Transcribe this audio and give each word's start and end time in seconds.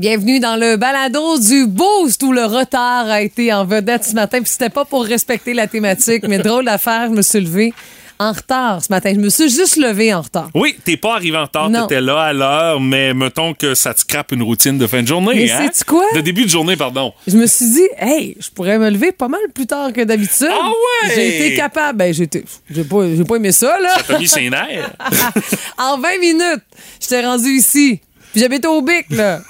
Bienvenue 0.00 0.40
dans 0.40 0.56
le 0.56 0.78
balado 0.78 1.38
du 1.38 1.66
Boost 1.66 2.22
où 2.22 2.32
le 2.32 2.46
retard 2.46 3.06
a 3.10 3.20
été 3.20 3.52
en 3.52 3.66
vedette 3.66 4.02
ce 4.02 4.14
matin. 4.14 4.40
Puis 4.40 4.48
c'était 4.52 4.70
pas 4.70 4.86
pour 4.86 5.04
respecter 5.04 5.52
la 5.52 5.66
thématique, 5.66 6.22
mais 6.26 6.38
drôle 6.38 6.64
d'affaire, 6.64 7.08
je 7.10 7.14
me 7.14 7.20
suis 7.20 7.38
levée 7.38 7.74
en 8.18 8.32
retard 8.32 8.82
ce 8.82 8.90
matin. 8.90 9.12
Je 9.14 9.20
me 9.20 9.28
suis 9.28 9.50
juste 9.50 9.76
levée 9.76 10.14
en 10.14 10.22
retard. 10.22 10.48
Oui, 10.54 10.78
t'es 10.82 10.96
pas 10.96 11.16
arrivé 11.16 11.36
en 11.36 11.42
retard, 11.42 11.70
t'étais 11.70 12.00
là 12.00 12.18
à 12.18 12.32
l'heure, 12.32 12.80
mais 12.80 13.12
mettons 13.12 13.52
que 13.52 13.74
ça 13.74 13.92
te 13.92 14.00
scrape 14.00 14.32
une 14.32 14.42
routine 14.42 14.78
de 14.78 14.86
fin 14.86 15.02
de 15.02 15.06
journée. 15.06 15.34
Mais 15.34 15.50
hein? 15.50 15.64
sais-tu 15.64 15.84
quoi? 15.84 16.06
De 16.14 16.22
début 16.22 16.46
de 16.46 16.50
journée, 16.50 16.78
pardon. 16.78 17.12
Je 17.26 17.36
me 17.36 17.44
suis 17.44 17.70
dit, 17.70 17.88
hey, 17.98 18.38
je 18.40 18.48
pourrais 18.48 18.78
me 18.78 18.88
lever 18.88 19.12
pas 19.12 19.28
mal 19.28 19.42
plus 19.54 19.66
tard 19.66 19.92
que 19.92 20.00
d'habitude. 20.00 20.48
Ah 20.50 20.66
ouais? 20.66 21.14
J'ai 21.14 21.44
été 21.48 21.56
capable. 21.56 21.98
Ben, 21.98 22.14
j'ai 22.14 22.22
été- 22.22 22.46
j'ai 22.70 22.84
pas, 22.84 23.00
j'ai 23.14 23.24
pas 23.24 23.36
aimé 23.36 23.52
ça, 23.52 23.78
là. 23.78 23.96
T'as 24.08 24.18
mis 24.18 24.28
ses 24.28 24.48
nerfs. 24.48 24.92
en 25.76 25.98
20 25.98 26.18
minutes, 26.20 26.62
j'étais 26.98 27.22
rendu 27.22 27.50
ici. 27.50 28.00
Puis 28.32 28.40
j'habite 28.40 28.64
au 28.64 28.80
Bic, 28.80 29.04
là. 29.10 29.42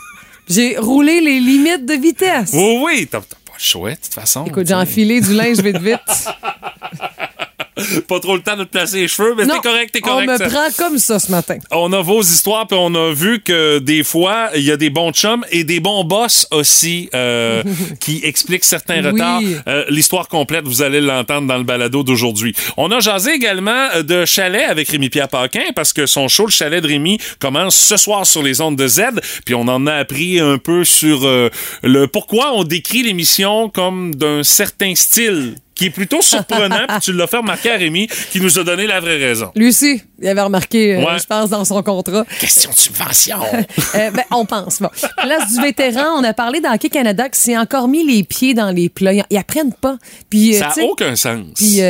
J'ai 0.51 0.77
roulé 0.79 1.21
les 1.21 1.39
limites 1.39 1.87
de 1.87 1.95
vitesse. 1.95 2.51
oui, 2.53 2.81
oui, 2.85 3.09
t'as 3.11 3.21
t'as 3.21 3.37
pas 3.47 3.53
le 3.57 3.63
choix, 3.63 3.91
de 3.93 3.97
toute 3.97 4.13
façon. 4.13 4.45
Écoute, 4.45 4.67
j'ai 4.67 4.75
enfilé 4.75 5.21
du 5.21 5.33
linge 5.33 5.59
vite 5.59 5.79
vite. 5.79 5.99
Pas 8.09 8.21
trop 8.21 8.37
le 8.37 8.43
temps 8.43 8.57
de 8.57 8.65
te 8.65 8.71
placer 8.71 8.99
les 9.01 9.09
cheveux, 9.09 9.35
mais 9.37 9.47
t'es 9.47 9.59
correct, 9.61 9.91
t'es 9.93 10.01
on 10.05 10.09
correct. 10.09 10.29
me 10.31 10.37
ça. 10.39 10.49
prend 10.49 10.69
comme 10.77 10.99
ça 10.99 11.19
ce 11.19 11.31
matin. 11.31 11.59
On 11.71 11.93
a 11.93 12.01
vos 12.03 12.21
histoires, 12.23 12.67
puis 12.67 12.77
on 12.81 12.95
a 12.95 13.13
vu 13.13 13.41
que 13.43 13.79
des 13.79 14.03
fois, 14.05 14.51
il 14.55 14.63
y 14.63 14.71
a 14.71 14.77
des 14.77 14.91
bons 14.91 15.13
chums 15.13 15.45
et 15.51 15.65
des 15.65 15.81
bons 15.81 16.05
boss 16.05 16.47
aussi 16.51 17.09
euh, 17.15 17.63
qui 18.01 18.21
expliquent 18.25 18.65
certains 18.65 19.03
Oui. 19.05 19.11
retards. 19.13 19.41
Euh, 19.69 19.85
L'histoire 19.89 20.29
complète, 20.29 20.65
vous 20.67 20.83
allez 20.83 21.01
l'entendre 21.01 21.47
dans 21.47 21.57
le 21.59 21.65
balado 21.65 22.03
d'aujourd'hui. 22.03 22.55
On 22.77 22.91
a 22.91 23.01
jasé 23.01 23.33
également 23.33 23.89
euh, 23.95 24.03
de 24.03 24.25
chalet 24.25 24.65
avec 24.65 24.89
Rémi-Pierre 24.89 25.29
Paquin 25.29 25.73
parce 25.75 25.93
que 25.93 26.07
son 26.07 26.29
show, 26.29 26.47
le 26.47 26.53
chalet 26.53 26.83
de 26.83 26.89
Rémi, 26.89 27.19
commence 27.39 27.77
ce 27.77 27.97
soir 27.97 28.27
sur 28.27 28.43
les 28.43 28.61
ondes 28.61 28.77
de 28.77 28.87
Z. 28.89 29.03
Puis 29.45 29.55
on 29.55 29.63
en 29.69 29.87
a 29.87 29.95
appris 29.95 30.41
un 30.41 30.59
peu 30.59 30.85
sur 30.85 31.25
euh, 31.27 31.49
le 31.83 32.07
pourquoi 32.07 32.53
on 32.55 32.65
décrit 32.65 33.03
l'émission 33.03 33.69
comme 33.69 34.15
d'un 34.15 34.43
certain 34.43 34.95
style 34.95 35.55
qui 35.81 35.87
est 35.87 35.91
plutôt 35.91 36.21
surprenant. 36.21 36.85
puis 36.87 36.99
tu 37.01 37.13
l'as 37.15 37.27
fait 37.27 37.39
remarquer 37.39 37.71
à 37.71 37.77
Rémi, 37.77 38.07
qui 38.31 38.39
nous 38.39 38.59
a 38.59 38.65
donné 38.65 38.87
la 38.87 39.01
vraie 39.01 39.17
raison. 39.17 39.51
Lui 39.57 39.69
aussi, 39.69 40.03
il 40.21 40.29
avait 40.29 40.43
remarqué, 40.43 40.97
euh, 40.97 41.19
je 41.19 41.25
pense, 41.25 41.49
dans 41.49 41.65
son 41.65 41.83
contrat. 41.83 42.27
Question 42.39 42.71
de 42.71 42.77
subvention. 42.77 43.39
Euh, 43.95 44.11
ben, 44.11 44.23
on 44.31 44.45
pense. 44.45 44.81
Bon. 44.81 44.91
Place 45.17 45.53
du 45.53 45.61
vétéran, 45.61 46.19
on 46.19 46.23
a 46.23 46.33
parlé 46.33 46.61
dans 46.61 46.73
Hockey 46.73 46.91
Canada 46.91 47.29
qui 47.29 47.41
s'est 47.41 47.57
encore 47.57 47.89
mis 47.89 48.05
les 48.05 48.23
pieds 48.23 48.55
dans 48.55 48.71
les 48.71 48.89
plats. 48.89 49.13
Ils, 49.13 49.37
apprennent 49.37 49.73
pas. 49.73 49.97
Puis, 50.29 50.55
euh, 50.55 50.59
Ça 50.59 50.73
n'a 50.77 50.85
aucun 50.85 51.17
sens. 51.17 51.47
Puis 51.57 51.81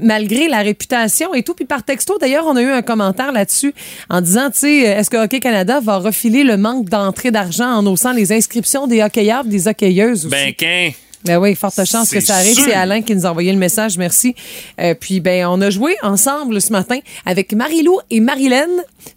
malgré 0.00 0.48
la 0.48 0.62
réputation 0.62 1.34
et 1.34 1.42
tout, 1.42 1.54
puis 1.54 1.64
par 1.64 1.84
texto 1.84 2.18
d'ailleurs, 2.18 2.46
on 2.46 2.56
a 2.56 2.62
eu 2.62 2.70
un 2.70 2.82
commentaire 2.82 3.30
là-dessus 3.30 3.74
en 4.10 4.20
disant, 4.20 4.50
tu 4.50 4.60
sais, 4.60 4.76
est-ce 4.78 5.10
que 5.10 5.16
Hockey 5.16 5.40
Canada 5.40 5.80
va 5.80 5.98
refiler 5.98 6.44
le 6.44 6.56
manque 6.56 6.88
d'entrée 6.88 7.30
d'argent 7.30 7.68
en 7.68 7.86
haussant 7.86 8.12
les 8.12 8.32
inscriptions 8.32 8.86
des 8.86 9.02
hockeyeurs, 9.02 9.44
des 9.44 9.68
hockeyeuses 9.68 10.26
aussi? 10.26 10.34
Ben, 10.34 10.54
qu'un. 10.54 10.90
Ben 11.24 11.38
oui, 11.38 11.54
forte 11.54 11.82
chance 11.86 12.10
que 12.10 12.20
ça 12.20 12.36
arrive. 12.36 12.54
C'est 12.54 12.74
Alain 12.74 13.00
qui 13.02 13.14
nous 13.14 13.24
a 13.26 13.30
envoyé 13.30 13.50
le 13.52 13.58
message. 13.58 13.96
Merci. 13.96 14.34
Euh, 14.80 14.94
puis, 14.94 15.20
ben, 15.20 15.46
on 15.46 15.60
a 15.60 15.70
joué 15.70 15.96
ensemble 16.02 16.60
ce 16.60 16.70
matin 16.70 16.98
avec 17.24 17.52
Marie-Lou 17.54 17.98
et 18.10 18.20
Marilyn. 18.20 18.66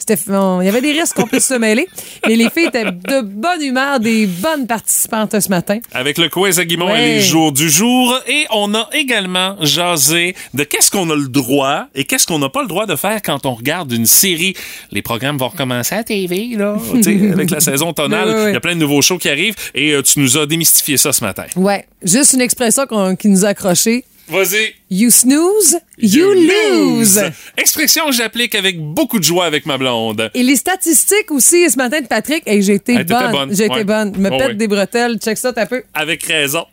Il 0.09 0.65
y 0.65 0.69
avait 0.69 0.81
des 0.81 0.91
risques 0.93 1.15
qu'on 1.15 1.27
puisse 1.27 1.45
se 1.47 1.53
mêler. 1.53 1.87
Mais 2.27 2.35
les 2.35 2.49
filles 2.49 2.67
étaient 2.67 2.85
de 2.85 3.21
bonne 3.21 3.61
humeur, 3.61 3.99
des 3.99 4.25
bonnes 4.25 4.67
participantes 4.67 5.37
ce 5.39 5.49
matin. 5.49 5.79
Avec 5.93 6.17
le 6.17 6.29
quiz 6.29 6.59
à 6.59 6.65
Guimont 6.65 6.87
Ouais. 6.87 7.01
et 7.09 7.13
les 7.15 7.21
jours 7.21 7.51
du 7.51 7.69
jour. 7.69 8.17
Et 8.27 8.45
on 8.51 8.73
a 8.73 8.89
également 8.93 9.55
jasé 9.61 10.35
de 10.53 10.63
qu'est-ce 10.63 10.89
qu'on 10.91 11.09
a 11.09 11.15
le 11.15 11.27
droit 11.27 11.87
et 11.95 12.05
qu'est-ce 12.05 12.25
qu'on 12.27 12.39
n'a 12.39 12.49
pas 12.49 12.61
le 12.61 12.67
droit 12.67 12.85
de 12.85 12.95
faire 12.95 13.21
quand 13.21 13.45
on 13.45 13.53
regarde 13.53 13.91
une 13.91 14.05
série. 14.05 14.53
Les 14.91 15.01
programmes 15.01 15.37
vont 15.37 15.49
recommencer 15.49 15.95
à 15.95 16.03
TV, 16.03 16.55
là. 16.55 16.77
Avec 17.33 17.49
la 17.49 17.59
saison 17.59 17.91
tonale. 17.93 18.27
Oui, 18.29 18.33
oui, 18.33 18.41
oui. 18.43 18.49
Il 18.51 18.53
y 18.53 18.57
a 18.57 18.61
plein 18.61 18.75
de 18.75 18.79
nouveaux 18.79 19.01
shows 19.01 19.17
qui 19.17 19.29
arrivent 19.29 19.55
et 19.75 19.91
euh, 19.91 20.01
tu 20.01 20.19
nous 20.19 20.37
as 20.37 20.45
démystifié 20.45 20.95
ça 20.97 21.11
ce 21.11 21.23
matin. 21.23 21.45
Ouais. 21.55 21.85
Juste 22.03 22.33
une 22.33 22.41
expression 22.41 22.83
qui 23.17 23.27
nous 23.27 23.45
a 23.45 23.49
accrochés. 23.49 24.05
Vas-y. 24.29 24.73
You 24.89 25.09
snooze, 25.09 25.77
you, 25.97 26.33
lose. 26.33 27.21
Expression 27.57 28.07
que 28.07 28.11
j'applique 28.11 28.55
avec 28.55 28.77
beaucoup 28.77 29.19
de 29.19 29.23
joie 29.23 29.45
avec 29.45 29.65
ma 29.65 29.77
blonde. 29.77 30.29
Et 30.33 30.43
les 30.43 30.57
statistiques 30.57 31.31
aussi 31.31 31.69
ce 31.69 31.77
matin 31.77 32.01
de 32.01 32.07
Patrick, 32.07 32.43
et 32.45 32.61
j'ai 32.61 32.73
été 32.75 33.03
bonne. 33.05 33.31
bonne. 33.31 33.55
J'ai 33.55 33.65
été 33.65 33.73
Ouais. 33.75 33.83
bonne. 33.85 34.11
Me 34.17 34.29
Ouais, 34.29 34.37
pète 34.37 34.47
ouais. 34.49 34.53
des 34.55 34.67
bretelles. 34.67 35.17
Check 35.23 35.37
ça, 35.37 35.53
t'as 35.53 35.65
peu. 35.65 35.81
Avec 35.93 36.23
raison. 36.23 36.65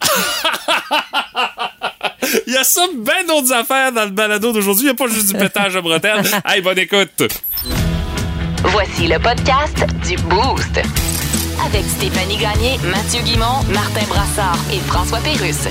Il 2.46 2.52
y 2.54 2.56
a 2.56 2.64
ça 2.64 2.86
bien 2.96 3.24
d'autres 3.28 3.52
affaires 3.52 3.92
dans 3.92 4.04
le 4.04 4.10
balado 4.10 4.52
d'aujourd'hui. 4.52 4.84
Il 4.84 4.86
n'y 4.86 4.92
a 4.92 4.94
pas 4.94 5.06
juste 5.06 5.28
du 5.28 5.34
pétage 5.38 5.74
de 5.74 5.80
bretelles. 5.80 6.22
Hey, 6.46 6.62
bonne 6.62 6.78
écoute. 6.78 7.22
Voici 8.64 9.06
le 9.06 9.18
podcast 9.18 9.76
du 10.08 10.16
Boost. 10.16 10.80
Avec 11.64 11.84
Stéphanie 11.84 12.36
Gagné, 12.36 12.78
Mathieu 12.90 13.22
Guimont, 13.22 13.62
Martin 13.72 14.06
Brassard 14.08 14.58
et 14.72 14.78
François 14.78 15.18
Pérusse. 15.18 15.68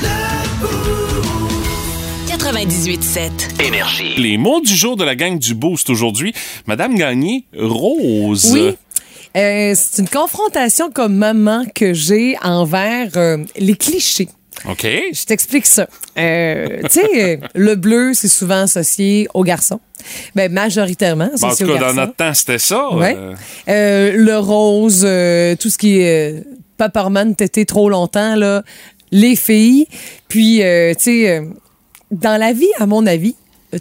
98.7. 2.28 3.64
Énergie. 3.66 4.16
Les 4.18 4.38
mots 4.38 4.62
du 4.62 4.76
jour 4.76 4.98
de 4.98 5.04
la 5.04 5.16
gang 5.16 5.40
du 5.40 5.54
Boost 5.54 5.90
aujourd'hui. 5.90 6.34
Madame 6.68 6.96
Gagné, 6.96 7.46
Rose. 7.58 8.50
Oui. 8.52 8.76
Euh, 9.38 9.74
c'est 9.76 10.02
une 10.02 10.10
confrontation 10.10 10.92
comme 10.92 11.16
maman 11.16 11.66
que 11.74 11.94
j'ai 11.94 12.38
envers 12.44 13.12
euh, 13.16 13.38
les 13.58 13.76
clichés. 13.76 14.28
OK. 14.70 14.84
Je 14.84 15.26
t'explique 15.26 15.66
ça. 15.66 15.88
Euh, 16.18 16.82
tu 16.84 16.90
sais, 17.02 17.08
euh, 17.16 17.38
le 17.56 17.76
bleu, 17.76 18.14
c'est 18.14 18.28
souvent 18.28 18.62
associé 18.64 19.28
aux 19.34 19.44
garçons. 19.44 19.80
Ben, 20.36 20.52
majoritairement 20.52 21.30
Bon, 21.40 21.48
en 21.48 21.56
tout 21.56 21.64
aux 21.64 21.74
cas, 21.74 21.80
dans 21.80 21.94
notre 21.94 22.16
temps, 22.16 22.34
c'était 22.34 22.60
ça. 22.60 22.90
Ouais. 22.94 23.16
Euh, 23.18 23.36
Euh, 23.68 24.12
le 24.16 24.38
rose, 24.38 25.04
euh, 25.04 25.56
tout 25.56 25.70
ce 25.70 25.78
qui 25.78 26.00
est 26.00 26.44
paparman, 26.78 27.36
tété 27.36 27.66
trop 27.66 27.90
longtemps, 27.90 28.36
là, 28.36 28.64
les 29.12 29.36
filles. 29.36 29.88
Puis, 30.28 30.58
tu 30.58 30.96
sais, 31.00 31.42
dans 32.12 32.40
la 32.40 32.54
vie, 32.54 32.70
à 32.80 32.86
mon 32.88 33.06
avis, 33.06 33.36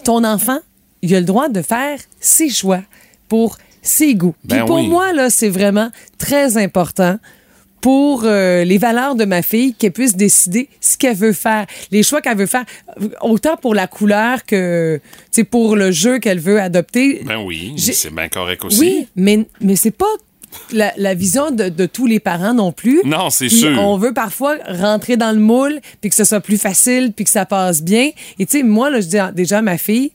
ton 0.05 0.25
enfant, 0.25 0.59
il 1.03 1.15
a 1.15 1.21
le 1.21 1.27
droit 1.27 1.49
de 1.49 1.63
faire 1.63 1.99
ses 2.21 2.51
choix 2.51 2.81
pour 3.29 3.57
ses 3.83 4.15
goûts. 4.15 4.35
Puis 4.47 4.59
Ben 4.59 4.67
pour 4.67 4.77
oui. 4.77 4.89
moi, 4.89 5.13
là, 5.15 5.31
c'est 5.31 5.49
vraiment 5.49 5.91
très 6.19 6.59
important 6.59 7.17
pour 7.81 8.23
euh, 8.25 8.65
les 8.65 8.79
valeurs 8.79 9.15
de 9.15 9.25
ma 9.25 9.43
fille, 9.43 9.75
qu'elle 9.75 9.93
puisse 9.93 10.17
décider 10.17 10.69
ce 10.81 10.97
qu'elle 10.99 11.17
veut 11.17 11.33
faire, 11.33 11.67
les 11.91 12.03
choix 12.03 12.21
qu'elle 12.21 12.37
veut 12.37 12.47
faire, 12.47 12.65
autant 13.23 13.57
pour 13.57 13.75
la 13.75 13.87
couleur 13.87 14.45
que 14.45 15.01
sais, 15.31 15.45
pour 15.45 15.77
le 15.77 15.91
jeu 15.91 16.19
qu'elle 16.19 16.41
veut 16.41 16.61
adopter. 16.61 17.23
ben 17.25 17.39
oui, 17.39 17.75
c'est 17.79 18.13
bien 18.15 18.29
correct 18.29 18.65
aussi. 18.65 18.81
Oui, 18.81 19.09
mais, 19.17 19.47
mais 19.61 19.77
c'est 19.77 19.91
pas 19.91 20.07
la, 20.73 20.93
la 20.97 21.15
vision 21.15 21.51
de, 21.51 21.69
de 21.69 21.87
tous 21.87 22.07
les 22.07 22.21
parents 22.21 22.55
non 22.55 22.73
plus. 22.73 23.01
Non, 23.05 23.31
c'est 23.31 23.49
sûr. 23.49 23.79
On 23.79 23.97
veut 23.97 24.13
parfois 24.13 24.57
rentrer 24.67 25.17
dans 25.17 25.33
le 25.33 25.41
moule, 25.41 25.81
puis 26.01 26.11
que 26.11 26.17
ce 26.17 26.25
soit 26.25 26.41
plus 26.41 26.59
facile, 26.59 27.13
puis 27.15 27.25
que 27.25 27.31
ça 27.31 27.47
passe 27.47 27.83
bien. 27.83 28.11
Et 28.39 28.47
tu 28.47 28.59
sais, 28.59 28.63
moi, 28.63 28.91
là, 28.91 29.01
je 29.01 29.07
dis 29.07 29.19
déjà 29.35 29.59
à 29.59 29.63
ma 29.63 29.79
fille, 29.79 30.13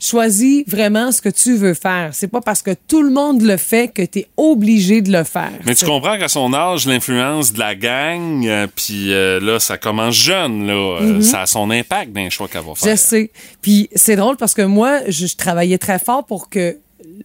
choisis 0.00 0.64
vraiment 0.66 1.12
ce 1.12 1.20
que 1.22 1.28
tu 1.28 1.54
veux 1.56 1.74
faire. 1.74 2.10
C'est 2.12 2.28
pas 2.28 2.40
parce 2.40 2.62
que 2.62 2.72
tout 2.88 3.02
le 3.02 3.10
monde 3.10 3.42
le 3.42 3.56
fait 3.56 3.88
que 3.88 4.02
tu 4.02 4.20
es 4.20 4.26
obligé 4.36 5.02
de 5.02 5.12
le 5.12 5.24
faire. 5.24 5.52
Mais 5.66 5.74
tu 5.74 5.84
comprends 5.84 6.18
qu'à 6.18 6.28
son 6.28 6.52
âge, 6.54 6.86
l'influence 6.86 7.52
de 7.52 7.58
la 7.58 7.74
gang, 7.74 8.46
euh, 8.46 8.66
puis 8.74 9.12
euh, 9.12 9.38
là, 9.40 9.60
ça 9.60 9.78
commence 9.78 10.14
jeune, 10.16 10.66
là. 10.66 10.72
euh, 11.02 11.20
Ça 11.20 11.42
a 11.42 11.46
son 11.46 11.70
impact 11.70 12.12
dans 12.12 12.20
les 12.22 12.30
choix 12.30 12.48
qu'elle 12.48 12.62
va 12.64 12.74
faire. 12.74 12.90
Je 12.92 12.96
sais. 12.96 13.30
Puis 13.62 13.88
c'est 13.94 14.16
drôle 14.16 14.36
parce 14.36 14.54
que 14.54 14.62
moi, 14.62 15.00
je, 15.08 15.26
je 15.26 15.36
travaillais 15.36 15.78
très 15.78 15.98
fort 15.98 16.24
pour 16.24 16.48
que 16.48 16.76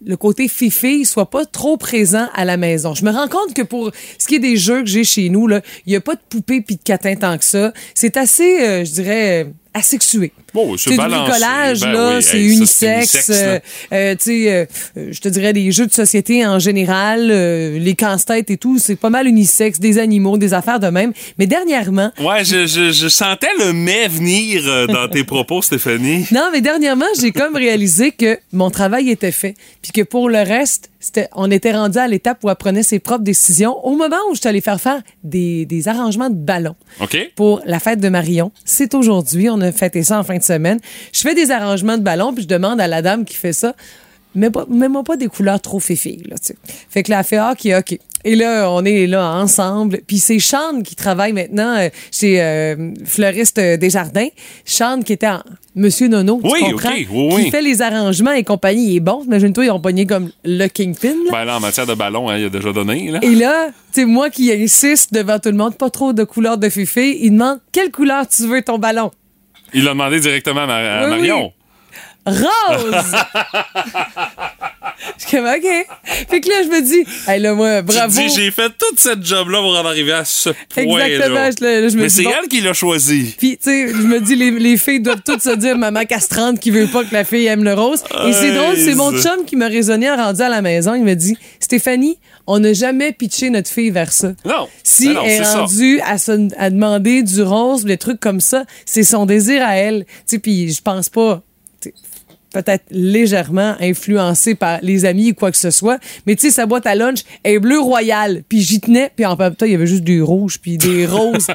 le 0.05 0.17
côté 0.17 0.47
fifi 0.47 1.05
soit 1.05 1.29
pas 1.29 1.45
trop 1.45 1.77
présent 1.77 2.27
à 2.33 2.43
la 2.45 2.57
maison. 2.57 2.93
Je 2.93 3.03
me 3.05 3.11
rends 3.11 3.27
compte 3.27 3.53
que 3.53 3.61
pour 3.61 3.91
ce 4.19 4.27
qui 4.27 4.35
est 4.35 4.39
des 4.39 4.57
jeux 4.57 4.81
que 4.81 4.89
j'ai 4.89 5.03
chez 5.03 5.29
nous, 5.29 5.47
là, 5.47 5.61
il 5.85 5.93
y 5.93 5.95
a 5.95 6.01
pas 6.01 6.15
de 6.15 6.19
poupée 6.29 6.61
puis 6.61 6.75
de 6.75 6.81
catin 6.83 7.15
tant 7.15 7.37
que 7.37 7.45
ça. 7.45 7.71
C'est 7.93 8.17
assez, 8.17 8.61
euh, 8.61 8.83
je 8.85 8.91
dirais, 8.91 9.47
asexué. 9.75 10.31
Bon, 10.53 10.77
c'est 10.77 10.91
du 10.91 10.97
balancé. 10.97 11.31
bricolage, 11.31 11.79
Ben 11.81 11.91
là, 11.91 12.15
oui, 12.17 12.23
c'est 12.23 12.37
hey, 12.41 12.53
unisexe. 12.55 13.29
euh, 13.29 13.59
euh, 13.91 14.15
tu 14.15 14.23
sais, 14.23 14.51
euh, 14.53 14.65
euh, 14.97 15.09
je 15.11 15.19
te 15.19 15.27
dirais 15.27 15.51
des 15.51 15.69
jeux 15.71 15.85
de 15.85 15.91
société 15.91 16.45
en 16.47 16.59
général, 16.59 17.29
euh, 17.29 17.77
les 17.77 17.93
casse-têtes 17.93 18.49
et 18.49 18.57
tout, 18.57 18.79
c'est 18.79 18.95
pas 18.95 19.09
mal 19.09 19.27
unisexe, 19.27 19.79
des 19.79 19.99
animaux, 19.99 20.37
des 20.37 20.53
affaires 20.53 20.79
de 20.79 20.87
même. 20.87 21.11
Mais 21.37 21.45
dernièrement, 21.45 22.11
Ouais, 22.21 22.45
je, 22.45 22.65
je, 22.65 22.91
je 22.91 23.07
sentais 23.09 23.49
le 23.59 23.73
mais 23.73 24.07
venir 24.07 24.87
dans 24.87 25.09
tes 25.09 25.25
propos, 25.25 25.61
Stéphanie. 25.61 26.25
Non, 26.31 26.47
mais 26.53 26.61
dernièrement, 26.61 27.05
j'ai 27.19 27.31
comme 27.31 27.55
réalisé 27.55 28.11
que 28.11 28.39
mon 28.53 28.71
travail 28.71 29.09
était 29.09 29.33
fait, 29.33 29.55
puis 29.81 29.91
que 29.91 30.01
pour 30.01 30.29
le 30.29 30.39
reste, 30.39 30.89
on 31.33 31.51
était 31.51 31.73
rendu 31.73 31.97
à 31.97 32.07
l'étape 32.07 32.43
où 32.43 32.49
elle 32.49 32.55
prenait 32.55 32.83
ses 32.83 32.99
propres 32.99 33.23
décisions 33.23 33.83
au 33.85 33.95
moment 33.95 34.17
où 34.29 34.35
je 34.35 34.39
suis 34.39 34.49
allée 34.49 34.61
faire 34.61 34.79
faire 34.79 35.01
des, 35.23 35.65
des 35.65 35.87
arrangements 35.87 36.29
de 36.29 36.35
ballons 36.35 36.75
pour 37.35 37.61
la 37.65 37.79
fête 37.79 37.99
de 37.99 38.09
Marion. 38.09 38.51
C'est 38.63 38.93
aujourd'hui, 38.93 39.49
on 39.49 39.61
a 39.61 39.71
fêté 39.71 40.03
ça 40.03 40.19
en 40.19 40.23
fin 40.23 40.37
de 40.37 40.43
semaine. 40.43 40.79
Je 41.13 41.21
fais 41.21 41.35
des 41.35 41.51
arrangements 41.51 41.97
de 41.97 42.03
ballons, 42.03 42.33
puis 42.33 42.43
je 42.43 42.47
demande 42.47 42.79
à 42.79 42.87
la 42.87 43.01
dame 43.01 43.25
qui 43.25 43.35
fait 43.35 43.53
ça, 43.53 43.75
mais 44.35 44.49
pas- 44.49 44.65
pas 45.05 45.17
des 45.17 45.27
couleurs 45.27 45.61
trop 45.61 45.79
féfilles, 45.79 46.23
là, 46.29 46.37
tu 46.37 46.47
sais. 46.47 46.55
Fait 46.89 47.03
que 47.03 47.11
là, 47.11 47.19
elle 47.19 47.25
fait, 47.25 47.37
ah, 47.37 47.53
OK, 47.53 47.71
OK. 47.77 47.99
Et 48.27 48.35
là, 48.35 48.71
on 48.71 48.83
est 48.85 49.05
là 49.05 49.33
ensemble. 49.35 49.99
Puis 50.07 50.17
c'est 50.17 50.39
Sean 50.39 50.81
qui 50.83 50.95
travaille 50.95 51.31
maintenant 51.31 51.75
euh, 51.77 51.89
chez 52.11 52.41
euh, 52.41 52.89
Fleuriste 53.05 53.59
Desjardins. 53.59 54.29
Sean 54.65 55.01
qui 55.03 55.13
était 55.13 55.27
en 55.27 55.41
Monsieur 55.75 56.07
Nono, 56.07 56.39
tu 56.43 56.49
Oui, 56.51 56.59
comprends? 56.71 56.89
ok, 56.89 56.95
oui, 57.11 57.29
oui. 57.33 57.43
Qui 57.45 57.51
fait 57.51 57.61
les 57.61 57.83
arrangements 57.83 58.31
et 58.31 58.43
compagnie. 58.43 58.93
Il 58.93 58.95
est 58.95 58.99
bon. 59.01 59.21
Imagine-toi, 59.25 59.65
ils 59.65 59.69
ont 59.71 59.79
pogné 59.79 60.07
comme 60.07 60.31
le 60.43 60.67
Kingpin. 60.67 61.09
là. 61.09 61.31
Ben 61.31 61.45
là, 61.45 61.57
en 61.57 61.59
matière 61.59 61.85
de 61.85 61.93
ballon, 61.93 62.27
hein, 62.29 62.37
il 62.39 62.45
a 62.45 62.49
déjà 62.49 62.73
donné. 62.73 63.11
Là. 63.11 63.19
Et 63.21 63.35
là, 63.35 63.67
tu 63.93 64.01
sais, 64.01 64.05
moi 64.05 64.31
qui 64.31 64.51
insiste 64.51 65.13
devant 65.13 65.37
tout 65.37 65.49
le 65.49 65.57
monde, 65.57 65.75
pas 65.75 65.91
trop 65.91 66.11
de 66.11 66.23
couleurs 66.23 66.57
de 66.57 66.69
féfé, 66.69 67.19
il 67.23 67.29
demande 67.31 67.59
quelle 67.71 67.91
couleur 67.91 68.27
tu 68.27 68.47
veux 68.47 68.63
ton 68.63 68.79
ballon. 68.79 69.11
Il 69.71 69.83
l'a 69.83 69.91
demandé 69.91 70.19
directement 70.19 70.61
à, 70.67 71.03
Oui, 71.03 71.09
Marion. 71.11 71.51
Rose! 72.25 72.95
Je 75.17 75.25
suis 75.27 75.37
comme, 75.37 75.45
OK. 75.45 75.87
Fait 76.29 76.39
que 76.41 76.49
là, 76.49 76.55
je 76.63 76.67
me 76.69 76.81
dis, 76.81 77.05
hey, 77.27 77.39
là, 77.39 77.53
moi, 77.53 77.81
bravo. 77.81 78.11
Tu 78.11 78.25
te 78.25 78.29
dis, 78.29 78.35
j'ai 78.35 78.51
fait 78.51 78.69
toute 78.77 78.97
cette 78.99 79.23
job-là 79.25 79.59
pour 79.59 79.71
en 79.77 79.85
arriver 79.85 80.13
à 80.13 80.25
ce 80.25 80.49
point-là. 80.69 81.07
Exactement. 81.09 81.49
Je, 81.59 81.63
là, 81.63 81.89
je 81.89 81.95
me 81.97 82.01
Mais 82.03 82.09
c'est 82.09 82.23
bon. 82.23 82.31
elle 82.41 82.47
qui 82.47 82.61
l'a 82.61 82.73
choisi. 82.73 83.35
Puis, 83.37 83.57
tu 83.57 83.63
sais, 83.69 83.87
je 83.89 83.93
me 84.07 84.19
dis, 84.19 84.35
les, 84.35 84.51
les 84.51 84.77
filles 84.77 85.01
doivent 85.01 85.21
toutes 85.23 85.41
se 85.41 85.55
dire 85.55 85.77
maman 85.77 86.05
castrante 86.05 86.59
qui 86.59 86.71
veut 86.71 86.87
pas 86.87 87.03
que 87.03 87.13
la 87.13 87.23
fille 87.23 87.45
aime 87.45 87.63
le 87.63 87.73
rose. 87.73 88.03
Et 88.25 88.33
c'est 88.33 88.53
drôle, 88.53 88.77
c'est 88.77 88.95
mon 88.95 89.11
chum 89.11 89.45
qui 89.45 89.55
m'a 89.55 89.67
raisonné 89.67 90.09
en 90.09 90.15
rendu 90.15 90.41
à 90.41 90.49
la 90.49 90.61
maison. 90.61 90.95
Il 90.95 91.03
me 91.03 91.13
dit, 91.13 91.37
Stéphanie, 91.59 92.17
on 92.47 92.59
n'a 92.59 92.73
jamais 92.73 93.11
pitché 93.11 93.49
notre 93.49 93.69
fille 93.69 93.91
vers 93.91 94.11
ça. 94.13 94.31
Non. 94.45 94.67
Si 94.83 95.07
Ben 95.07 95.13
non, 95.15 95.21
elle 95.25 95.31
est 95.31 95.37
c'est 95.39 95.43
ça. 95.43 95.59
rendue 95.61 95.99
à, 96.05 96.17
se- 96.17 96.49
à 96.57 96.69
demander 96.69 97.21
du 97.21 97.41
rose, 97.43 97.83
des 97.85 97.97
trucs 97.97 98.19
comme 98.19 98.39
ça, 98.39 98.63
c'est 98.85 99.03
son 99.03 99.25
désir 99.25 99.63
à 99.65 99.75
elle. 99.77 100.05
Tu 100.05 100.11
sais, 100.25 100.39
puis 100.39 100.71
je 100.73 100.81
pense 100.81 101.09
pas. 101.09 101.43
Peut-être 102.55 102.85
légèrement 102.89 103.75
influencé 103.81 104.55
par 104.55 104.79
les 104.81 105.03
amis 105.03 105.31
ou 105.31 105.33
quoi 105.33 105.51
que 105.51 105.57
ce 105.57 105.71
soit. 105.71 105.99
Mais 106.25 106.37
tu 106.37 106.43
sais, 106.43 106.51
sa 106.51 106.65
boîte 106.65 106.87
à 106.87 106.95
lunch 106.95 107.25
est 107.43 107.59
bleu 107.59 107.81
royal. 107.81 108.43
Puis 108.47 108.61
j'y 108.61 108.79
tenais. 108.79 109.11
Puis 109.13 109.25
en 109.25 109.35
même 109.35 109.55
temps, 109.55 109.65
il 109.65 109.73
y 109.73 109.75
avait 109.75 109.85
juste 109.85 110.05
du 110.05 110.21
rouge 110.21 110.59
puis 110.61 110.77
des 110.77 111.05
roses. 111.05 111.47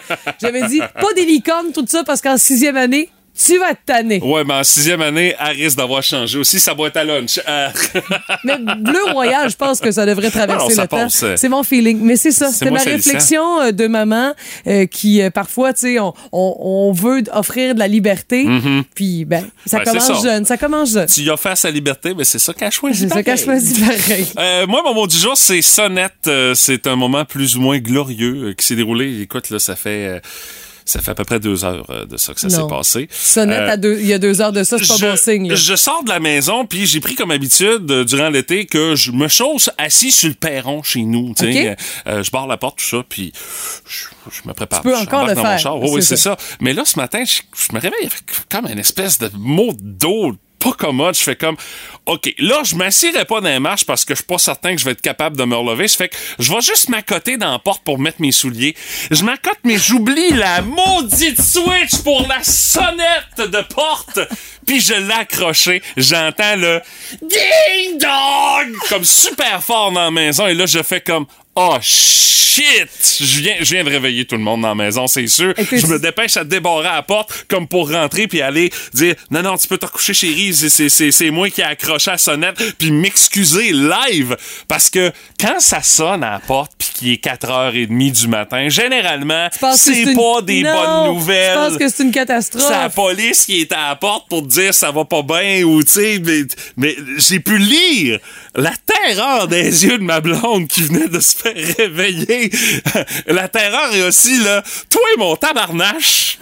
J'avais 0.43 0.69
dit, 0.69 0.81
pas 0.81 1.15
des 1.17 1.25
licornes, 1.25 1.73
tout 1.73 1.87
ça, 1.89 2.05
parce 2.05 2.21
qu'en 2.21 2.37
sixième 2.37 2.77
année, 2.77 3.09
tu 3.47 3.59
vas 3.59 3.75
te 3.75 3.81
tanner. 3.87 4.21
Ouais, 4.23 4.45
mais 4.45 4.55
en 4.55 4.65
sixième 4.65 5.01
année, 5.01 5.35
elle 5.39 5.57
risque 5.57 5.77
d'avoir 5.77 6.03
changé 6.03 6.39
aussi 6.39 6.61
sa 6.61 6.75
boîte 6.75 6.97
à 6.97 7.05
lunch. 7.05 7.41
Euh, 7.49 7.69
Mais 8.45 8.59
bleu 8.59 9.03
royal, 9.13 9.49
je 9.51 9.57
pense 9.57 9.81
que 9.81 9.91
ça 9.91 10.05
devrait 10.07 10.31
traverser 10.31 10.53
Alors, 10.65 10.73
ça 10.73 10.83
le 10.83 10.89
temps. 10.89 10.97
passe, 10.99 11.23
euh, 11.23 11.35
C'est 11.37 11.49
mon 11.49 11.63
feeling. 11.63 12.01
Mais 12.03 12.17
c'est 12.17 12.33
ça, 12.33 12.51
c'est 12.51 12.71
ma 12.71 12.81
réflexion 12.81 13.61
euh, 13.63 13.73
de 13.73 13.87
maman 13.87 14.33
euh, 14.67 14.87
qui, 14.87 15.23
euh, 15.23 15.31
parfois, 15.31 15.73
tu 15.73 15.81
sais, 15.81 15.99
on, 16.01 16.13
on, 16.33 16.57
on 16.59 16.93
veut 16.93 17.23
offrir 17.33 17.75
de 17.75 17.79
la 17.79 17.89
liberté. 17.89 18.47
Puis, 18.95 19.25
ben, 19.25 19.45
ça 19.67 19.79
Ben, 19.79 19.85
commence 19.85 20.07
ça. 20.07 20.15
jeune. 20.23 20.45
Ça 20.45 20.57
commence 20.57 20.93
jeune. 20.93 21.07
tu 21.07 21.23
y 21.23 21.31
as 21.31 21.37
fait 21.37 21.57
sa 21.57 21.71
liberté, 21.71 22.15
mais 22.17 22.25
c'est 22.25 22.39
ça 22.39 22.53
qu'elle 22.53 22.69
a 22.69 22.71
choisi. 22.71 23.01
C'est 23.09 23.15
ça 23.15 23.23
qu'elle 23.23 23.39
choisit 23.39 23.79
pareil. 23.81 24.27
Moi, 24.69 24.83
mon 24.85 24.95
mot 24.95 25.07
du 25.07 25.17
jour, 25.17 25.37
c'est 25.37 25.63
sonnette. 25.63 26.29
C'est 26.55 26.87
un 26.87 26.97
moment 26.97 27.25
plus 27.25 27.57
ou 27.57 27.61
moins 27.61 27.79
glorieux 27.79 28.55
qui 28.57 28.67
s'est 28.67 28.77
déroulé. 28.77 29.23
Écoute, 29.23 29.51
là, 29.51 29.59
ça 29.59 29.77
fait, 29.77 30.21
ça 30.85 31.01
fait 31.01 31.11
à 31.11 31.15
peu 31.15 31.25
près 31.25 31.41
deux 31.41 31.65
heures 31.65 31.87
euh, 31.91 32.07
de 32.07 32.17
ça 32.17 32.35
que 32.35 32.41
ça 32.41 32.51
s'est 32.51 32.67
passé. 32.69 33.09
Sonnette 33.11 33.61
Euh, 33.61 33.71
à 33.73 33.77
deux, 33.77 33.99
il 34.01 34.07
y 34.07 34.13
a 34.13 34.19
deux 34.19 34.41
heures 34.41 34.53
de 34.53 34.65
ça, 34.65 34.79
c'est 34.79 34.87
pas 34.89 34.97
je, 34.97 35.07
bon 35.07 35.17
signe. 35.17 35.49
là. 35.49 35.55
je 35.55 35.77
sors 35.77 36.03
de 36.05 36.09
la 36.09 36.21
maison, 36.21 36.67
puis 36.67 36.87
j'ai 36.87 37.01
pris 37.01 37.15
comme 37.15 37.31
habitude 37.31 37.91
euh, 37.91 38.05
durant 38.05 38.29
l'été 38.31 38.67
que 38.67 38.95
je 38.95 39.13
me 39.13 39.29
chausse 39.29 39.71
assis 39.79 40.11
sur 40.11 40.29
le 40.29 40.35
perron 40.35 40.83
chez 40.83 41.03
nous. 41.03 41.35
tu 41.37 41.53
sais. 41.53 41.73
Ok. 41.73 41.79
Euh, 42.07 42.23
je 42.23 42.31
barre 42.31 42.47
la 42.47 42.57
porte, 42.57 42.79
tout 42.79 42.85
ça, 42.85 43.05
puis 43.09 43.33
je, 43.89 44.05
je 44.31 44.49
me 44.49 44.55
prépare. 44.55 44.81
Tu 44.83 44.89
peux 44.89 44.97
Je 44.97 45.03
encore 45.03 45.27
le 45.27 45.35
dans 45.35 45.43
mon 45.45 45.59
char. 45.59 45.79
Oui, 45.79 45.89
oui, 45.93 46.03
c'est 46.03 46.17
c'est 46.17 46.23
ça. 46.23 46.37
Mais 46.61 46.73
là, 46.73 46.85
ce 46.85 46.99
matin, 46.99 47.23
je, 47.25 47.43
je 47.57 47.75
me 47.75 47.81
réveille 47.81 48.01
avec 48.07 48.23
comme 48.51 48.67
une 48.67 48.79
espèce 48.79 49.19
de 49.19 49.31
mot 49.37 49.73
d'eau 49.79 50.33
pas 50.61 50.73
commode. 50.73 51.17
Je 51.17 51.23
fais 51.23 51.37
comme, 51.37 51.57
OK, 52.07 52.33
là, 52.39 52.63
je 52.65 52.77
m'assierai 52.77 53.25
pas 53.25 53.41
dans 53.41 53.49
les 53.49 53.59
marches 53.59 53.85
parce 53.85 54.05
que 54.05 54.15
je 54.15 54.19
suis 54.19 54.27
pas 54.27 54.39
certain 54.39 54.75
que 54.75 54.81
je 54.81 54.85
vais 54.85 54.93
être 54.93 55.01
capable 55.01 55.37
de 55.37 55.45
me 55.45 55.57
relever. 55.57 55.89
Ça 55.89 55.97
fait 55.97 56.09
que 56.09 56.17
je 56.39 56.53
vais 56.53 56.61
juste 56.61 56.89
m'accoter 56.89 57.37
dans 57.37 57.51
la 57.51 57.59
porte 57.59 57.83
pour 57.85 57.99
mettre 57.99 58.21
mes 58.21 58.33
souliers. 58.33 58.77
Je 59.11 59.25
m'accote, 59.25 59.59
mais 59.65 59.79
j'oublie 59.79 60.31
la 60.31 60.63
maudite 60.63 61.41
switch 61.41 62.03
pour 62.05 62.27
la 62.29 62.43
sonnette 62.43 63.51
de 63.51 63.63
porte. 63.75 64.21
Puis 64.67 64.81
je 64.81 64.95
l'ai 64.95 65.15
accroché. 65.15 65.83
J'entends 65.97 66.57
le 66.57 66.81
ding 67.23 67.99
dong 67.99 68.77
comme 68.89 69.05
super 69.05 69.63
fort 69.63 69.93
dans 69.93 70.05
la 70.05 70.11
maison. 70.11 70.47
Et 70.47 70.55
là, 70.55 70.67
je 70.67 70.83
fais 70.83 71.01
comme, 71.01 71.27
oh 71.57 71.77
shit! 71.81 72.89
Je 73.21 73.41
viens, 73.41 73.55
je 73.61 73.75
viens 73.75 73.85
de 73.85 73.91
réveiller 73.91 74.25
tout 74.25 74.35
le 74.37 74.43
monde 74.43 74.63
dans 74.63 74.69
la 74.69 74.75
maison, 74.75 75.07
c'est 75.07 75.27
sûr. 75.29 75.55
Je 75.57 75.87
me 75.87 75.99
dépêche 75.99 76.37
à 76.37 76.45
débarrer 76.45 76.89
à 76.89 76.95
la 76.97 77.03
porte 77.03 77.47
comme 77.49 77.67
pour 77.69 77.91
rentrer 77.91 78.27
puis 78.27 78.43
aller 78.43 78.71
dire 78.93 79.15
non 79.31 79.43
non 79.43 79.57
tu 79.57 79.69
peux 79.69 79.79
te 79.79 79.87
recoucher 79.87 80.13
chérie 80.15 80.53
c'est 80.53 80.69
c'est 80.69 80.89
c'est 80.89 81.11
c'est 81.13 81.31
moi 81.31 81.49
qui 81.49 81.61
ai 81.61 81.65
accroché 81.65 82.11
à 82.11 82.15
la 82.15 82.19
sonnette 82.19 82.57
puis 82.79 82.91
m'excuser 82.91 83.73
live 83.73 84.37
parce 84.69 84.91
que 84.91 85.13
quand 85.41 85.61
ça 85.61 85.81
sonne 85.83 86.25
à 86.25 86.33
la 86.33 86.41
porte 86.41 86.73
puis 86.77 86.89
qu'il 86.95 87.11
est 87.13 87.25
4h30 87.25 88.13
du 88.21 88.29
matin 88.29 88.69
généralement 88.69 89.49
c'est 89.77 90.03
une- 90.03 90.15
pas 90.17 90.43
des 90.43 90.63
Non, 90.63 90.73
bonnes 91.07 91.15
nouvelles 91.15 91.53
Je 91.55 91.69
pense 91.69 91.79
que 91.79 91.89
c'est 91.89 92.03
une 92.03 92.13
catastrophe. 92.13 92.65
c'est 92.67 92.73
la 92.79 92.91
police 92.91 93.47
qui 93.47 93.61
est 93.61 93.73
à 93.73 93.89
la 93.91 93.97
porte 93.97 94.29
pour 94.29 94.43
te 94.43 94.49
dire 94.49 94.75
ça 94.75 94.91
va 94.91 95.05
pas 95.05 95.23
bien 95.23 95.63
ou 95.65 95.83
tu 95.83 95.93
sais 95.93 96.21
mais, 96.23 96.43
mais 96.77 96.97
j'ai 97.17 97.41
pu 97.41 97.59
lire 97.59 98.19
la 98.55 98.73
terreur 98.77 99.49
des 99.49 99.85
yeux 99.85 99.99
de 99.99 100.03
ma 100.03 100.21
blonde 100.21 100.69
qui 100.69 100.83
venait 100.83 101.09
de 101.09 101.21
se 101.21 101.37
faire 101.37 101.77
réveiller. 101.77 102.51
La 103.27 103.49
terreur 103.49 103.95
est 103.95 104.03
aussi 104.03 104.39
là 104.43 104.63
toi 104.89 105.01
mon 105.19 105.37
tabarnache 105.37 106.39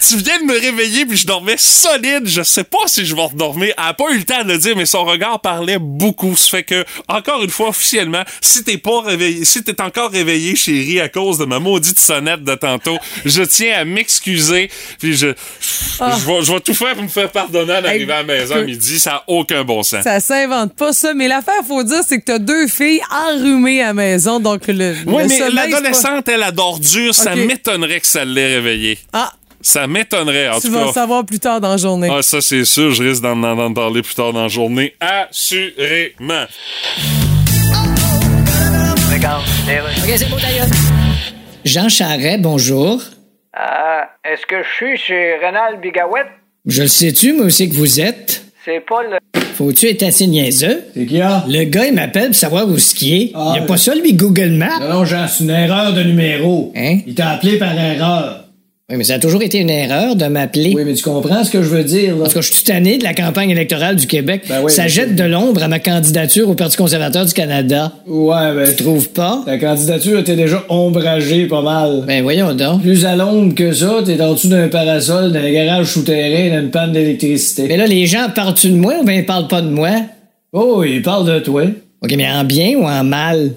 tu 0.00 0.16
viens 0.16 0.38
de 0.40 0.44
me 0.44 0.58
réveiller 0.58 1.06
puis 1.06 1.16
je 1.16 1.26
dormais 1.26 1.56
solide. 1.56 2.26
Je 2.26 2.42
sais 2.42 2.64
pas 2.64 2.86
si 2.86 3.04
je 3.04 3.14
vais 3.14 3.22
redormir. 3.24 3.74
Elle 3.76 3.84
a 3.84 3.94
pas 3.94 4.10
eu 4.12 4.18
le 4.18 4.24
temps 4.24 4.42
de 4.44 4.52
le 4.52 4.58
dire, 4.58 4.76
mais 4.76 4.86
son 4.86 5.04
regard 5.04 5.40
parlait 5.40 5.78
beaucoup. 5.78 6.36
Ça 6.36 6.50
fait 6.50 6.62
que, 6.62 6.84
encore 7.08 7.42
une 7.42 7.50
fois, 7.50 7.68
officiellement, 7.68 8.22
si 8.40 8.64
t'es 8.64 8.78
pas 8.78 9.00
réveillé, 9.02 9.44
si 9.44 9.62
t'es 9.62 9.80
encore 9.80 10.10
réveillé, 10.10 10.56
chérie, 10.56 11.00
à 11.00 11.08
cause 11.08 11.38
de 11.38 11.44
ma 11.44 11.58
maudite 11.58 11.98
sonnette 11.98 12.44
de 12.44 12.54
tantôt, 12.54 12.98
je 13.24 13.42
tiens 13.42 13.78
à 13.78 13.84
m'excuser. 13.84 14.70
Puis 14.98 15.14
je, 15.16 15.28
je, 15.28 16.26
vais, 16.26 16.42
je 16.42 16.52
vais 16.52 16.60
tout 16.60 16.74
faire 16.74 16.94
pour 16.94 17.02
me 17.02 17.08
faire 17.08 17.30
pardonner 17.30 17.74
à 17.74 17.80
l'arrivée 17.80 18.12
à 18.12 18.18
la 18.18 18.24
maison 18.24 18.56
à 18.56 18.62
midi. 18.62 18.98
Ça 18.98 19.16
a 19.16 19.24
aucun 19.26 19.64
bon 19.64 19.82
sens. 19.82 20.04
Ça 20.04 20.20
s'invente 20.20 20.74
pas 20.74 20.92
ça, 20.92 21.14
mais 21.14 21.28
l'affaire, 21.28 21.62
faut 21.66 21.82
dire, 21.82 22.02
c'est 22.06 22.20
que 22.20 22.24
t'as 22.24 22.38
deux 22.38 22.68
filles 22.68 23.00
enrhumées 23.10 23.82
à 23.82 23.88
la 23.88 23.94
maison, 23.94 24.40
donc 24.40 24.66
le. 24.68 24.94
Oui, 25.06 25.22
le 25.22 25.28
mais 25.28 25.38
pas- 25.38 25.50
l'adolescente, 25.50 26.28
elle, 26.28 26.42
adore 26.42 26.78
dur. 26.78 27.14
Ça 27.14 27.34
m'étonnerait 27.36 28.00
que 28.00 28.06
ça 28.06 28.24
l'ait 28.24 28.54
réveillée. 28.54 28.98
Ah, 29.12 29.32
Ça 29.60 29.88
m'étonnerait, 29.88 30.48
en 30.48 30.60
tu 30.60 30.68
tout 30.68 30.72
vas 30.72 30.86
le 30.86 30.92
savoir 30.92 31.26
plus 31.26 31.40
tard 31.40 31.60
dans 31.60 31.70
la 31.70 31.76
journée. 31.76 32.08
Ah, 32.10 32.22
ça, 32.22 32.40
c'est 32.40 32.64
sûr. 32.64 32.92
Je 32.92 33.02
risque 33.02 33.22
d'en 33.22 33.42
entendre 33.42 33.74
parler 33.74 34.02
plus 34.02 34.14
tard 34.14 34.32
dans 34.32 34.42
la 34.42 34.48
journée. 34.48 34.94
Assurément. 35.00 36.44
Jean 41.64 41.88
Charret, 41.88 42.38
bonjour. 42.38 43.02
Ah, 43.52 44.08
est-ce 44.24 44.46
que 44.46 44.62
je 44.62 44.68
suis 44.76 44.96
chez 44.96 45.34
Renal 45.44 45.80
Bigawet? 45.80 46.26
Je 46.66 46.82
le 46.82 46.88
sais-tu, 46.88 47.32
moi 47.32 47.46
aussi 47.46 47.68
que 47.68 47.74
vous 47.74 48.00
êtes? 48.00 48.44
C'est 48.64 48.80
pas 48.80 49.02
le. 49.02 49.40
Faut-tu 49.56 49.88
être 49.88 50.04
assez 50.04 50.28
niaiseux? 50.28 50.84
C'est 50.94 51.06
qui, 51.06 51.20
ah? 51.20 51.44
Le 51.48 51.64
gars, 51.64 51.86
il 51.86 51.94
m'appelle 51.94 52.26
pour 52.26 52.36
savoir 52.36 52.68
où 52.68 52.78
ce 52.78 52.94
qui 52.94 53.16
est. 53.16 53.32
Ah, 53.34 53.54
il 53.56 53.62
a 53.62 53.66
pas 53.66 53.76
ça, 53.76 53.92
lui, 53.96 54.12
Google 54.12 54.50
Maps? 54.50 54.78
Non, 54.80 54.88
non, 54.88 55.04
Jean, 55.04 55.26
c'est 55.26 55.42
une 55.42 55.50
erreur 55.50 55.92
de 55.94 56.02
numéro. 56.04 56.72
Hein? 56.76 57.00
Il 57.06 57.16
t'a 57.16 57.30
appelé 57.30 57.58
par 57.58 57.76
erreur. 57.76 58.44
Oui, 58.90 58.96
mais 58.96 59.04
ça 59.04 59.16
a 59.16 59.18
toujours 59.18 59.42
été 59.42 59.58
une 59.58 59.68
erreur 59.68 60.16
de 60.16 60.24
m'appeler. 60.28 60.72
Oui, 60.74 60.82
mais 60.86 60.94
tu 60.94 61.02
comprends 61.02 61.44
ce 61.44 61.50
que 61.50 61.62
je 61.62 61.68
veux 61.68 61.84
dire, 61.84 62.16
là? 62.16 62.22
Parce 62.22 62.32
que 62.32 62.40
je 62.40 62.50
suis 62.50 62.64
tanné 62.64 62.96
de 62.96 63.04
la 63.04 63.12
campagne 63.12 63.50
électorale 63.50 63.96
du 63.96 64.06
Québec. 64.06 64.44
Ben 64.48 64.62
oui, 64.64 64.72
ça 64.72 64.84
mais 64.84 64.88
jette 64.88 65.14
de 65.14 65.24
l'ombre 65.24 65.62
à 65.62 65.68
ma 65.68 65.78
candidature 65.78 66.48
au 66.48 66.54
Parti 66.54 66.78
conservateur 66.78 67.26
du 67.26 67.34
Canada. 67.34 67.92
Ouais, 68.06 68.54
ben, 68.54 68.66
Tu 68.74 68.82
trouves 68.82 69.10
pas? 69.10 69.42
Ta 69.44 69.58
candidature 69.58 70.20
était 70.20 70.36
déjà 70.36 70.64
ombragée 70.70 71.44
pas 71.48 71.60
mal. 71.60 72.04
Ben 72.06 72.22
voyons 72.22 72.54
donc. 72.54 72.80
Plus 72.80 73.04
à 73.04 73.14
l'ombre 73.14 73.54
que 73.54 73.72
ça, 73.72 73.96
t'es 74.06 74.18
en 74.22 74.32
dessous 74.32 74.48
d'un 74.48 74.68
parasol, 74.68 75.32
d'un 75.32 75.52
garage 75.52 75.88
souterrain, 75.88 76.58
d'une 76.58 76.70
panne 76.70 76.92
d'électricité. 76.92 77.66
Mais 77.68 77.76
là, 77.76 77.86
les 77.86 78.06
gens 78.06 78.28
parlent-tu 78.34 78.70
de 78.70 78.76
moi 78.76 78.94
ou 79.02 79.04
bien 79.04 79.16
ils 79.16 79.26
parlent 79.26 79.48
pas 79.48 79.60
de 79.60 79.68
moi? 79.68 79.90
Oh, 80.54 80.82
il 80.82 81.02
parle 81.02 81.26
de 81.26 81.40
toi. 81.40 81.64
OK, 82.00 82.14
mais 82.16 82.30
en 82.30 82.44
bien 82.44 82.78
ou 82.78 82.84
en 82.84 83.04
mal? 83.04 83.50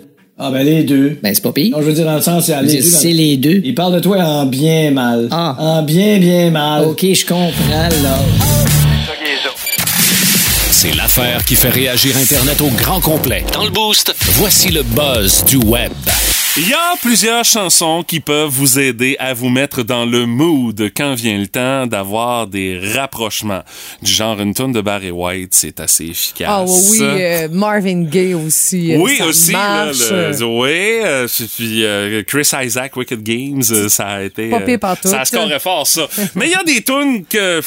Ah, 0.43 0.49
ben, 0.49 0.65
les 0.65 0.83
deux. 0.83 1.19
Ben, 1.21 1.35
c'est 1.35 1.43
pas 1.43 1.51
pire. 1.51 1.69
Non, 1.77 1.83
je 1.83 1.87
veux 1.87 1.93
dire, 1.93 2.05
dans 2.05 2.15
le 2.15 2.21
sens, 2.21 2.45
c'est 2.45 2.53
à 2.53 2.63
les 2.63 2.77
deux. 2.77 2.81
C'est 2.81 3.11
les 3.11 3.37
deux. 3.37 3.61
Il 3.63 3.75
parle 3.75 3.93
de 3.93 3.99
toi 3.99 4.17
en 4.17 4.47
bien 4.47 4.89
mal. 4.89 5.27
Ah. 5.29 5.55
En 5.59 5.83
bien, 5.83 6.17
bien 6.17 6.49
mal. 6.49 6.83
OK, 6.85 7.05
je 7.13 7.25
comprends, 7.27 7.69
là. 7.69 8.17
C'est 10.71 10.95
l'affaire 10.95 11.45
qui 11.45 11.55
fait 11.55 11.69
réagir 11.69 12.17
Internet 12.17 12.59
au 12.61 12.69
grand 12.69 13.01
complet. 13.01 13.45
Dans 13.53 13.63
le 13.63 13.69
boost, 13.69 14.15
voici 14.33 14.69
le 14.69 14.81
buzz 14.81 15.45
du 15.45 15.57
web. 15.57 15.91
Il 16.57 16.67
y 16.67 16.73
a 16.73 16.95
plusieurs 17.01 17.45
chansons 17.45 18.03
qui 18.05 18.19
peuvent 18.19 18.49
vous 18.49 18.77
aider 18.77 19.15
à 19.19 19.33
vous 19.33 19.47
mettre 19.47 19.83
dans 19.83 20.05
le 20.05 20.25
mood 20.25 20.91
quand 20.97 21.13
vient 21.15 21.37
le 21.39 21.47
temps 21.47 21.87
d'avoir 21.87 22.45
des 22.47 22.77
rapprochements. 22.93 23.63
Du 24.01 24.11
genre 24.11 24.37
une 24.41 24.53
tune 24.53 24.73
de 24.73 24.81
Barry 24.81 25.11
White, 25.11 25.53
c'est 25.53 25.79
assez 25.79 26.07
efficace. 26.07 26.49
Ah 26.51 26.65
oui, 26.65 26.97
euh, 27.01 27.47
Marvin 27.49 28.03
Gaye 28.03 28.33
aussi. 28.33 28.93
euh, 28.93 28.97
Oui, 28.97 29.15
ça 29.17 29.25
aussi, 29.27 29.51
là, 29.53 29.85
le, 29.93 30.43
oui, 30.43 30.99
euh, 31.05 31.27
puis 31.55 31.85
euh, 31.85 32.21
Chris 32.27 32.49
Isaac, 32.61 32.97
Wicked 32.97 33.23
Games, 33.23 33.63
euh, 33.71 33.87
ça 33.87 34.07
a 34.09 34.21
été... 34.23 34.49
Pas 34.49 34.59
pire 34.59 34.79
pantoute. 34.79 35.09
ça 35.09 35.23
scorait 35.23 35.59
fort, 35.59 35.87
ça. 35.87 36.05
Mais 36.35 36.47
il 36.47 36.51
y 36.51 36.55
a 36.55 36.63
des 36.65 36.83
tunes 36.83 37.23
que 37.23 37.61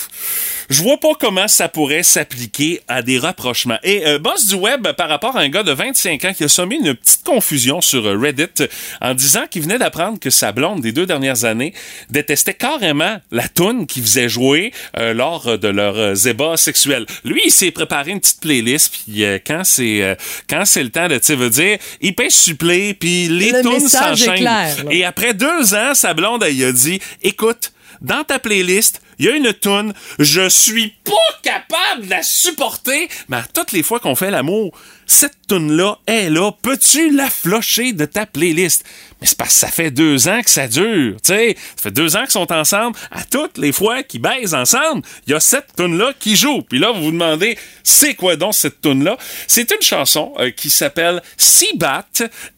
je 0.68 0.82
vois 0.82 0.98
pas 0.98 1.14
comment 1.18 1.48
ça 1.48 1.68
pourrait 1.68 2.02
s'appliquer 2.02 2.80
à 2.88 3.02
des 3.02 3.18
rapprochements. 3.18 3.78
Et 3.82 4.06
euh, 4.06 4.18
Boss 4.18 4.46
du 4.46 4.54
Web, 4.54 4.88
par 4.92 5.08
rapport 5.08 5.36
à 5.36 5.40
un 5.40 5.48
gars 5.48 5.62
de 5.62 5.72
25 5.72 6.24
ans 6.24 6.32
qui 6.32 6.44
a 6.44 6.48
sommé 6.48 6.76
une 6.76 6.94
petite 6.94 7.24
confusion 7.24 7.80
sur 7.80 8.06
euh, 8.06 8.18
Reddit 8.18 8.68
en 9.00 9.14
disant 9.14 9.46
qu'il 9.50 9.62
venait 9.62 9.78
d'apprendre 9.78 10.18
que 10.18 10.30
sa 10.30 10.52
blonde 10.52 10.80
des 10.80 10.92
deux 10.92 11.06
dernières 11.06 11.44
années 11.44 11.74
détestait 12.10 12.54
carrément 12.54 13.16
la 13.30 13.48
tune 13.48 13.86
qu'il 13.86 14.02
faisait 14.02 14.28
jouer 14.28 14.72
euh, 14.96 15.14
lors 15.14 15.58
de 15.58 15.68
leur 15.68 15.96
euh, 15.96 16.14
zéba 16.14 16.56
sexuel. 16.56 17.06
Lui, 17.24 17.42
il 17.46 17.50
s'est 17.50 17.70
préparé 17.70 18.12
une 18.12 18.20
petite 18.20 18.40
playlist, 18.40 18.92
puis 18.92 19.24
euh, 19.24 19.38
quand 19.44 19.62
c'est 19.64 20.02
euh, 20.02 20.14
quand 20.48 20.64
c'est 20.64 20.82
le 20.82 20.90
temps 20.90 21.08
de, 21.08 21.18
tu 21.18 21.36
dire, 21.50 21.78
il 22.00 22.14
pèse 22.14 22.34
supplé, 22.34 22.94
puis 22.94 23.28
les 23.28 23.50
Le 23.50 23.62
tunes 23.62 23.88
s'enchaînent. 23.88 24.48
Et 24.90 25.04
après 25.04 25.34
deux 25.34 25.74
ans, 25.74 25.94
sa 25.94 26.14
blonde, 26.14 26.42
elle 26.42 26.64
a 26.64 26.72
dit, 26.72 27.00
écoute, 27.22 27.72
dans 28.00 28.24
ta 28.24 28.38
playlist, 28.38 29.00
il 29.18 29.26
y 29.26 29.28
a 29.28 29.36
une 29.36 29.52
toune, 29.52 29.94
je 30.18 30.48
suis 30.48 30.94
pas 31.04 31.12
capable 31.42 32.06
de 32.06 32.10
la 32.10 32.22
supporter, 32.22 33.08
mais 33.28 33.38
à 33.38 33.44
toutes 33.52 33.72
les 33.72 33.82
fois 33.82 34.00
qu'on 34.00 34.14
fait 34.14 34.30
l'amour, 34.30 34.76
cette 35.06 35.46
toune-là 35.48 35.98
est 36.06 36.30
là, 36.30 36.50
peux-tu 36.62 37.14
la 37.14 37.28
flocher 37.28 37.92
de 37.92 38.04
ta 38.04 38.26
playlist? 38.26 38.84
Mais 39.20 39.26
c'est 39.26 39.38
parce 39.38 39.54
que 39.54 39.60
ça 39.60 39.68
fait 39.68 39.90
deux 39.90 40.28
ans 40.28 40.40
que 40.42 40.50
ça 40.50 40.68
dure, 40.68 41.16
tu 41.22 41.32
sais, 41.32 41.56
ça 41.76 41.82
fait 41.82 41.90
deux 41.90 42.16
ans 42.16 42.22
qu'ils 42.22 42.30
sont 42.30 42.52
ensemble, 42.52 42.96
à 43.10 43.24
toutes 43.24 43.58
les 43.58 43.72
fois 43.72 44.02
qu'ils 44.02 44.20
baisent 44.20 44.54
ensemble, 44.54 45.02
il 45.26 45.32
y 45.32 45.34
a 45.34 45.40
cette 45.40 45.76
toune-là 45.76 46.12
qui 46.18 46.36
joue. 46.36 46.62
Puis 46.62 46.78
là, 46.78 46.92
vous 46.92 47.04
vous 47.04 47.10
demandez, 47.10 47.58
c'est 47.82 48.14
quoi 48.14 48.36
donc 48.36 48.54
cette 48.54 48.80
toune-là? 48.80 49.16
C'est 49.46 49.70
une 49.70 49.82
chanson 49.82 50.32
euh, 50.38 50.50
qui 50.50 50.70
s'appelle 50.70 51.22
Seabat 51.36 52.06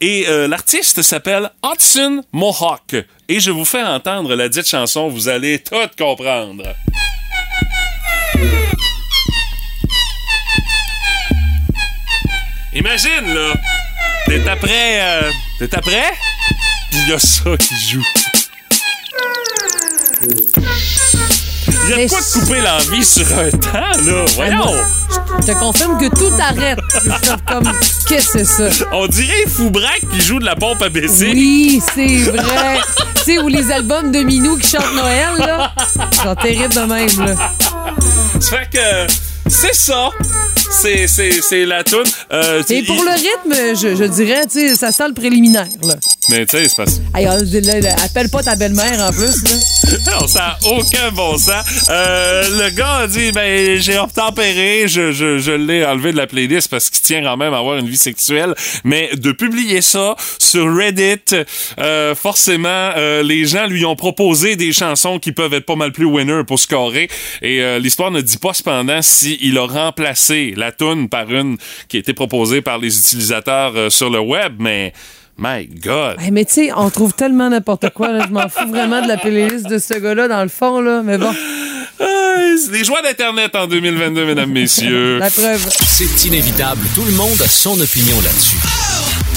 et 0.01 0.27
euh, 0.29 0.49
l'artiste 0.49 1.03
s'appelle 1.03 1.51
Hudson 1.65 2.23
Mohawk. 2.33 2.97
Et 3.29 3.41
je 3.41 3.51
vous 3.51 3.65
fais 3.65 3.83
entendre 3.83 4.35
la 4.35 4.49
dite 4.49 4.67
chanson, 4.67 5.09
vous 5.09 5.29
allez 5.29 5.59
tout 5.59 5.75
comprendre. 5.99 6.75
Imagine, 12.77 13.35
là, 13.35 13.55
t'es 14.27 14.47
après... 14.47 15.01
euh, 15.01 15.31
t'es 15.59 15.75
après? 15.75 16.13
Puis 16.91 17.01
il 17.07 17.09
y 17.09 17.13
a 17.15 17.19
ça 17.19 17.57
qui 17.59 17.75
joue. 17.91 18.05
Il 21.85 21.91
y 21.91 21.93
a 21.95 21.97
Mais 21.97 22.07
quoi 22.07 22.21
de 22.21 22.41
couper 22.41 22.61
l'envie 22.61 23.05
sur 23.05 23.27
un 23.39 23.51
temps, 23.51 24.05
là? 24.05 24.25
Voyons! 24.35 24.75
Je 25.41 25.47
te 25.47 25.53
confirme 25.59 25.99
que 25.99 26.15
tout 26.15 26.31
arrête. 26.39 26.79
Comme, 27.49 27.73
qu'est-ce 28.09 28.33
que 28.35 28.45
c'est 28.45 28.71
ça? 28.71 28.87
On 28.93 29.07
dirait 29.07 29.47
Foubraque 29.47 30.03
qui 30.13 30.21
joue 30.21 30.39
de 30.39 30.45
la 30.45 30.55
pompe 30.57 30.83
à 30.83 30.91
baiser. 30.91 31.31
Oui, 31.33 31.81
c'est 31.95 32.19
vrai. 32.31 32.79
tu 33.15 33.23
sais, 33.23 33.39
ou 33.39 33.49
les 33.49 33.71
albums 33.71 34.13
de 34.13 34.21
Minou 34.21 34.59
qui 34.59 34.69
chantent 34.69 34.95
Noël, 34.95 35.31
là. 35.39 35.73
Ils 36.13 36.19
sont 36.19 36.35
terribles 36.35 36.75
de 36.75 36.81
même, 36.81 37.27
là. 37.27 37.53
Ça 38.39 38.59
fait 38.59 38.69
que 38.71 39.07
c'est 39.49 39.75
ça. 39.75 40.11
C'est, 40.71 41.07
c'est, 41.07 41.31
c'est 41.43 41.65
la 41.65 41.85
toune. 41.85 42.05
Euh, 42.33 42.63
Et 42.69 42.83
pour 42.83 43.03
le 43.03 43.13
rythme, 43.13 43.77
je, 43.77 43.95
je 43.97 44.05
dirais, 44.05 44.43
tu 44.47 44.69
sais, 44.69 44.75
ça 44.75 44.91
sent 44.93 45.09
le 45.09 45.15
préliminaire, 45.15 45.67
là. 45.83 45.95
Mais 46.31 46.45
tu 46.45 46.57
sais, 46.57 46.69
c'est 46.69 46.77
parce 46.77 47.01
là, 47.15 47.81
là, 47.81 47.97
appelle 48.05 48.29
pas 48.29 48.43
ta 48.43 48.57
belle-mère, 48.57 49.01
en 49.01 49.13
plus, 49.13 49.45
là. 49.45 49.51
Non, 50.07 50.27
ça 50.27 50.59
n'a 50.61 50.71
aucun 50.73 51.13
bon 51.13 51.39
sens. 51.39 51.65
Euh, 51.89 52.43
le 52.65 52.71
gars 52.71 52.95
a 52.97 53.07
dit, 53.07 53.31
ben, 53.31 53.79
j'ai 53.81 53.99
obtempéré, 53.99 54.89
je, 54.89 55.13
je, 55.13 55.39
je 55.39 55.53
l'ai 55.53 55.85
enlevé 55.85 56.11
de 56.11 56.17
la 56.17 56.27
playlist 56.27 56.69
parce 56.69 56.91
qu'il 56.91 57.03
tient 57.03 57.23
quand 57.23 57.37
même 57.37 57.55
à 57.55 57.59
avoir 57.59 57.79
une 57.79 57.89
vie 57.89 57.97
sexuelle. 57.97 58.55
Mais 58.83 59.11
de 59.15 59.31
publier 59.31 59.81
ça 59.83 60.17
sur 60.39 60.75
Reddit, 60.75 61.37
euh, 61.79 62.15
forcément, 62.17 62.91
euh, 62.97 63.23
les 63.23 63.45
gens 63.47 63.67
lui 63.69 63.85
ont 63.85 63.95
proposé 63.97 64.57
des 64.57 64.73
chansons 64.73 65.21
qui 65.21 65.31
peuvent 65.31 65.55
être 65.55 65.67
pas 65.67 65.77
mal 65.77 65.93
plus 65.93 66.05
winner 66.07 66.43
pour 66.45 66.59
scorer. 66.59 67.09
Et 67.43 67.63
euh, 67.63 67.79
l'histoire 67.79 68.11
ne 68.11 68.21
dit 68.21 68.39
pas 68.39 68.53
cependant 68.53 69.03
s'il 69.03 69.36
a 69.59 69.67
remplacé 69.67 70.55
la 70.57 70.73
tune 70.73 71.09
par 71.09 71.31
une 71.33 71.57
qui 71.89 71.97
a 71.97 72.01
été 72.01 72.13
proposée 72.15 72.61
par 72.63 72.79
les 72.79 72.99
utilisateurs 72.99 73.73
euh, 73.77 73.91
sur 73.91 74.11
le 74.11 74.21
web, 74.21 74.55
mais 74.59 74.93
my 75.39 75.67
God. 75.67 76.17
Hey, 76.21 76.31
mais 76.31 76.45
tu 76.45 76.53
sais, 76.55 76.71
on 76.75 76.89
trouve 76.91 77.13
tellement 77.13 77.51
n'importe 77.51 77.91
quoi, 77.91 78.09
là. 78.13 78.25
Je 78.27 78.33
m'en 78.33 78.49
fous 78.49 78.69
vraiment 78.69 79.03
de 79.03 79.09
la 79.09 79.17
playlist 79.19 79.69
de 79.69 79.79
ce 79.79 79.95
gars-là, 79.95 80.29
dans 80.29 80.43
le 80.43 80.49
fond, 80.49 80.81
là. 80.81 81.03
Mais 81.05 81.19
bon, 81.19 81.33
Ah, 82.01 82.05
c'est 82.63 82.73
des 82.73 82.85
joies 82.85 83.03
d'Internet 83.03 83.55
en 83.55 83.67
2022, 83.67 84.27
mesdames, 84.27 84.51
messieurs. 84.51 85.19
la 85.19 85.31
preuve. 85.31 85.67
C'est 85.71 86.25
inévitable, 86.27 86.81
tout 86.95 87.05
le 87.05 87.13
monde 87.13 87.41
a 87.43 87.49
son 87.49 87.79
opinion 87.81 88.17
là-dessus. 88.23 88.57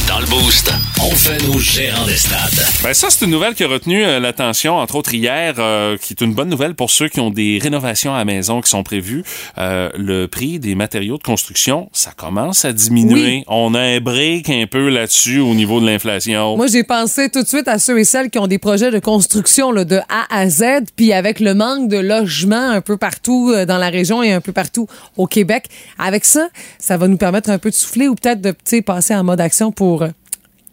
Dans 0.09 0.19
le 0.19 0.25
boost, 0.25 0.73
on 1.03 1.11
fait 1.11 1.37
nos 1.45 1.59
gérants 1.59 2.07
des 2.07 2.15
stades. 2.15 2.65
Ben 2.83 2.95
ça, 2.95 3.11
c'est 3.11 3.25
une 3.25 3.31
nouvelle 3.31 3.53
qui 3.53 3.63
a 3.63 3.67
retenu 3.67 4.03
euh, 4.03 4.19
l'attention, 4.19 4.77
entre 4.77 4.95
autres 4.95 5.13
hier, 5.13 5.53
euh, 5.59 5.97
qui 5.97 6.13
est 6.13 6.21
une 6.21 6.33
bonne 6.33 6.49
nouvelle 6.49 6.73
pour 6.73 6.89
ceux 6.89 7.09
qui 7.09 7.19
ont 7.19 7.29
des 7.29 7.59
rénovations 7.61 8.15
à 8.15 8.17
la 8.17 8.25
maison 8.25 8.59
qui 8.59 8.71
sont 8.71 8.81
prévues. 8.81 9.23
Euh, 9.59 9.89
le 9.95 10.27
prix 10.27 10.57
des 10.57 10.73
matériaux 10.73 11.19
de 11.19 11.23
construction, 11.23 11.89
ça 11.93 12.09
commence 12.17 12.65
à 12.65 12.73
diminuer. 12.73 13.37
Oui. 13.37 13.43
On 13.47 13.75
a 13.75 13.81
un 13.81 13.99
break 13.99 14.49
un 14.49 14.65
peu 14.65 14.89
là-dessus 14.89 15.37
au 15.37 15.53
niveau 15.53 15.79
de 15.79 15.85
l'inflation. 15.85 16.57
Moi, 16.57 16.65
j'ai 16.65 16.83
pensé 16.83 17.29
tout 17.29 17.43
de 17.43 17.47
suite 17.47 17.67
à 17.67 17.77
ceux 17.77 17.99
et 17.99 18.03
celles 18.03 18.31
qui 18.31 18.39
ont 18.39 18.47
des 18.47 18.59
projets 18.59 18.89
de 18.89 18.99
construction 18.99 19.71
là, 19.71 19.85
de 19.85 19.99
A 20.09 20.25
à 20.31 20.49
Z, 20.49 20.63
puis 20.95 21.13
avec 21.13 21.39
le 21.39 21.53
manque 21.53 21.87
de 21.87 21.97
logements 21.97 22.71
un 22.71 22.81
peu 22.81 22.97
partout 22.97 23.51
euh, 23.53 23.67
dans 23.67 23.77
la 23.77 23.89
région 23.89 24.23
et 24.23 24.31
un 24.31 24.41
peu 24.41 24.53
partout 24.53 24.87
au 25.17 25.27
Québec. 25.27 25.67
Avec 25.99 26.25
ça, 26.25 26.47
ça 26.79 26.97
va 26.97 27.07
nous 27.07 27.17
permettre 27.17 27.51
un 27.51 27.59
peu 27.59 27.69
de 27.69 27.75
souffler 27.75 28.07
ou 28.07 28.15
peut-être 28.15 28.41
de 28.41 28.55
passer 28.81 29.13
en 29.13 29.23
mode 29.23 29.39
action 29.39 29.71
pour 29.71 29.98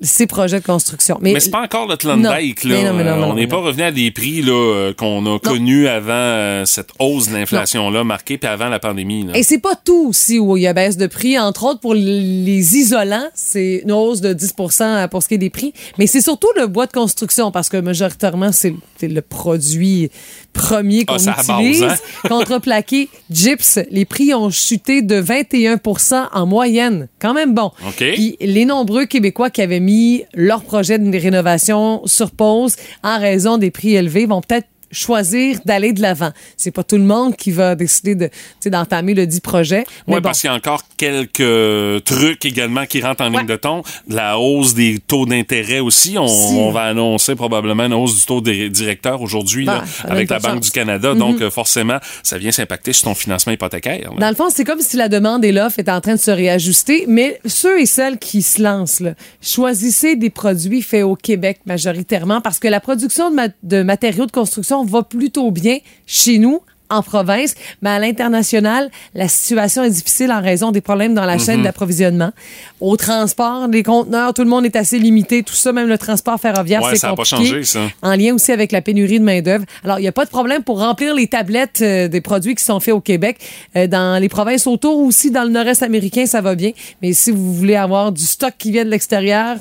ces 0.01 0.27
projets 0.27 0.61
de 0.61 0.65
construction. 0.67 1.19
Mais, 1.23 1.33
Mais 1.33 1.41
c'est 1.41 1.51
pas 1.51 1.63
encore 1.63 1.87
le 1.87 1.95
Non. 2.17 2.29
Klondike, 2.31 2.65
là. 2.65 2.75
Mais 2.77 2.85
non, 2.85 2.93
mais 2.95 3.05
non, 3.05 3.11
Euh, 3.23 3.27
on 3.27 3.35
n'est 3.35 3.47
pas 3.47 3.57
revenu 3.57 3.83
à 3.83 3.91
des 3.91 4.11
prix 4.11 4.43
là 4.43 4.53
euh, 4.53 4.93
qu'on 4.93 5.25
a 5.27 5.39
connus 5.39 5.89
avant 5.89 6.13
euh, 6.13 6.65
cette 6.67 6.91
hausse 6.99 7.29
de 7.29 7.35
l'inflation-là 7.35 8.05
marquée, 8.05 8.37
puis 8.37 8.49
avant 8.49 8.69
la 8.69 8.79
pandémie. 8.79 9.25
Là. 9.25 9.37
Et 9.37 9.43
c'est 9.43 9.59
pas 9.61 9.75
tout 9.75 10.09
aussi 10.09 10.39
où 10.39 10.57
il 10.57 10.65
y 10.65 10.67
a 10.67 10.73
baisse 10.75 10.97
de 10.99 11.07
prix. 11.07 11.39
Entre 11.39 11.65
autres, 11.65 11.81
pour 11.81 11.95
les 11.95 12.77
isolants, 12.77 13.29
c'est 13.35 13.83
une 13.85 13.93
hausse 13.93 14.21
de 14.21 14.33
10 14.33 14.53
pour 14.53 14.73
ce 14.73 15.29
qui 15.29 15.35
est 15.35 15.39
des 15.39 15.51
prix. 15.51 15.73
Mais 15.99 16.07
c'est 16.07 16.21
surtout 16.21 16.49
le 16.57 16.67
bois 16.67 16.87
de 16.87 16.93
construction 16.93 17.51
parce 17.51 17.69
que 17.69 17.79
majoritairement, 17.79 18.53
c'est 18.53 18.75
le 19.03 19.21
produit 19.23 20.11
premier 20.53 21.05
qu'on 21.05 21.17
Ah, 21.27 21.33
à 21.39 21.43
base, 21.43 21.49
utilise. 21.61 21.83
hein? 21.83 21.95
Contreplaqué 22.29 23.09
gyps, 23.31 23.79
les 23.91 24.05
prix 24.05 24.35
ont 24.35 24.51
chuté 24.51 25.03
de 25.03 25.21
21% 25.21 26.29
en 26.33 26.47
moyenne. 26.47 27.09
Quand 27.19 27.35
même 27.35 27.55
bon. 27.55 27.71
OK. 27.87 28.05
Puis 28.15 28.37
les 28.41 28.65
nombreux 28.65 29.05
Québécois 29.07 29.51
qui 29.51 29.63
avaient 29.63 29.81
mis 29.81 29.86
leur 30.35 30.63
projet 30.63 30.99
de 30.99 31.19
rénovation 31.19 32.03
sur 32.07 32.31
pause 32.31 32.77
en 33.03 33.19
raison 33.19 33.59
des 33.59 33.71
prix 33.71 33.95
élevés 33.95 34.27
vont 34.27 34.41
peut-être 34.41 34.69
choisir 34.91 35.59
d'aller 35.65 35.93
de 35.93 36.03
l'avant. 36.03 36.31
C'est 36.57 36.71
pas 36.71 36.83
tout 36.83 36.97
le 36.97 37.05
monde 37.05 37.37
qui 37.37 37.51
va 37.51 37.75
décider 37.75 38.15
de, 38.15 38.31
d'entamer 38.67 39.15
le 39.15 39.27
dit 39.27 39.41
projet. 39.41 39.85
Oui, 40.07 40.15
bon. 40.15 40.23
parce 40.23 40.41
qu'il 40.41 40.49
y 40.49 40.53
a 40.53 40.57
encore 40.57 40.83
quelques 40.97 42.05
trucs 42.05 42.45
également 42.45 42.87
qui 42.87 43.01
rentrent 43.01 43.25
en 43.25 43.29
ligne 43.29 43.47
de 43.47 43.57
ton. 43.57 43.83
La 44.09 44.39
hausse 44.39 44.75
des 44.75 44.99
taux 44.99 45.27
d'intérêt 45.27 45.81
aussi. 45.81 46.17
On, 46.19 46.27
Si. 46.27 46.55
on 46.55 46.71
va 46.71 46.83
annoncer 46.83 47.35
probablement 47.35 47.85
une 47.85 47.95
hausse 47.95 48.19
du 48.21 48.27
taux 48.27 48.41
des 48.41 48.69
directeur 48.69 49.23
aujourd'hui 49.23 49.67
avec 50.05 50.31
la 50.31 50.39
Banque 50.39 50.45
chance. 50.45 50.57
Mm-hmm. 50.57 50.65
du 50.65 50.71
Canada. 50.71 51.15
Donc, 51.15 51.41
euh, 51.41 51.51
forcément, 51.51 51.99
ça 52.23 52.39
vient 52.39 52.53
s'impacter 52.53 52.93
sur 52.93 53.05
ton 53.05 53.15
financement 53.15 53.53
hypothécaire. 53.53 54.13
là. 54.13 54.19
Dans 54.19 54.29
le 54.29 54.35
fond, 54.35 54.49
c'est 54.51 54.65
comme 54.65 54.81
si 54.81 54.97
la 54.97 55.09
demande 55.09 55.45
et 55.45 55.53
l'offre 55.53 55.79
étaient 55.79 55.91
en 55.91 56.01
train 56.01 56.15
de 56.15 56.21
se 56.21 56.31
réajuster, 56.31 57.05
mais 57.09 57.41
ceux 57.47 57.81
et 57.81 57.87
celles 57.87 58.19
qui 58.19 58.43
se 58.43 58.63
lancent, 58.63 59.01
là, 59.01 59.15
choisissez 59.41 60.17
des 60.17 60.31
produits 60.31 60.83
faits 60.83 61.05
au 61.05 61.17
Québec 61.17 61.61
majoritairement 61.67 62.41
parce 62.41 62.59
que 62.59 62.69
la 62.69 62.81
production 62.81 63.31
de 63.63 63.83
matériaux 63.83 64.27
de 64.27 64.33
construction 64.33 64.76
va 64.85 65.03
plutôt 65.03 65.51
bien 65.51 65.79
chez 66.07 66.39
nous 66.39 66.61
en 66.89 67.03
province, 67.03 67.57
mais 67.83 67.91
à 67.91 67.99
l'international, 67.99 68.93
la 69.13 69.27
situation 69.27 69.83
est 69.83 69.91
difficile 69.91 70.31
en 70.31 70.41
raison 70.41 70.71
des 70.71 70.81
problèmes 70.81 71.15
dans 71.15 71.25
la 71.25 71.37
Mm-hmm. 71.37 71.45
chaîne 71.45 71.63
d'approvisionnement. 71.65 72.31
Au 72.81 72.97
transport, 72.97 73.67
les 73.67 73.83
conteneurs, 73.83 74.33
tout 74.33 74.43
le 74.45 74.49
monde 74.49 74.65
est 74.67 74.77
assez 74.77 75.01
limité, 75.01 75.43
tout 75.43 75.53
ça, 75.55 75.73
même 75.73 75.89
le 75.89 75.99
transport 75.99 76.39
ferroviaire, 76.39 76.83
Ouais, 76.85 76.95
c'est 76.95 77.05
a 77.05 77.11
pas 77.11 77.17
compliqué. 77.25 77.45
changé, 77.45 77.65
ça. 77.65 77.81
En 78.03 78.15
lien 78.15 78.35
aussi 78.35 78.53
avec 78.53 78.71
la 78.71 78.83
pénurie 78.83 79.19
de 79.19 79.25
main-d'œuvre. 79.25 79.65
Alors, 79.83 79.99
il 79.99 80.03
n'y 80.03 80.07
a 80.09 80.13
pas 80.13 80.25
de 80.27 80.31
problème 80.31 80.63
pour 80.63 80.79
remplir 80.79 81.13
les 81.13 81.27
tablettes 81.27 81.81
euh, 81.83 82.07
des 82.07 82.21
produits 82.21 82.55
qui 82.55 82.63
sont 82.63 82.79
faits 82.79 82.95
au 82.95 83.01
Québec. 83.01 83.39
Euh, 83.75 83.89
dans 83.89 84.21
les 84.21 84.29
provinces 84.29 84.69
autour 84.69 85.01
aussi, 85.01 85.33
dans 85.33 85.43
le 85.43 85.51
nord-est 85.51 85.83
américain, 85.83 86.25
ça 86.27 86.41
va 86.41 86.55
bien. 86.55 86.71
Mais 87.03 87.13
si 87.15 87.33
vous 87.33 87.53
voulez 87.53 87.75
avoir 87.75 88.13
du 88.13 88.23
stock 88.23 88.53
qui 88.57 88.71
vient 88.71 88.85
de 88.85 88.91
l'extérieur, 88.91 89.57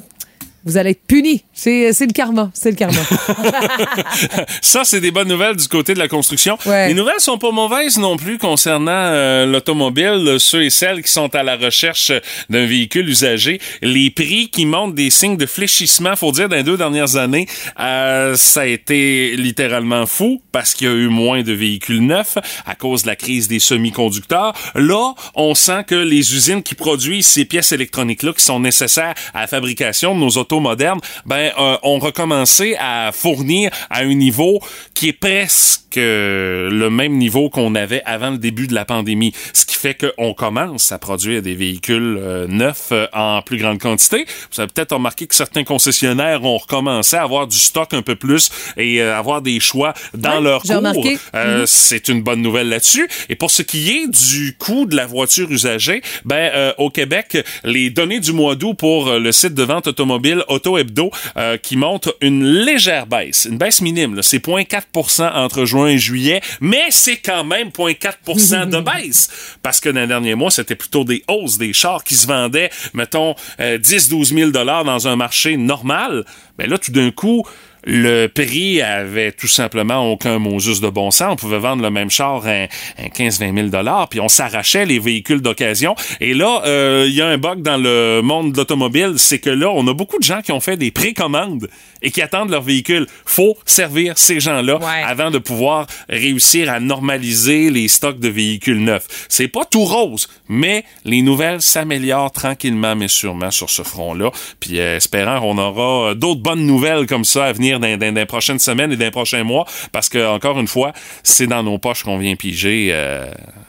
vous 0.65 0.77
allez 0.77 0.91
être 0.91 1.05
punis. 1.05 1.43
C'est 1.53 1.93
c'est 1.93 2.07
le 2.07 2.11
karma. 2.11 2.49
C'est 2.55 2.71
le 2.71 2.75
karma. 2.75 2.99
Ça, 4.61 4.83
c'est 4.83 4.99
des 4.99 5.11
bonnes 5.11 5.27
nouvelles 5.27 5.55
du 5.55 5.67
côté 5.67 5.93
de 5.93 5.99
la 5.99 6.07
construction. 6.07 6.57
Ouais. 6.65 6.87
Les 6.87 6.95
nouvelles 6.95 7.19
sont 7.19 7.37
pas 7.37 7.51
mauvaises 7.51 7.99
non 7.99 8.17
plus 8.17 8.39
concernant 8.39 8.91
euh, 8.91 9.45
l'automobile. 9.45 10.37
Ceux 10.39 10.63
et 10.63 10.71
celles 10.71 11.03
qui 11.03 11.11
sont 11.11 11.33
à 11.35 11.43
la 11.43 11.55
recherche 11.55 12.11
d'un 12.49 12.65
véhicule 12.65 13.07
usagé, 13.07 13.61
les 13.83 14.09
prix 14.09 14.49
qui 14.49 14.65
montrent 14.65 14.95
des 14.95 15.11
signes 15.11 15.37
de 15.37 15.45
fléchissement, 15.45 16.15
faut 16.15 16.31
dire, 16.31 16.49
dans 16.49 16.55
les 16.55 16.63
deux 16.63 16.77
dernières 16.77 17.15
années, 17.15 17.47
euh, 17.79 18.35
ça 18.35 18.61
a 18.61 18.65
été 18.65 19.35
littéralement 19.35 20.07
fou 20.07 20.41
parce 20.51 20.73
qu'il 20.73 20.87
y 20.87 20.89
a 20.89 20.93
eu 20.93 21.09
moins 21.09 21.43
de 21.43 21.53
véhicules 21.53 22.01
neufs 22.01 22.39
à 22.65 22.73
cause 22.73 23.03
de 23.03 23.07
la 23.07 23.15
crise 23.15 23.47
des 23.47 23.59
semi-conducteurs. 23.59 24.53
Là, 24.73 25.13
on 25.35 25.53
sent 25.53 25.83
que 25.85 25.95
les 25.95 26.33
usines 26.33 26.63
qui 26.63 26.73
produisent 26.73 27.27
ces 27.27 27.45
pièces 27.45 27.71
électroniques-là 27.71 28.33
qui 28.33 28.43
sont 28.43 28.59
nécessaires 28.59 29.13
à 29.35 29.41
la 29.41 29.47
fabrication 29.47 30.15
de 30.15 30.19
nos 30.19 30.29
autos 30.29 30.54
modernes, 30.59 30.99
ben, 31.25 31.51
euh, 31.57 31.77
ont 31.83 31.99
recommencé 31.99 32.75
à 32.79 33.11
fournir 33.13 33.71
à 33.89 33.99
un 33.99 34.13
niveau 34.13 34.59
qui 34.93 35.09
est 35.09 35.13
presque 35.13 35.85
euh, 35.97 36.69
le 36.69 36.89
même 36.89 37.13
niveau 37.17 37.49
qu'on 37.49 37.75
avait 37.75 38.01
avant 38.05 38.31
le 38.31 38.37
début 38.37 38.67
de 38.67 38.73
la 38.73 38.85
pandémie. 38.85 39.33
Ce 39.53 39.65
qui 39.65 39.75
fait 39.75 39.95
qu'on 39.95 40.33
commence 40.33 40.91
à 40.91 40.99
produire 40.99 41.41
des 41.41 41.55
véhicules 41.55 42.17
euh, 42.19 42.47
neufs 42.47 42.89
euh, 42.91 43.07
en 43.13 43.41
plus 43.41 43.57
grande 43.57 43.79
quantité. 43.79 44.25
Vous 44.51 44.61
avez 44.61 44.71
peut-être 44.71 44.93
remarqué 44.93 45.27
que 45.27 45.35
certains 45.35 45.63
concessionnaires 45.63 46.43
ont 46.43 46.57
recommencé 46.57 47.15
à 47.15 47.23
avoir 47.23 47.47
du 47.47 47.57
stock 47.57 47.93
un 47.93 48.01
peu 48.01 48.15
plus 48.15 48.49
et 48.77 49.01
avoir 49.01 49.41
des 49.41 49.59
choix 49.59 49.93
dans 50.13 50.35
Ouais, 50.35 50.41
leur 50.41 50.61
cours. 50.63 50.81
Mhm. 50.81 51.65
C'est 51.65 52.09
une 52.09 52.21
bonne 52.21 52.41
nouvelle 52.41 52.69
là-dessus. 52.69 53.07
Et 53.29 53.35
pour 53.35 53.51
ce 53.51 53.61
qui 53.61 53.89
est 53.91 54.07
du 54.07 54.55
coût 54.57 54.85
de 54.85 54.95
la 54.95 55.05
voiture 55.05 55.49
usagée, 55.49 56.01
ben 56.25 56.73
au 56.77 56.89
Québec, 56.89 57.37
les 57.63 57.89
données 57.89 58.19
du 58.19 58.33
mois 58.33 58.55
d'août 58.55 58.73
pour 58.73 59.11
le 59.11 59.31
site 59.31 59.53
de 59.53 59.63
vente 59.63 59.87
automobile 59.87 60.43
Auto 60.47 60.77
Hebdo 60.77 61.11
euh, 61.37 61.57
qui 61.57 61.77
montre 61.77 62.15
une 62.21 62.43
légère 62.43 63.07
baisse, 63.07 63.47
une 63.49 63.57
baisse 63.57 63.81
minime. 63.81 64.21
C'est 64.21 64.45
0,4% 64.45 65.33
entre 65.33 65.65
juin 65.65 65.87
et 65.87 65.97
juillet, 65.97 66.41
mais 66.59 66.83
c'est 66.89 67.17
quand 67.17 67.43
même 67.43 67.69
0,4% 67.69 68.69
de 68.69 68.79
baisse 68.81 69.29
parce 69.61 69.79
que 69.79 69.89
dans 69.89 70.01
les 70.01 70.07
derniers 70.07 70.35
mois, 70.35 70.51
c'était 70.51 70.75
plutôt 70.75 71.03
des 71.03 71.23
hausses 71.27 71.57
des 71.57 71.73
chars 71.73 72.03
qui 72.03 72.15
se 72.15 72.27
vendaient, 72.27 72.69
mettons, 72.93 73.35
euh, 73.59 73.77
10-12 73.77 74.35
000 74.35 74.51
dollars 74.51 74.85
dans 74.85 75.07
un 75.07 75.15
marché 75.15 75.57
normal. 75.57 76.25
Mais 76.57 76.67
là, 76.67 76.77
tout 76.77 76.91
d'un 76.91 77.11
coup, 77.11 77.45
le 77.85 78.27
prix 78.27 78.81
avait 78.81 79.31
tout 79.31 79.47
simplement 79.47 80.11
aucun 80.11 80.39
mot 80.39 80.57
de 80.57 80.89
bon 80.89 81.11
sens. 81.11 81.33
On 81.33 81.35
pouvait 81.35 81.59
vendre 81.59 81.83
le 81.83 81.91
même 81.91 82.09
char 82.09 82.43
à, 82.45 82.67
15-20 83.07 83.55
000 83.55 83.67
dollars, 83.67 84.09
puis 84.09 84.19
on 84.19 84.27
s'arrachait 84.27 84.85
les 84.85 84.99
véhicules 84.99 85.41
d'occasion. 85.41 85.95
Et 86.19 86.33
là, 86.33 86.63
euh, 86.65 87.05
il 87.07 87.13
y 87.13 87.21
a 87.21 87.27
un 87.27 87.37
bug 87.37 87.61
dans 87.61 87.77
le 87.77 88.21
monde 88.21 88.53
de 88.53 88.57
l'automobile, 88.57 89.13
c'est 89.17 89.39
que 89.39 89.49
là, 89.49 89.69
on 89.69 89.87
a 89.87 89.93
beaucoup 89.93 90.17
de 90.17 90.23
gens 90.23 90.41
qui 90.41 90.51
ont 90.51 90.59
fait 90.59 90.77
des 90.77 90.91
précommandes 90.91 91.67
et 92.05 92.11
qui 92.11 92.21
attendent 92.21 92.51
leur 92.51 92.61
véhicule. 92.61 93.07
Faut 93.25 93.57
servir 93.65 94.17
ces 94.17 94.39
gens-là 94.39 94.77
Ouais. 94.77 95.03
avant 95.05 95.31
de 95.31 95.39
pouvoir 95.39 95.87
réussir 96.07 96.71
à 96.71 96.79
normaliser 96.79 97.69
les 97.69 97.87
stocks 97.89 98.19
de 98.19 98.29
véhicules 98.29 98.81
neufs. 98.81 99.25
C'est 99.27 99.47
pas 99.49 99.65
tout 99.65 99.83
rose, 99.83 100.29
mais 100.47 100.85
les 101.03 101.21
nouvelles 101.21 101.61
s'améliorent 101.61 102.31
tranquillement 102.31 102.95
mais 102.95 103.07
sûrement 103.09 103.51
sur 103.51 103.69
ce 103.69 103.81
front-là. 103.83 104.31
Puis 104.59 104.79
euh, 104.79 104.97
espérant 104.97 105.39
qu'on 105.41 105.57
aura 105.57 106.11
euh, 106.11 106.13
d'autres 106.13 106.41
bonnes 106.41 106.65
nouvelles 106.65 107.07
comme 107.07 107.25
ça 107.25 107.45
à 107.45 107.51
venir 107.51 107.79
dans, 107.79 107.97
dans- 107.97 108.05
dans 108.13 108.19
les 108.19 108.25
prochaines 108.25 108.59
semaines 108.59 108.91
et 108.91 108.95
dans 108.95 109.05
les 109.05 109.11
prochains 109.11 109.43
mois, 109.43 109.65
parce 109.91 110.07
que 110.09 110.25
encore 110.27 110.59
une 110.59 110.67
fois, 110.67 110.93
c'est 111.23 111.47
dans 111.47 111.63
nos 111.63 111.77
poches 111.79 112.03
qu'on 112.03 112.17
vient 112.17 112.35
piger 112.35 112.89
euh, 112.91 113.25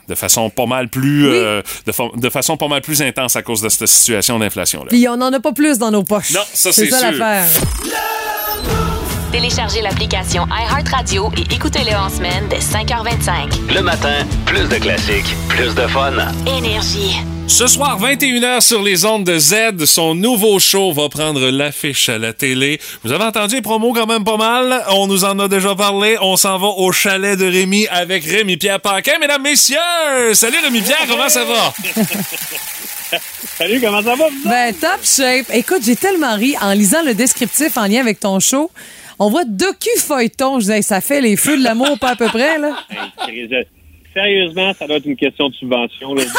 de 0.08 0.14
façon 0.14 0.50
pas 0.50 0.66
mal 0.66 0.88
plus 0.88 1.26
euh, 1.26 1.62
de, 1.86 1.92
fa- 1.92 2.10
de 2.14 2.28
façon 2.30 2.56
pas 2.58 2.68
mal 2.68 2.82
plus 2.82 3.00
intense 3.02 3.34
à 3.36 3.42
cause 3.42 3.62
de 3.62 3.68
cette 3.70 3.86
situation 3.88 4.38
d'inflation-là. 4.38 4.88
Puis 4.90 5.08
on 5.08 5.16
n'en 5.16 5.32
a 5.32 5.40
pas 5.40 5.52
plus 5.52 5.78
dans 5.78 5.90
nos 5.90 6.02
poches. 6.04 6.32
Non, 6.32 6.40
ça, 6.52 6.72
c'est 6.72 6.86
ça 6.90 6.98
sûr. 6.98 7.18
l'affaire. 7.18 7.46
Téléchargez 9.36 9.82
l'application 9.82 10.46
iHeartRadio 10.46 11.30
et 11.36 11.54
écoutez-le 11.54 11.94
en 11.94 12.08
semaine 12.08 12.48
dès 12.48 12.56
5h25. 12.56 13.70
Le 13.70 13.82
matin, 13.82 14.26
plus 14.46 14.66
de 14.66 14.76
classiques, 14.76 15.36
plus 15.46 15.74
de 15.74 15.86
fun. 15.88 16.14
Énergie. 16.46 17.18
Ce 17.46 17.66
soir, 17.66 18.00
21h 18.00 18.62
sur 18.62 18.82
les 18.82 19.04
ondes 19.04 19.24
de 19.24 19.38
Z, 19.38 19.84
son 19.84 20.14
nouveau 20.14 20.58
show 20.58 20.90
va 20.94 21.10
prendre 21.10 21.50
l'affiche 21.50 22.08
à 22.08 22.16
la 22.16 22.32
télé. 22.32 22.80
Vous 23.04 23.12
avez 23.12 23.24
entendu 23.24 23.56
les 23.56 23.60
promos 23.60 23.92
quand 23.92 24.06
même 24.06 24.24
pas 24.24 24.38
mal? 24.38 24.82
On 24.88 25.06
nous 25.06 25.26
en 25.26 25.38
a 25.38 25.48
déjà 25.48 25.74
parlé. 25.74 26.16
On 26.22 26.38
s'en 26.38 26.56
va 26.56 26.68
au 26.68 26.90
chalet 26.90 27.38
de 27.38 27.44
Rémi 27.44 27.86
avec 27.88 28.24
Rémi-Pierre 28.24 28.80
Paquin. 28.80 29.18
Mesdames, 29.20 29.42
messieurs! 29.42 29.76
Salut 30.32 30.56
Rémi-Pierre, 30.64 31.04
comment 31.06 31.28
ça 31.28 31.44
va? 31.44 31.74
Salut, 33.58 33.80
comment 33.82 34.02
ça 34.02 34.14
va? 34.14 34.24
Ben, 34.46 34.74
top 34.74 35.00
shape. 35.04 35.46
Écoute, 35.52 35.82
j'ai 35.84 35.96
tellement 35.96 36.36
ri 36.36 36.54
en 36.62 36.72
lisant 36.72 37.02
le 37.02 37.12
descriptif 37.12 37.76
en 37.76 37.86
lien 37.86 38.00
avec 38.00 38.18
ton 38.18 38.40
show. 38.40 38.70
On 39.18 39.30
voit 39.30 39.44
docu-feuilleton. 39.44 40.56
Je 40.60 40.66
disais, 40.66 40.82
ça 40.82 41.00
fait 41.00 41.20
les 41.20 41.36
feux 41.36 41.56
de 41.58 41.64
l'amour, 41.64 41.98
pas 41.98 42.10
à 42.10 42.16
peu 42.16 42.26
près, 42.26 42.58
là. 42.58 42.76
Hey, 43.28 43.48
Sérieusement, 44.14 44.72
ça 44.78 44.86
doit 44.86 44.96
être 44.96 45.04
une 45.06 45.16
question 45.16 45.48
de 45.50 45.54
subvention. 45.54 46.14
Là. 46.14 46.22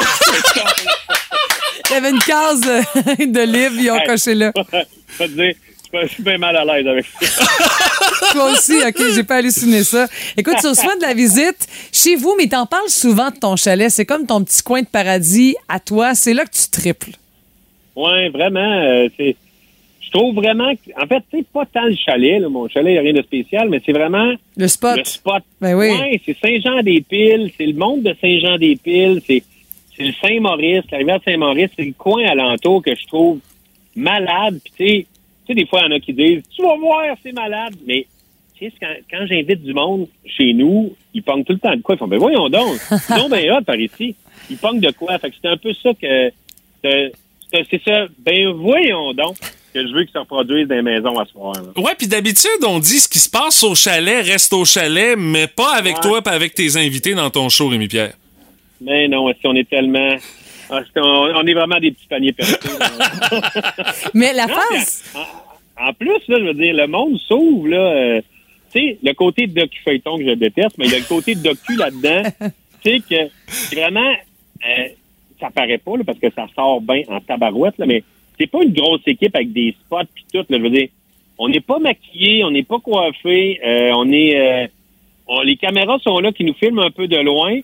Il 1.89 1.93
y 1.93 1.95
avait 1.95 2.09
une 2.09 2.19
case 2.19 2.61
de 2.61 3.41
livres, 3.43 3.75
ils 3.79 3.91
ont 3.91 3.97
Hey. 3.99 4.07
coché 4.07 4.35
là. 4.35 4.51
je 4.55 5.17
vais 5.19 5.27
te 5.27 5.33
dire, 5.33 5.53
je 6.01 6.07
suis 6.07 6.23
bien 6.23 6.37
mal 6.37 6.55
à 6.57 6.65
l'aise 6.65 6.87
avec 6.87 7.05
ça. 7.21 7.45
Toi 8.33 8.51
aussi, 8.51 8.75
OK, 8.85 8.95
j'ai 9.13 9.23
pas 9.23 9.37
halluciné 9.37 9.83
ça. 9.83 10.07
Écoute, 10.35 10.55
tu 10.59 10.67
reçois 10.67 10.95
de 10.97 11.01
la 11.01 11.13
visite 11.13 11.67
chez 11.93 12.15
vous, 12.15 12.35
mais 12.37 12.47
t'en 12.47 12.65
parles 12.65 12.89
souvent 12.89 13.29
de 13.29 13.37
ton 13.37 13.55
chalet. 13.55 13.89
C'est 13.89 14.05
comme 14.05 14.25
ton 14.25 14.43
petit 14.43 14.61
coin 14.63 14.81
de 14.81 14.87
paradis 14.87 15.55
à 15.69 15.79
toi. 15.79 16.13
C'est 16.13 16.33
là 16.33 16.43
que 16.45 16.51
tu 16.51 16.67
triples. 16.69 17.11
Oui, 17.95 18.29
vraiment. 18.29 18.81
euh, 18.81 19.07
c'est, 19.17 19.35
je 20.07 20.11
trouve 20.11 20.35
vraiment 20.35 20.73
que, 20.73 21.03
en 21.03 21.05
fait, 21.05 21.21
c'est 21.31 21.45
pas 21.47 21.65
tant 21.65 21.83
le 21.83 21.95
chalet. 21.95 22.39
Là, 22.39 22.47
mon 22.47 22.69
chalet, 22.69 22.91
il 22.91 22.93
n'y 22.93 22.97
a 22.99 23.01
rien 23.01 23.13
de 23.13 23.21
spécial, 23.21 23.67
mais 23.69 23.81
c'est 23.85 23.91
vraiment 23.91 24.33
Le 24.55 24.67
spot. 24.67 24.97
le 24.97 25.03
spot. 25.03 25.43
Ben 25.59 25.75
oui. 25.75 25.89
Ouais, 25.89 26.21
c'est 26.25 26.37
Saint-Jean-des-Piles, 26.37 27.51
c'est 27.57 27.65
le 27.65 27.73
monde 27.73 28.03
de 28.03 28.15
Saint-Jean-des-Piles, 28.21 29.21
c'est, 29.25 29.43
le 29.99 30.13
Saint-Maurice, 30.21 30.83
la 30.91 30.99
rivière 30.99 31.19
Saint-Maurice, 31.25 31.71
c'est 31.75 31.85
le 31.85 31.93
coin 31.97 32.23
alentour 32.25 32.81
que 32.81 32.95
je 32.95 33.05
trouve 33.07 33.39
malade. 33.95 34.59
Puis 34.63 35.05
tu 35.05 35.07
sais, 35.47 35.53
des 35.55 35.65
fois, 35.65 35.81
il 35.81 35.89
y 35.89 35.93
en 35.93 35.95
a 35.97 35.99
qui 35.99 36.13
disent, 36.13 36.43
tu 36.55 36.61
vas 36.61 36.77
voir, 36.77 37.03
c'est 37.23 37.33
malade. 37.33 37.73
Mais 37.85 38.05
tu 38.57 38.65
sais, 38.65 38.73
quand, 38.79 38.93
quand 39.11 39.25
j'invite 39.25 39.63
du 39.63 39.73
monde 39.73 40.07
chez 40.25 40.53
nous, 40.53 40.95
ils 41.13 41.23
pognent 41.23 41.43
tout 41.43 41.53
le 41.53 41.59
temps 41.59 41.75
de 41.75 41.81
quoi? 41.81 41.95
Ils 41.95 41.97
font, 41.97 42.07
ben 42.07 42.19
voyons 42.19 42.47
donc, 42.47 42.77
non, 43.09 43.27
ben 43.27 43.51
hot 43.51 43.63
par 43.65 43.75
ici. 43.75 44.15
Ils 44.49 44.57
pognent 44.57 44.79
de 44.79 44.91
quoi? 44.91 45.17
Fait 45.19 45.31
que 45.31 45.35
c'est 45.41 45.49
un 45.49 45.57
peu 45.57 45.73
ça 45.73 45.89
que, 45.93 46.31
c'est 46.83 47.83
ça, 47.83 48.05
ben 48.19 48.49
voyons 48.53 49.13
donc 49.13 49.35
que 49.73 49.87
je 49.87 49.93
veux 49.93 50.05
que 50.05 50.11
ça 50.11 50.21
reproduise 50.21 50.67
dans 50.67 50.75
les 50.75 50.81
maisons 50.81 51.17
à 51.19 51.25
ce 51.25 51.31
soir. 51.33 51.53
là. 51.53 51.81
Ouais, 51.81 51.93
puis 51.97 52.07
d'habitude, 52.07 52.49
on 52.67 52.79
dit 52.79 52.99
ce 52.99 53.07
qui 53.09 53.19
se 53.19 53.29
passe 53.29 53.63
au 53.63 53.75
chalet 53.75 54.25
reste 54.25 54.51
au 54.53 54.65
chalet, 54.65 55.15
mais 55.17 55.47
pas 55.47 55.73
avec 55.75 55.95
Ouais. 55.97 56.01
toi, 56.01 56.21
pas 56.21 56.31
avec 56.31 56.53
tes 56.53 56.77
invités 56.77 57.13
dans 57.13 57.29
ton 57.29 57.49
show, 57.49 57.67
Rémi-Pierre. 57.67 58.13
Mais 58.81 59.07
non, 59.07 59.29
est-ce 59.29 59.41
qu'on 59.41 59.55
est 59.55 59.69
tellement... 59.69 60.13
est-ce 60.15 60.93
qu'on- 60.93 61.35
on 61.35 61.45
est 61.47 61.53
vraiment 61.53 61.79
des 61.79 61.91
petits 61.91 62.07
paniers 62.07 62.31
percés. 62.33 62.57
là. 62.79 63.41
Mais 64.13 64.33
la 64.33 64.47
face. 64.47 65.03
En, 65.15 65.89
en 65.89 65.93
plus, 65.93 66.19
là, 66.27 66.37
je 66.39 66.43
veux 66.45 66.53
dire, 66.53 66.73
le 66.73 66.87
monde 66.87 67.17
s'ouvre, 67.19 67.67
là. 67.67 67.77
euh, 67.77 68.21
tu 68.73 68.79
sais, 68.79 68.97
le 69.01 69.13
côté 69.13 69.47
de 69.47 69.53
docu-feuilleton 69.61 70.17
que 70.17 70.25
je 70.25 70.31
déteste, 70.33 70.77
mais 70.77 70.85
il 70.87 70.91
y 70.91 70.95
a 70.95 70.99
le 70.99 71.05
côté 71.05 71.35
de 71.35 71.41
docu 71.41 71.75
là-dedans. 71.77 72.23
tu 72.83 72.91
sais, 72.91 72.99
que 73.09 73.75
vraiment. 73.75 74.11
euh, 74.65 74.87
ça 75.39 75.49
paraît 75.51 75.77
pas, 75.77 75.95
là, 75.97 76.03
parce 76.05 76.17
que 76.19 76.31
ça 76.35 76.47
sort 76.55 76.81
bien 76.81 77.03
en 77.09 77.19
tabarouette, 77.21 77.77
là, 77.77 77.85
mais 77.85 78.03
c'est 78.37 78.47
pas 78.47 78.63
une 78.63 78.73
grosse 78.73 79.01
équipe 79.07 79.35
avec 79.35 79.51
des 79.53 79.75
spots 79.85 80.05
puis 80.13 80.25
tout, 80.33 80.45
là, 80.49 80.57
je 80.57 80.63
veux 80.63 80.69
dire. 80.69 80.87
On 81.39 81.49
n'est 81.49 81.59
pas 81.61 81.77
maquillés, 81.79 82.43
on 82.43 82.51
n'est 82.51 82.63
pas 82.63 82.79
coiffés, 82.79 83.59
euh, 83.65 83.91
on 83.95 84.11
est. 84.11 84.35
euh, 84.39 84.67
on- 85.27 85.41
les 85.41 85.55
caméras 85.57 85.99
sont 85.99 86.19
là 86.19 86.31
qui 86.31 86.43
nous 86.43 86.53
filment 86.53 86.79
un 86.79 86.91
peu 86.91 87.07
de 87.07 87.17
loin. 87.17 87.59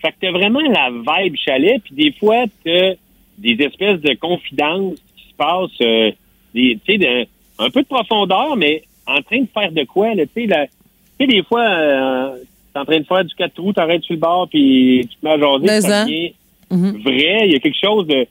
Fait 0.00 0.08
que 0.10 0.14
t'as 0.20 0.30
vraiment 0.32 0.60
la 0.60 0.90
vibe 0.90 1.36
chalet, 1.36 1.80
puis 1.84 1.94
des 1.94 2.12
fois, 2.12 2.44
t'as 2.64 2.92
des 3.38 3.56
espèces 3.64 4.00
de 4.00 4.14
confidences 4.14 4.96
qui 5.16 5.28
se 5.30 5.34
passent, 5.36 5.80
euh, 5.80 6.10
tu 6.54 6.78
sais, 6.86 7.28
un 7.58 7.70
peu 7.70 7.82
de 7.82 7.86
profondeur, 7.86 8.56
mais 8.56 8.82
en 9.06 9.20
train 9.22 9.40
de 9.40 9.48
faire 9.52 9.70
de 9.72 9.84
quoi, 9.84 10.14
là, 10.14 10.24
tu 10.26 10.42
sais, 10.42 10.46
la- 10.46 10.66
tu 10.66 10.72
sais, 11.20 11.26
des 11.26 11.42
fois, 11.44 11.62
euh, 11.68 12.36
t'es 12.72 12.80
en 12.80 12.84
train 12.84 12.98
de 13.00 13.04
faire 13.06 13.24
du 13.24 13.34
4 13.34 13.54
trous, 13.54 13.72
t'arrêtes 13.72 14.02
sur 14.02 14.14
le 14.14 14.20
bord, 14.20 14.48
puis 14.48 15.06
tu 15.10 15.16
te 15.16 15.24
mets 15.24 15.32
à 15.32 15.38
jaser, 15.38 15.66
Mais 15.66 15.80
ça 15.80 16.04
devient 16.04 16.32
Mhm. 16.70 17.02
vrai, 17.02 17.38
il 17.46 17.52
y 17.52 17.56
a 17.56 17.60
quelque 17.60 17.78
chose 17.80 18.06
de... 18.08 18.26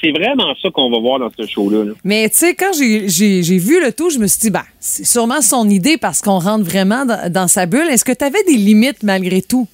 C'est 0.00 0.12
vraiment 0.12 0.54
ça 0.62 0.70
qu'on 0.70 0.90
va 0.90 0.98
voir 0.98 1.18
dans 1.18 1.30
ce 1.38 1.46
show-là. 1.46 1.84
là. 1.84 1.92
Mais 2.04 2.28
tu 2.30 2.36
sais, 2.36 2.54
quand 2.54 2.72
j'ai- 2.72 3.58
vu 3.58 3.80
le 3.84 3.92
tout, 3.92 4.08
je 4.10 4.18
me 4.18 4.26
suis 4.26 4.40
dit, 4.40 4.50
bah, 4.50 4.64
c'est 4.80 5.04
sûrement 5.04 5.40
son 5.42 5.68
idée 5.68 5.96
parce 5.98 6.22
qu'on 6.22 6.38
rentre 6.38 6.64
vraiment 6.64 7.04
dans, 7.04 7.30
dans 7.30 7.48
sa 7.48 7.66
bulle. 7.66 7.88
Est-ce 7.90 8.04
que 8.04 8.12
tu 8.12 8.24
avais 8.24 8.42
des 8.46 8.56
limites 8.56 9.02
malgré 9.02 9.42
tout? 9.42 9.68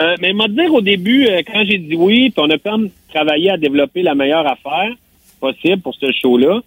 Euh, 0.00 0.14
mais 0.20 0.32
m'a 0.32 0.48
dire 0.48 0.72
au 0.72 0.80
début, 0.80 1.26
euh, 1.26 1.42
quand 1.46 1.64
j'ai 1.68 1.78
dit 1.78 1.96
oui, 1.96 2.30
puis 2.30 2.42
on 2.44 2.50
a 2.50 2.58
comme 2.58 2.90
travaillé 3.12 3.50
à 3.50 3.56
développer 3.56 4.02
la 4.02 4.14
meilleure 4.14 4.46
affaire 4.46 4.94
possible 5.40 5.82
pour 5.82 5.94
ce 5.94 6.10
show-là, 6.12 6.60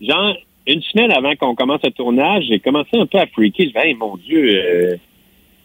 genre, 0.00 0.36
une 0.66 0.82
semaine 0.82 1.10
avant 1.12 1.34
qu'on 1.36 1.54
commence 1.54 1.80
le 1.84 1.90
tournage, 1.90 2.44
j'ai 2.48 2.58
commencé 2.60 2.90
un 2.94 3.06
peu 3.06 3.18
à 3.18 3.26
freaker. 3.26 3.66
Je 3.72 3.78
me 3.78 3.84
hey, 3.84 3.94
mon 3.94 4.16
Dieu, 4.16 4.42
euh, 4.54 4.96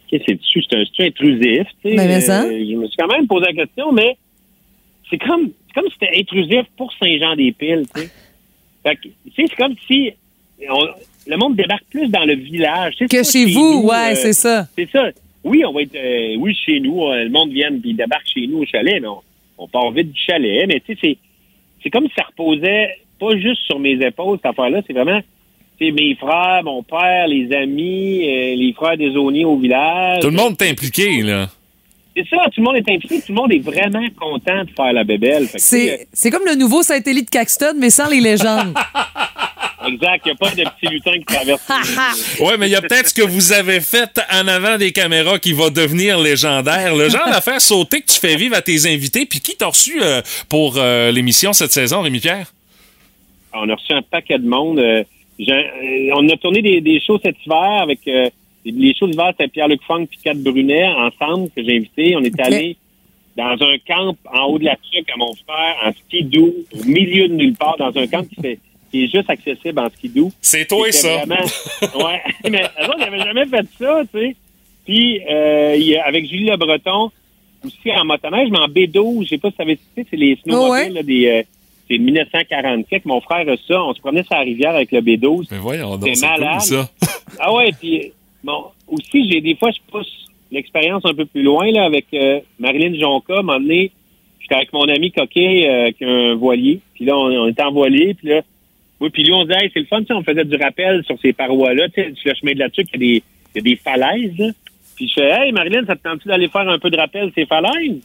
qu'est-ce 0.08 0.23
que 0.23 0.32
c'est 0.32 0.36
dessus? 0.36 0.63
C'est 0.69 0.77
un 1.04 1.08
intrusif, 1.08 1.67
tu 1.84 1.89
sais? 1.89 1.95
Ben, 1.95 2.08
mais 2.08 2.21
ça. 2.21 2.47
Je 2.47 2.75
me 2.75 2.88
suis 2.88 2.97
quand 2.97 3.08
même 3.08 3.27
posé 3.27 3.45
la 3.47 3.54
question, 3.54 3.91
mais 3.91 4.17
c'est 5.12 5.17
comme, 5.19 5.52
c'est 5.67 5.74
comme 5.80 5.89
si 5.89 5.95
c'était 6.00 6.17
intrusif 6.19 6.63
pour 6.78 6.91
Saint-Jean-des-Piles, 6.93 7.86
tu 7.93 8.02
sais. 8.02 8.10
Fait 8.84 8.95
que, 8.95 9.02
tu 9.04 9.12
sais, 9.36 9.45
c'est 9.50 9.56
comme 9.56 9.76
si 9.88 10.12
on- 10.69 10.88
le 11.28 11.38
monde 11.38 11.56
débarque 11.56 11.84
plus 11.91 12.08
dans 12.08 12.26
le 12.26 12.34
village. 12.36 12.95
Que 13.00 13.24
chez 13.24 13.45
vous, 13.45 13.82
nous, 13.82 13.88
ouais, 13.89 14.13
euh, 14.13 14.15
c'est 14.15 14.34
ça. 14.34 14.67
C'est 14.76 14.89
ça. 14.89 15.10
Oui, 15.43 15.63
on 15.65 15.71
va 15.71 15.84
être, 15.84 15.95
euh, 15.95 16.36
oui, 16.39 16.56
chez 16.56 16.80
nous, 16.80 17.04
euh, 17.06 17.24
le 17.26 17.30
monde 17.30 17.52
vient 17.52 17.71
puis 17.80 17.93
débarque 17.93 18.28
chez 18.34 18.47
nous 18.47 18.60
au 18.60 18.65
chalet, 18.65 19.00
mais 19.02 19.08
on, 19.08 19.21
on 19.60 19.67
part 19.67 19.91
vite 19.91 20.12
du 20.12 20.19
chalet. 20.19 20.65
Mais 20.67 20.80
tu 20.80 20.93
sais, 20.93 21.00
c'est, 21.02 21.17
c'est 21.84 21.89
comme 21.91 22.08
si 22.08 22.13
ça 22.17 22.24
reposait 22.24 22.89
pas 23.19 23.38
juste 23.38 23.62
sur 23.67 23.78
mes 23.80 23.93
épaules, 24.04 24.38
cette 24.38 24.47
affaire-là. 24.47 24.82
C'est 24.88 24.93
vraiment, 24.93 25.19
c'est 25.80 25.91
mes 25.91 26.15
frères, 26.15 26.62
mon 26.63 26.82
père, 26.82 27.28
les 27.28 27.52
amis, 27.56 28.24
euh, 28.28 28.56
les 28.56 28.74
frères 28.76 28.97
des 28.97 29.12
zoniers 29.13 29.45
au 29.45 29.58
village. 29.58 30.21
Tout 30.21 30.30
le 30.32 30.38
monde 30.38 30.56
est 30.60 30.69
impliqué, 30.71 31.21
là. 31.21 31.50
C'est 32.15 32.28
ça, 32.30 32.38
tout 32.54 32.60
le 32.60 32.63
monde 32.63 32.76
est 32.76 32.89
impliqué, 32.91 33.19
tout 33.21 33.32
le 33.32 33.36
monde 33.36 33.54
est 33.54 33.60
vraiment 33.60 34.06
content 34.19 34.63
de 34.65 34.69
faire 34.76 34.91
la 34.93 35.04
bébelle. 35.04 35.47
Sais, 35.47 35.60
C'est 35.60 36.08
c'est 36.12 36.30
comme 36.32 36.45
le 36.45 36.56
nouveau 36.56 36.82
de 36.82 37.30
Caxton, 37.30 37.74
mais 37.78 37.89
sans 37.89 38.10
les 38.10 38.19
légendes. 38.19 38.76
euh, 38.76 39.88
exact, 39.88 40.24
il 40.26 40.30
n'y 40.30 40.32
a 40.32 40.36
pas 40.36 40.50
de 40.50 40.63
petit 40.63 40.88
lutin 40.93 41.12
qui 41.13 41.24
traverse. 41.26 41.62
Ouais, 42.41 42.58
mais 42.58 42.67
il 42.67 42.71
y 42.71 42.76
a 42.76 42.82
peut-être 42.82 43.10
ce 43.10 43.13
que 43.13 43.21
vous 43.21 43.54
avez 43.54 43.80
fait 43.80 44.19
en 44.32 44.47
avant 44.47 44.78
des 44.78 44.91
caméras 44.91 45.39
qui 45.39 45.54
va 45.54 45.69
devenir 45.69 46.19
légendaire. 46.19 46.95
Le 46.95 47.08
genre 47.10 47.28
d'affaire 47.30 47.62
sauter 47.62 48.02
que 48.02 48.08
tu 48.12 48.19
fais 48.19 48.36
vivre 48.36 48.56
à 48.56 48.62
tes 48.62 48.91
invités. 48.91 49.26
Puis 49.26 49.39
qui 49.39 49.56
t'a 49.56 49.67
reçu 49.67 50.00
euh, 50.02 50.21
pour 50.50 50.76
euh, 50.78 51.12
l'émission 51.12 51.54
cette 51.54 51.71
saison, 51.71 52.02
Rémi-Pierre? 52.02 52.52
on 53.54 53.69
a 53.69 53.76
reçu 53.76 53.93
un 53.93 54.02
paquet 54.02 54.38
de 54.39 54.47
monde. 54.47 54.80
euh, 54.80 55.04
euh, 55.50 56.10
on 56.15 56.28
a 56.30 56.38
tourné 56.38 56.62
des, 56.62 56.82
des 56.82 57.00
shows 57.06 57.19
cet 57.24 57.36
hiver 57.45 57.82
avec 57.82 58.00
euh, 58.08 58.30
les 58.65 58.93
shows 58.95 59.08
d'hiver, 59.08 59.32
c'était 59.32 59.47
Pierre-Luc 59.50 59.82
Funk 59.88 60.04
et 60.04 60.17
Kat 60.24 60.34
Brunet 60.36 60.86
ensemble 60.88 61.50
que 61.56 61.63
j'ai 61.63 61.78
invité. 61.78 62.15
On 62.15 62.21
est 62.24 62.34
Ok. 62.34 62.39
allé 62.45 62.78
dans 63.38 63.54
un 63.54 63.78
camp 63.88 64.15
en 64.34 64.45
haut 64.45 64.60
de 64.60 64.65
la 64.65 64.76
tuque 64.76 65.10
à 65.13 65.17
mon 65.17 65.34
frère 65.36 65.76
en 65.86 65.91
skidoo, 65.93 66.54
au 66.80 66.84
milieu 66.86 67.28
de 67.28 67.34
nulle 67.34 67.56
part, 67.56 67.78
dans 67.78 67.95
un 67.97 68.06
camp 68.08 68.28
qui, 68.28 68.36
fait, 68.41 68.60
qui 68.91 69.06
est 69.06 69.08
juste 69.12 69.30
accessible 69.30 69.80
en 69.80 69.89
skidoo. 69.89 70.32
C'est 70.41 70.67
toi, 70.67 70.86
C'était 70.91 71.08
ça. 71.08 71.26
Vraiment... 71.26 72.06
ouais. 72.08 72.21
Mais 72.52 72.62
eux 72.63 72.97
n'avaient 73.00 73.19
jamais 73.24 73.45
fait 73.45 73.65
ça, 73.80 74.02
tu 74.13 74.19
sais. 74.19 74.36
Puis, 74.86 75.21
euh, 75.30 75.76
il 75.78 75.84
y 75.84 75.95
a- 75.95 76.06
avec 76.06 76.28
Julie 76.28 76.50
Le 76.50 76.58
Breton, 76.58 77.10
aussi 77.63 77.91
en 77.95 78.04
motoneige, 78.06 78.50
mais 78.50 78.58
en 78.58 78.67
B12, 78.67 79.24
je 79.24 79.30
sais 79.30 79.38
pas 79.38 79.52
si 79.52 79.56
ça 79.58 79.63
avait 79.63 79.76
cité, 79.78 80.06
c'est 80.10 80.17
les 80.17 80.36
snowmobiles, 80.43 80.67
Oh 80.67 80.71
ouais. 80.71 80.89
là, 80.89 81.04
des, 81.04 81.28
euh, 81.28 81.43
c'est 81.88 81.97
1947. 82.00 83.06
Mon 83.06 83.21
frère 83.21 83.47
a 83.47 83.56
ça. 83.67 83.84
On 83.84 83.93
se 83.93 84.00
promenait 84.00 84.24
sur 84.24 84.34
la 84.36 84.41
rivière 84.41 84.71
avec 84.76 84.91
le 84.91 85.00
B12. 85.02 85.47
Mais 85.52 85.58
voyons 85.60 85.95
donc, 85.97 86.10
C'est 86.15 86.28
cool, 86.28 86.39
malade. 86.41 86.62
ça. 86.62 86.89
Ah 87.39 87.54
ouais, 87.54 87.69
puis 87.80 88.12
bon, 88.43 88.65
aussi, 88.88 89.30
j'ai 89.30 89.41
des 89.41 89.56
fois, 89.56 89.71
je 89.71 89.80
pousse 89.91 90.27
l'expérience 90.51 91.04
un 91.06 91.13
peu 91.13 91.25
plus 91.25 91.43
loin 91.43 91.71
là 91.71 91.86
avec 91.86 92.06
euh, 92.13 92.39
Marilyn 92.60 92.99
Jonca. 92.99 93.36
Moment 93.41 93.60
donné, 93.60 93.91
j'étais 94.39 94.56
avec 94.56 94.73
mon 94.73 94.84
ami 94.84 95.12
Coquet 95.12 95.69
euh, 95.69 95.91
qui 95.91 96.04
a 96.04 96.10
un 96.10 96.36
voilier. 96.36 96.80
Puis 96.95 97.06
là, 97.06 97.17
on, 97.17 97.25
on 97.32 97.47
était 97.47 97.63
en 97.63 97.71
voilier. 97.71 98.13
Puis 98.15 98.27
là, 98.30 98.41
oui, 98.99 99.10
puis 99.10 99.23
lui, 99.23 99.32
on 99.34 99.45
disait, 99.45 99.63
hey, 99.63 99.71
c'est 99.73 99.80
le 99.80 99.86
fun, 99.86 100.01
tu 100.01 100.08
sais, 100.08 100.13
on 100.13 100.23
faisait 100.23 100.45
du 100.45 100.56
rappel 100.58 101.04
sur 101.06 101.17
ces 101.21 101.34
parois-là. 101.34 101.89
Tu 101.89 102.01
sais, 102.01 102.13
sur 102.15 102.30
le 102.32 102.36
chemin 102.36 102.54
de 102.54 102.60
la 102.60 102.69
tuque, 102.69 102.88
il 102.93 103.01
y 103.01 103.04
a 103.04 103.13
des, 103.19 103.23
il 103.56 103.56
y 103.56 103.60
a 103.60 103.62
des 103.62 103.75
falaises. 103.77 104.38
Là. 104.38 104.49
Puis 104.95 105.08
je 105.08 105.13
fais, 105.13 105.30
hey, 105.32 105.51
Marilyn, 105.51 105.86
ça 105.88 105.95
te 105.95 106.04
tente-tu 106.04 106.27
d'aller 106.27 106.47
faire 106.49 106.67
un 106.69 106.77
peu 106.77 106.89
de 106.89 106.97
rappel 106.97 107.32
ces 107.34 107.45
falaises? 107.45 108.01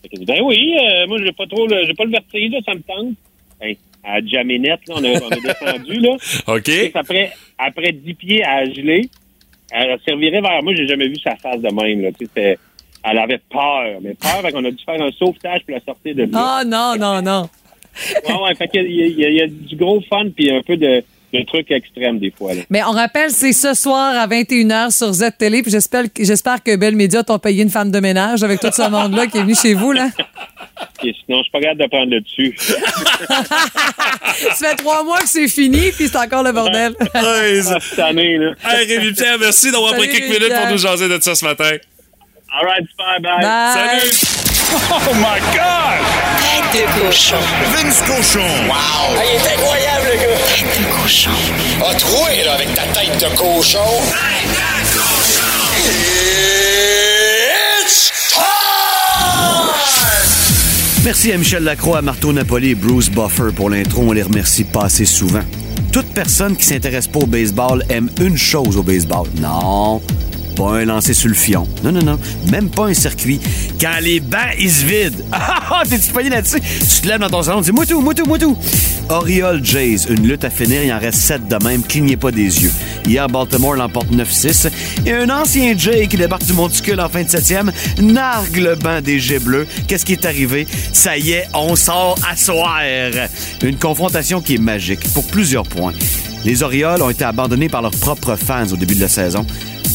Fait 0.00 0.08
qu'elle 0.08 0.20
dit, 0.20 0.24
ben 0.26 0.40
oui, 0.42 0.74
euh, 0.80 1.06
moi, 1.08 1.18
j'ai 1.22 1.32
pas 1.32 1.46
trop, 1.46 1.66
le- 1.66 1.84
j'ai 1.84 1.94
pas 1.94 2.04
le 2.04 2.10
vertige, 2.12 2.52
là, 2.52 2.58
ça 2.64 2.74
me 2.74 2.80
tente. 2.80 3.14
Ben, 3.60 3.74
à 4.04 4.24
Jaminette, 4.24 4.80
là, 4.88 4.94
on 4.96 5.04
a, 5.04 5.08
on 5.10 5.28
a 5.28 5.40
descendu, 5.40 5.98
là. 6.00 6.16
OK. 6.46 6.92
Qu'après, 6.92 7.32
après 7.58 7.92
10 7.92 8.14
pieds 8.14 8.44
à 8.44 8.64
geler, 8.64 9.10
elle 9.70 9.98
servirait 10.06 10.40
vers 10.40 10.62
moi, 10.62 10.74
j'ai 10.74 10.86
jamais 10.86 11.08
vu 11.08 11.16
sa 11.16 11.36
face 11.36 11.60
de 11.60 11.68
même, 11.72 12.02
là. 12.02 12.10
Tu 12.12 12.24
sais, 12.24 12.30
c'était- 12.34 12.58
elle 13.04 13.18
avait 13.18 13.40
peur, 13.50 13.84
mais 14.02 14.14
peur, 14.14 14.42
qu'on 14.52 14.64
a 14.64 14.70
dû 14.70 14.82
faire 14.84 15.00
un 15.00 15.10
sauvetage 15.12 15.62
pour 15.64 15.74
la 15.74 15.80
sortir 15.80 16.14
de 16.14 16.22
là. 16.30 16.60
Oh 16.62 16.64
non, 16.66 16.94
non, 16.98 17.22
non. 17.22 17.48
Ouais, 18.28 18.42
ouais, 18.42 18.54
fait 18.54 18.68
qu'il 18.68 18.92
y, 18.92 19.02
a- 19.02 19.06
il 19.06 19.18
y 19.20 19.24
a- 19.24 19.28
il 19.28 19.34
y 19.36 19.42
a 19.42 19.46
du 19.46 19.76
gros 19.76 20.00
fun 20.02 20.26
puis 20.34 20.50
un 20.50 20.62
peu 20.62 20.76
de, 20.76 21.02
de 21.32 21.42
trucs 21.44 21.70
extrêmes 21.70 22.18
des 22.18 22.30
fois, 22.36 22.54
là. 22.54 22.62
Mais 22.70 22.82
on 22.84 22.92
rappelle, 22.92 23.30
c'est 23.30 23.52
ce 23.52 23.74
soir 23.74 24.16
à 24.16 24.26
21h 24.26 24.90
sur 24.96 25.12
Z-Télé. 25.12 25.62
Puis 25.62 25.70
j'espère, 25.70 26.04
j'espère 26.18 26.62
que 26.62 26.74
Belle 26.76 26.96
Média 26.96 27.22
t'ont 27.22 27.38
payé 27.38 27.62
une 27.62 27.68
femme 27.70 27.90
de 27.90 28.00
ménage 28.00 28.42
avec 28.42 28.60
tout 28.60 28.70
ce 28.72 28.88
monde-là 28.88 29.26
qui 29.26 29.38
est 29.38 29.42
venu 29.42 29.54
chez 29.54 29.74
vous, 29.74 29.92
là. 29.92 30.08
Et 31.04 31.14
sinon, 31.24 31.38
je 31.38 31.42
suis 31.42 31.50
pas 31.52 31.60
capable 31.60 31.82
de 31.82 31.86
prendre 31.88 32.10
le 32.10 32.20
dessus. 32.20 32.56
Ça 34.54 34.68
fait 34.70 34.76
trois 34.76 35.02
mois 35.04 35.20
que 35.20 35.28
c'est 35.28 35.48
fini, 35.48 35.90
puis 35.92 36.08
c'est 36.08 36.16
encore 36.16 36.42
le 36.42 36.52
bordel. 36.52 36.94
Hey, 37.14 37.62
ça- 37.62 37.74
Ah, 37.76 37.80
cette 37.80 37.98
année, 37.98 38.36
là. 38.38 38.52
Hey, 38.64 38.86
Rémi-Pierre, 38.96 39.38
merci 39.38 39.70
d'avoir 39.70 39.90
Salut, 39.92 40.08
pris 40.08 40.16
quelques 40.18 40.30
minutes 40.40 40.54
pour 40.54 40.70
nous 40.70 40.78
jaser 40.78 41.08
de 41.08 41.20
ça 41.20 41.34
ce 41.34 41.44
matin. 41.44 41.70
All 42.50 42.64
right, 42.66 42.86
bye. 42.96 43.20
Bye. 43.20 43.72
Salut! 43.74 44.10
Oh 44.90 45.14
my 45.14 45.40
God! 45.54 46.00
Tête 46.42 46.82
de 46.82 47.06
cochon. 47.06 47.36
Vince 47.72 48.02
Cochon. 48.02 48.46
Wow! 48.68 49.16
il 49.16 49.36
est 49.36 49.54
incroyable, 49.54 49.97
cochon. 50.16 51.30
Avec 52.54 52.74
ta 52.74 52.82
tête 52.82 53.20
de 53.20 53.36
cochon. 53.36 53.78
Merci 61.04 61.32
à 61.32 61.38
Michel 61.38 61.64
Lacroix, 61.64 61.98
à 61.98 62.02
Marteau 62.02 62.32
Napoli 62.32 62.70
et 62.70 62.74
Bruce 62.74 63.10
Buffer 63.10 63.50
pour 63.54 63.68
l'intro. 63.70 64.02
On 64.02 64.12
les 64.12 64.22
remercie 64.22 64.64
pas 64.64 64.84
assez 64.84 65.04
souvent. 65.04 65.42
Toute 65.92 66.06
personne 66.06 66.56
qui 66.56 66.64
s'intéresse 66.64 67.06
pas 67.06 67.20
au 67.20 67.26
baseball 67.26 67.84
aime 67.90 68.10
une 68.20 68.36
chose 68.36 68.76
au 68.76 68.82
baseball. 68.82 69.26
Non, 69.40 70.00
pas 70.58 70.80
un 70.80 70.84
lancer 70.84 71.14
sur 71.14 71.28
le 71.28 71.34
fion. 71.34 71.68
Non, 71.84 71.92
non, 71.92 72.02
non. 72.02 72.18
Même 72.50 72.68
pas 72.68 72.86
un 72.86 72.94
circuit. 72.94 73.40
Quand 73.80 74.00
les 74.02 74.18
bancs, 74.18 74.56
ils 74.58 74.70
se 74.70 74.84
vident. 74.84 75.22
Ah, 75.40 75.60
ah, 75.70 75.82
t'es-tu 75.88 76.10
pogné 76.10 76.30
là-dessus? 76.30 76.60
Tu 76.60 77.02
te 77.02 77.08
lèves 77.08 77.20
dans 77.20 77.28
ton 77.28 77.42
salon, 77.42 77.60
tu 77.60 77.70
dis 77.70 77.72
«Moi 77.76 77.86
tout, 77.86 78.00
moi 78.00 78.12
tout, 78.12 78.26
moi 78.26 78.38
tout!» 78.38 78.56
Oriole 79.08 79.64
Jays, 79.64 80.08
une 80.08 80.26
lutte 80.26 80.44
à 80.44 80.50
finir, 80.50 80.82
il 80.82 80.92
en 80.92 80.98
reste 80.98 81.18
sept 81.18 81.46
de 81.46 81.64
même, 81.64 81.82
clignez 81.82 82.16
pas 82.16 82.30
des 82.30 82.62
yeux. 82.62 82.72
Hier, 83.06 83.26
Baltimore 83.28 83.74
l'emporte 83.74 84.10
9-6. 84.10 84.70
Et 85.06 85.12
un 85.12 85.30
ancien 85.30 85.76
Jay 85.76 86.06
qui 86.08 86.16
débarque 86.16 86.44
du 86.44 86.52
monticule 86.52 87.00
en 87.00 87.08
fin 87.08 87.22
de 87.22 87.28
septième 87.28 87.70
nargue 88.00 88.56
le 88.56 88.74
banc 88.74 89.00
des 89.00 89.20
Jets 89.20 89.38
bleus. 89.38 89.66
Qu'est-ce 89.86 90.04
qui 90.04 90.12
est 90.12 90.26
arrivé? 90.26 90.66
Ça 90.92 91.16
y 91.16 91.32
est, 91.32 91.46
on 91.54 91.76
sort 91.76 92.18
à 92.28 92.36
soir. 92.36 92.80
Une 93.62 93.76
confrontation 93.76 94.40
qui 94.40 94.56
est 94.56 94.60
magique 94.60 95.08
pour 95.12 95.24
plusieurs 95.28 95.64
points. 95.64 95.92
Les 96.44 96.62
Orioles 96.62 97.02
ont 97.02 97.10
été 97.10 97.24
abandonnés 97.24 97.68
par 97.68 97.82
leurs 97.82 97.92
propres 97.92 98.36
fans 98.36 98.66
au 98.72 98.76
début 98.76 98.94
de 98.94 99.00
la 99.00 99.08
saison. 99.08 99.44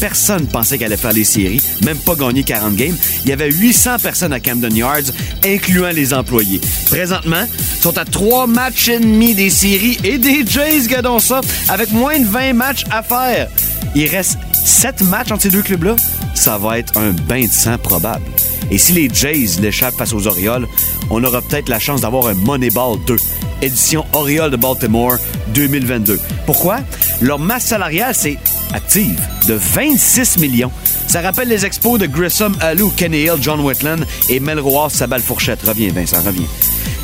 Personne 0.00 0.46
pensait 0.46 0.78
qu'elle 0.78 0.88
allait 0.92 0.96
faire 0.96 1.12
les 1.12 1.24
séries, 1.24 1.60
même 1.84 1.98
pas 1.98 2.14
gagner 2.14 2.42
40 2.42 2.74
games. 2.74 2.96
Il 3.24 3.30
y 3.30 3.32
avait 3.32 3.50
800 3.50 3.96
personnes 4.02 4.32
à 4.32 4.40
Camden 4.40 4.74
Yards, 4.74 5.12
incluant 5.44 5.90
les 5.90 6.12
employés. 6.12 6.60
Présentement, 6.90 7.46
ils 7.76 7.82
sont 7.82 7.96
à 7.98 8.04
trois 8.04 8.46
matchs 8.46 8.88
et 8.88 8.98
demi 8.98 9.34
des 9.34 9.50
séries 9.50 9.98
et 10.04 10.18
des 10.18 10.44
Jays, 10.46 10.86
gadons 10.88 11.18
ça, 11.18 11.40
avec 11.68 11.90
moins 11.92 12.18
de 12.18 12.26
20 12.26 12.52
matchs 12.54 12.84
à 12.90 13.02
faire. 13.02 13.48
Il 13.94 14.06
reste 14.08 14.38
7 14.52 15.02
matchs 15.02 15.30
entre 15.30 15.42
ces 15.42 15.50
deux 15.50 15.62
clubs-là. 15.62 15.96
Ça 16.34 16.58
va 16.58 16.78
être 16.78 16.96
un 16.96 17.12
bain 17.12 17.46
de 17.46 17.50
sang 17.50 17.78
probable. 17.78 18.24
Et 18.70 18.78
si 18.78 18.92
les 18.92 19.08
Jays 19.12 19.60
l'échappent 19.60 19.96
face 19.96 20.12
aux 20.12 20.26
Orioles, 20.26 20.66
on 21.10 21.22
aura 21.22 21.42
peut-être 21.42 21.68
la 21.68 21.78
chance 21.78 22.00
d'avoir 22.00 22.26
un 22.26 22.34
Moneyball 22.34 22.98
2, 23.06 23.16
édition 23.62 24.04
Orioles 24.12 24.50
de 24.50 24.56
Baltimore 24.56 25.16
2022. 25.54 26.18
Pourquoi? 26.46 26.78
Leur 27.20 27.38
masse 27.38 27.66
salariale, 27.66 28.14
c'est 28.14 28.38
active, 28.72 29.20
de 29.46 29.54
26 29.54 30.38
millions. 30.38 30.72
Ça 31.06 31.20
rappelle 31.20 31.48
les 31.48 31.64
expos 31.64 32.00
de 32.00 32.06
Grissom, 32.06 32.54
Allou, 32.60 32.90
Kenny 32.90 33.22
Hill, 33.22 33.34
John 33.40 33.60
Whitland 33.60 34.04
et 34.28 34.40
Mel 34.40 34.58
Roy, 34.58 34.88
sa 34.90 35.06
balle 35.06 35.22
fourchette. 35.22 35.62
Reviens, 35.62 35.92
Vincent, 35.92 36.22
reviens. 36.24 36.46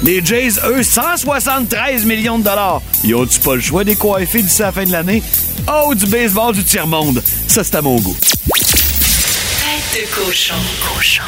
Les 0.03 0.24
Jays, 0.24 0.59
eux, 0.66 0.83
173 0.83 2.07
millions 2.07 2.38
de 2.38 2.44
dollars. 2.44 2.81
Ils 3.05 3.14
ont-tu 3.14 3.38
pas 3.38 3.55
le 3.55 3.61
choix 3.61 3.85
des 3.85 3.96
coiffés 3.96 4.42
d'ici 4.42 4.62
la 4.62 4.72
fin 4.72 4.85
de 4.85 4.92
l'année? 4.92 5.22
Oh, 5.68 5.94
du 5.94 6.07
baseball 6.07 6.55
du 6.55 6.64
tiers-monde. 6.64 7.23
Ça, 7.46 7.64
c'est 7.64 7.75
à 7.75 7.83
mon 7.83 7.96
goût. 7.96 8.16
Tête 8.20 10.03
de 10.03 10.14
cochon. 10.14 10.55
Cochon. 10.94 11.23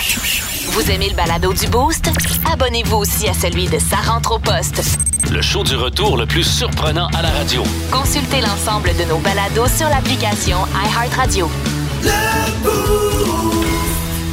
Vous 0.68 0.90
aimez 0.90 1.10
le 1.10 1.14
balado 1.16 1.52
du 1.52 1.66
Boost? 1.66 2.10
Abonnez-vous 2.52 2.96
aussi 2.96 3.28
à 3.28 3.34
celui 3.34 3.66
de 3.66 3.78
Sa 3.78 3.96
rentre 3.96 4.32
au 4.32 4.38
poste. 4.38 4.82
Le 5.30 5.42
show 5.42 5.62
du 5.64 5.76
retour 5.76 6.16
le 6.16 6.26
plus 6.26 6.44
surprenant 6.44 7.08
à 7.16 7.22
la 7.22 7.30
radio. 7.30 7.62
Consultez 7.90 8.40
l'ensemble 8.40 8.90
de 8.96 9.04
nos 9.04 9.18
balados 9.18 9.68
sur 9.76 9.88
l'application 9.88 10.58
iHeartRadio. 10.74 11.50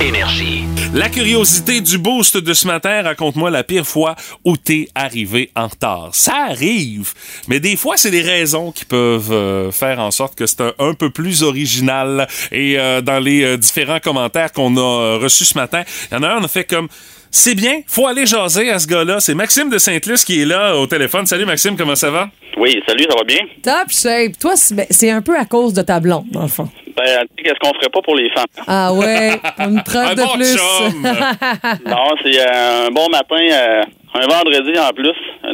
Énergie. 0.01 0.63
La 0.93 1.09
curiosité 1.09 1.81
du 1.81 1.97
boost 1.97 2.37
de 2.37 2.53
ce 2.53 2.65
matin, 2.67 3.01
raconte-moi 3.01 3.51
la 3.51 3.63
pire 3.63 3.85
fois 3.85 4.15
où 4.45 4.55
t'es 4.55 4.87
arrivé 4.95 5.51
en 5.55 5.67
retard. 5.67 6.09
Ça 6.13 6.47
arrive, 6.49 7.13
mais 7.47 7.59
des 7.59 7.75
fois, 7.75 7.97
c'est 7.97 8.09
des 8.09 8.21
raisons 8.21 8.71
qui 8.71 8.85
peuvent 8.85 9.31
euh, 9.31 9.71
faire 9.71 9.99
en 9.99 10.11
sorte 10.11 10.35
que 10.35 10.45
c'est 10.47 10.61
un, 10.61 10.73
un 10.79 10.93
peu 10.93 11.09
plus 11.09 11.43
original. 11.43 12.27
Et 12.51 12.79
euh, 12.79 13.01
dans 13.01 13.19
les 13.19 13.43
euh, 13.43 13.57
différents 13.57 13.99
commentaires 13.99 14.53
qu'on 14.53 14.77
a 14.77 14.79
euh, 14.79 15.17
reçus 15.17 15.45
ce 15.45 15.57
matin, 15.57 15.83
il 16.11 16.15
y 16.15 16.17
en 16.17 16.23
a 16.23 16.29
un, 16.29 16.37
on 16.39 16.43
a 16.45 16.47
fait 16.47 16.63
comme... 16.63 16.87
C'est 17.31 17.53
bien, 17.53 17.81
faut 17.85 18.07
aller 18.07 18.25
jaser 18.25 18.71
à 18.71 18.79
ce 18.79 18.87
gars-là. 18.87 19.19
C'est 19.19 19.35
Maxime 19.35 19.69
de 19.69 19.77
Sainte-Luce 19.77 20.25
qui 20.25 20.41
est 20.41 20.45
là 20.45 20.75
au 20.75 20.87
téléphone. 20.87 21.27
Salut 21.27 21.45
Maxime, 21.45 21.77
comment 21.77 21.95
ça 21.95 22.09
va? 22.09 22.29
Oui, 22.57 22.81
salut, 22.87 23.05
ça 23.07 23.15
va 23.15 23.23
bien? 23.23 23.41
Top 23.61 23.91
shape. 23.91 24.39
Toi, 24.39 24.53
c'est 24.55 24.73
ben, 24.73 24.87
c'est 24.89 25.11
un 25.11 25.21
peu 25.21 25.37
à 25.37 25.45
cause 25.45 25.73
de 25.73 25.83
ta 25.83 25.99
blonde, 25.99 26.25
dans 26.31 26.41
le 26.41 26.47
fond. 26.47 26.67
Ben, 26.99 27.25
qu'est-ce 27.37 27.59
qu'on 27.59 27.73
ferait 27.75 27.89
pas 27.93 28.01
pour 28.01 28.15
les 28.15 28.29
femmes? 28.31 28.45
Ah 28.67 28.91
ouais, 28.93 29.31
une 29.59 29.81
preuve 29.85 30.05
Un 30.11 30.15
de 30.15 30.21
bon 30.21 30.33
plus. 30.33 30.57
chum. 30.57 31.01
non, 31.85 32.09
c'est 32.23 32.39
euh, 32.39 32.87
un 32.87 32.91
bon 32.91 33.07
matin, 33.09 33.39
euh, 33.39 33.83
un 34.15 34.27
vendredi 34.27 34.77
en 34.79 34.89
plus. 34.93 35.15
Euh, 35.45 35.53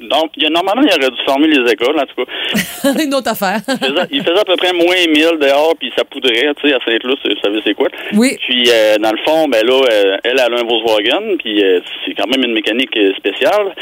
Donc, 0.00 0.30
il 0.36 0.42
y 0.42 0.46
a, 0.46 0.50
normalement, 0.50 0.82
il 0.82 0.88
aurait 0.92 1.10
dû 1.10 1.22
fermer 1.26 1.48
les 1.48 1.72
écoles, 1.72 1.98
en 1.98 2.04
tout 2.06 2.24
cas. 2.24 3.02
Une 3.04 3.14
autre 3.14 3.30
affaire. 3.30 3.60
Il 3.66 3.78
faisait, 3.78 4.06
il 4.12 4.22
faisait 4.22 4.38
à 4.40 4.44
peu 4.44 4.56
près 4.56 4.72
moins 4.72 4.94
1000 5.08 5.38
dehors, 5.40 5.74
puis 5.78 5.90
ça 5.96 6.04
poudrait, 6.04 6.52
tu 6.60 6.68
sais, 6.68 6.74
à 6.74 6.78
Saint-Luc, 6.84 7.18
vous 7.24 7.40
savez 7.42 7.60
c'est 7.64 7.74
quoi. 7.74 7.88
Oui. 8.12 8.36
Puis, 8.46 8.64
euh, 8.70 8.98
dans 8.98 9.10
le 9.12 9.18
fond, 9.26 9.48
ben 9.48 9.66
là, 9.66 9.72
euh, 9.90 10.16
elle, 10.24 10.32
elle 10.38 10.54
a 10.54 10.58
un 10.60 10.64
Volkswagen, 10.64 11.36
puis 11.38 11.62
euh, 11.64 11.80
c'est 12.04 12.14
quand 12.14 12.26
même 12.28 12.44
une 12.44 12.52
mécanique 12.54 12.96
spéciale. 13.16 13.74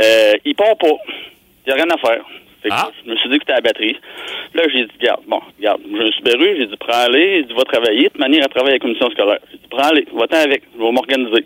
Euh, 0.00 0.32
il 0.44 0.54
part 0.54 0.76
pas. 0.78 0.94
Il 1.66 1.72
n'y 1.72 1.80
a 1.80 1.84
rien 1.84 1.94
à 1.94 1.98
faire. 2.06 2.22
Fait 2.62 2.68
que 2.68 2.74
Je 3.04 3.10
me 3.10 3.16
suis 3.16 3.28
dit 3.28 3.38
que 3.38 3.42
c'était 3.42 3.52
la 3.54 3.60
batterie. 3.60 3.96
Là, 4.54 4.62
j'ai 4.72 4.84
dit, 4.84 4.92
garde, 5.00 5.22
bon, 5.26 5.40
regarde, 5.58 5.80
j'ai 5.90 6.06
un 6.06 6.10
Subaru, 6.12 6.56
j'ai 6.58 6.66
dit, 6.66 6.76
prends-les, 6.78 7.36
j'ai 7.38 7.42
dit, 7.44 7.54
va 7.54 7.64
travailler. 7.64 8.08
De 8.14 8.18
manière, 8.18 8.44
elle 8.44 8.50
travaille 8.50 8.72
à 8.72 8.74
la 8.74 8.78
commission 8.80 9.10
scolaire. 9.10 9.38
J'ai 9.50 9.58
dit, 9.58 9.68
prends-les, 9.70 10.06
va-t'en 10.12 10.38
avec, 10.38 10.62
je 10.74 10.82
vais 10.82 10.92
m'organiser. 10.92 11.44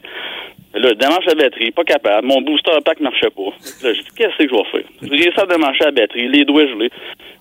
Là, 0.74 0.90
je 0.90 0.94
démange 0.94 1.24
la 1.24 1.34
batterie, 1.34 1.70
pas 1.70 1.84
capable. 1.84 2.26
Mon 2.26 2.42
booster 2.42 2.72
pack 2.84 3.00
marchait 3.00 3.30
pas. 3.30 3.48
Là, 3.82 3.94
j'ai 3.94 4.02
dit, 4.02 4.08
qu'est-ce 4.14 4.36
que 4.36 4.44
je 4.46 4.54
vais 4.54 4.70
faire? 4.70 4.88
J'ai 5.00 5.08
réussi 5.08 5.40
à 5.40 5.46
démancher 5.46 5.84
la 5.84 5.90
batterie, 5.92 6.28
les 6.28 6.44
doigts 6.44 6.66
gelés. 6.66 6.90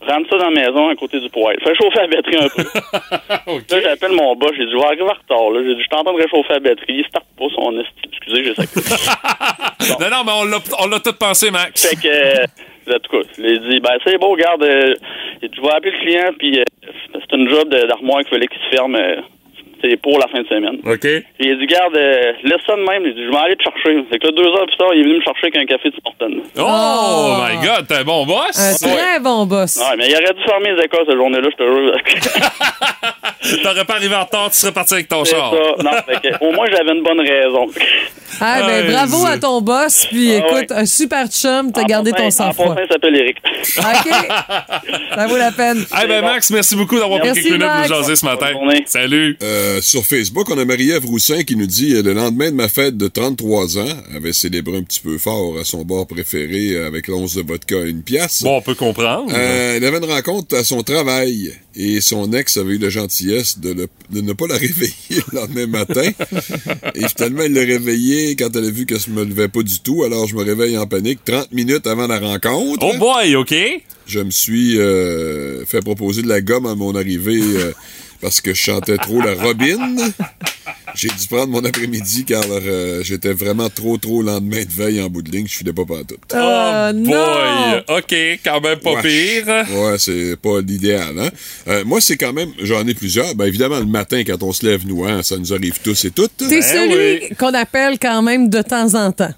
Rentre 0.08 0.30
ça 0.30 0.38
dans 0.38 0.50
la 0.52 0.62
maison 0.62 0.88
à 0.88 0.96
côté 0.96 1.20
du 1.20 1.30
poêle. 1.30 1.58
Fais 1.62 1.76
chauffer 1.76 2.00
la 2.00 2.08
batterie 2.08 2.38
un 2.38 2.48
peu. 2.48 2.64
Là, 3.76 3.82
j'appelle 3.82 4.12
mon 4.12 4.36
boss, 4.38 4.52
j'ai 4.56 4.66
dit, 4.66 4.72
je 4.72 4.78
vais 4.78 4.86
arriver 4.86 5.04
en 5.04 5.08
retard. 5.08 5.50
Là. 5.52 5.60
J'ai 5.66 5.76
dit, 5.76 5.82
je 5.82 5.86
suis 5.86 5.96
en 5.96 6.04
train 6.04 6.14
de 6.14 6.22
réchauffer 6.22 6.54
la 6.54 6.60
batterie, 6.60 6.94
il 7.00 7.06
starte 7.08 7.26
pas 7.38 7.46
son 7.54 7.78
esti. 7.78 7.92
Excusez, 8.08 8.44
j'ai 8.46 8.54
ça. 8.56 10.00
Non, 10.00 10.10
non, 10.10 10.24
mais 10.26 10.32
on 10.32 10.46
l'a, 10.46 10.58
on 10.80 10.88
l'a 10.88 11.00
tout 11.02 11.14
pensé, 11.20 11.52
Max. 11.52 11.90
Fait 11.90 11.96
que, 11.98 12.08
euh, 12.08 12.46
en 12.88 13.00
tout 13.00 13.12
cas, 13.12 13.28
je 13.38 13.70
dit, 13.70 13.80
ben, 13.80 13.98
c'est 14.06 14.18
beau, 14.18 14.30
regarde, 14.30 14.64
euh, 14.64 14.96
je 15.42 15.62
vais 15.62 15.72
appeler 15.72 15.92
le 15.92 16.00
client, 16.00 16.34
puis 16.38 16.60
euh, 16.60 16.64
c'est 17.14 17.36
une 17.36 17.50
job 17.50 17.70
d'armoire 17.70 18.20
qu'il 18.20 18.30
fallait 18.30 18.48
qu'il 18.48 18.62
se 18.62 18.76
ferme, 18.76 18.96
euh, 18.96 19.22
c'est 19.90 19.98
pour 19.98 20.18
la 20.20 20.28
fin 20.28 20.42
de 20.42 20.48
semaine. 20.48 20.78
OK. 20.86 21.06
Il 21.40 21.52
a 21.52 21.56
dit, 21.56 21.66
garde, 21.68 21.96
euh, 21.96 22.32
laisse 22.44 22.62
ça 22.66 22.76
de 22.76 22.82
même. 22.82 23.04
Il 23.06 23.12
a 23.12 23.14
dit, 23.14 23.24
je 23.26 23.30
vais 23.32 23.38
aller 23.38 23.56
te 23.56 23.64
chercher. 23.64 24.04
Fait 24.10 24.18
que 24.20 24.28
là, 24.28 24.32
deux 24.36 24.48
heures 24.48 24.66
plus 24.66 24.78
tard, 24.78 24.90
il 24.94 25.02
est 25.02 25.04
venu 25.04 25.18
me 25.18 25.22
chercher 25.22 25.48
avec 25.48 25.58
un 25.58 25.66
café 25.66 25.90
de 25.90 25.96
Morton. 26.04 26.42
Oh, 26.58 27.36
my 27.46 27.66
God, 27.66 27.88
t'es 27.88 27.96
un 27.96 28.04
bon 28.04 28.26
boss. 28.26 28.58
Un 28.58 28.88
très 28.88 29.20
bon 29.20 29.46
boss. 29.46 29.78
Ouais, 29.78 29.96
mais 29.98 30.08
il 30.10 30.16
aurait 30.16 30.34
dû 30.34 30.44
fermer 30.44 30.72
les 30.76 30.84
écoles 30.84 31.06
cette 31.08 31.16
journée-là, 31.18 31.50
je 31.52 31.58
te 31.58 31.64
jure. 31.64 33.62
T'aurais 33.64 33.86
pas 33.86 33.94
arrivé 33.96 34.16
en 34.16 34.24
retard, 34.24 34.50
tu 34.52 34.58
serais 34.58 34.72
parti 34.72 34.96
avec 34.96 35.08
ton 35.08 35.24
char. 35.24 35.54
ça. 35.54 35.84
Non, 35.84 35.92
fait 36.08 36.30
que, 36.30 36.44
au 36.46 36.52
moins, 36.52 36.66
j'avais 36.72 36.92
une 36.92 37.04
bonne 37.04 37.22
raison. 37.22 37.68
Ah, 38.42 38.64
ben, 38.68 38.92
bravo 38.92 39.26
à 39.26 39.38
ton 39.38 39.62
boss. 39.62 40.08
Puis 40.08 40.34
Ah, 40.34 40.40
écoute, 40.40 40.70
un 40.72 40.86
super 40.86 41.26
chum, 41.28 41.72
t'as 41.72 41.84
gardé 41.86 42.12
ton 42.12 42.30
sang-froid. 42.30 42.76
il 42.84 42.92
s'appelle 42.92 43.16
Eric. 43.16 43.38
OK. 43.78 44.12
Ça 45.16 45.28
vaut 45.28 45.38
la 45.38 45.52
peine. 45.54 45.86
Eh 46.04 46.08
ben, 46.08 46.22
Max, 46.22 46.50
merci 46.52 46.76
beaucoup 46.76 47.00
d'avoir 47.00 47.22
pris 47.22 47.32
quelques 47.32 47.46
minutes 47.46 47.62
pour 47.66 47.78
nous 47.82 47.88
jaser 47.88 48.16
ce 48.18 48.26
matin. 48.26 48.48
Bonne 48.52 48.64
journée. 48.64 48.84
Salut. 48.88 49.38
Euh, 49.42 49.75
sur 49.82 50.06
Facebook, 50.06 50.50
on 50.50 50.58
a 50.58 50.66
Marie-Ève 50.66 51.06
Roussin 51.06 51.44
qui 51.44 51.56
nous 51.56 51.66
dit 51.68 51.94
euh, 51.96 52.02
le 52.04 52.14
lendemain 52.14 52.52
de 52.52 52.56
ma 52.56 52.68
fête 52.68 52.98
de 52.98 53.08
33 53.08 53.78
ans, 53.80 53.88
avait 54.16 54.34
célébré 54.34 54.78
un 54.78 54.84
petit 54.84 55.00
peu 55.00 55.18
fort 55.18 55.58
à 55.60 55.64
son 55.66 55.84
bar 55.84 56.06
préféré 56.08 56.72
euh, 56.76 56.88
avec 56.88 57.08
l'once 57.08 57.36
de 57.36 57.42
vodka 57.42 57.78
à 57.82 57.86
une 57.86 58.02
pièce. 58.04 58.44
Bon, 58.44 58.58
on 58.58 58.62
peut 58.62 58.76
comprendre. 58.76 59.32
Euh, 59.34 59.78
elle 59.78 59.86
avait 59.86 59.98
une 59.98 60.06
rencontre 60.06 60.56
à 60.56 60.64
son 60.64 60.84
travail 60.84 61.54
et 61.76 62.02
son 62.02 62.32
ex 62.34 62.58
avait 62.58 62.76
eu 62.76 62.78
la 62.78 62.90
gentillesse 62.90 63.60
de, 63.60 63.72
le- 63.74 63.88
de 64.12 64.22
ne 64.22 64.34
pas 64.34 64.48
la 64.48 64.56
réveiller 64.58 64.94
le 65.32 65.40
lendemain 65.40 65.68
matin. 65.68 66.10
et 66.96 67.08
finalement, 67.16 67.42
elle 67.44 67.54
l'a 67.54 67.62
réveillée 67.62 68.36
quand 68.36 68.56
elle 68.56 68.66
a 68.66 68.70
vu 68.72 68.86
que 68.86 68.98
je 69.00 69.10
me 69.10 69.24
levais 69.26 69.48
pas 69.48 69.64
du 69.64 69.80
tout. 69.80 70.04
Alors, 70.04 70.28
je 70.28 70.36
me 70.36 70.44
réveille 70.44 70.78
en 70.78 70.88
panique 70.88 71.20
30 71.26 71.52
minutes 71.52 71.88
avant 71.88 72.08
la 72.08 72.20
rencontre. 72.20 72.86
Oh 72.86 72.98
boy, 72.98 73.36
OK. 73.36 73.54
Je 74.08 74.20
me 74.20 74.30
suis 74.30 74.78
euh, 74.80 75.66
fait 75.66 75.80
proposer 75.82 76.22
de 76.22 76.28
la 76.28 76.40
gomme 76.40 76.68
à 76.68 76.76
mon 76.76 76.94
arrivée 76.96 77.42
euh, 77.42 77.72
parce 78.26 78.42
que 78.42 78.56
je 78.56 78.60
chantais 78.60 78.98
trop 78.98 79.22
la 79.22 79.36
Robin. 79.36 79.78
J'ai 80.96 81.10
dû 81.10 81.28
prendre 81.30 81.50
mon 81.50 81.64
après-midi 81.64 82.26
car 82.26 82.42
euh, 82.50 83.04
j'étais 83.04 83.34
vraiment 83.34 83.70
trop, 83.70 83.98
trop 83.98 84.24
lendemain 84.24 84.64
de 84.64 84.72
veille 84.72 85.00
en 85.00 85.10
bout 85.10 85.22
de 85.22 85.30
ligne. 85.30 85.46
Je 85.48 85.58
filais 85.58 85.74
pas 85.74 85.86
pantoute. 85.86 86.18
Oh, 86.34 86.90
non! 86.96 87.12
Boy, 87.12 87.84
OK, 88.00 88.16
quand 88.44 88.62
même 88.62 88.80
pas 88.80 88.94
Ouais. 88.94 89.02
pire. 89.04 89.46
Ouais, 89.76 90.00
c'est 90.00 90.36
pas 90.42 90.60
l'idéal, 90.62 91.20
hein? 91.20 91.30
Euh, 91.68 91.84
moi, 91.86 92.02
c'est 92.02 92.18
quand 92.18 92.34
même, 92.34 92.50
j'en 92.64 92.88
ai 92.88 92.96
plusieurs. 92.96 93.36
Ben, 93.36 93.46
évidemment, 93.46 93.78
le 93.78 93.86
matin, 93.86 94.24
quand 94.26 94.42
on 94.42 94.52
se 94.54 94.66
lève, 94.66 94.88
nous, 94.88 95.06
hein, 95.06 95.22
ça 95.22 95.38
nous 95.38 95.54
arrive 95.54 95.78
tous 95.84 96.06
et 96.06 96.10
toutes. 96.12 96.36
T'es 96.38 96.64
celui 96.64 97.36
qu'on 97.36 97.54
appelle 97.54 98.00
quand 98.00 98.24
même 98.24 98.50
de 98.50 98.64
temps 98.64 98.96
en 98.96 99.12
temps. 99.12 99.34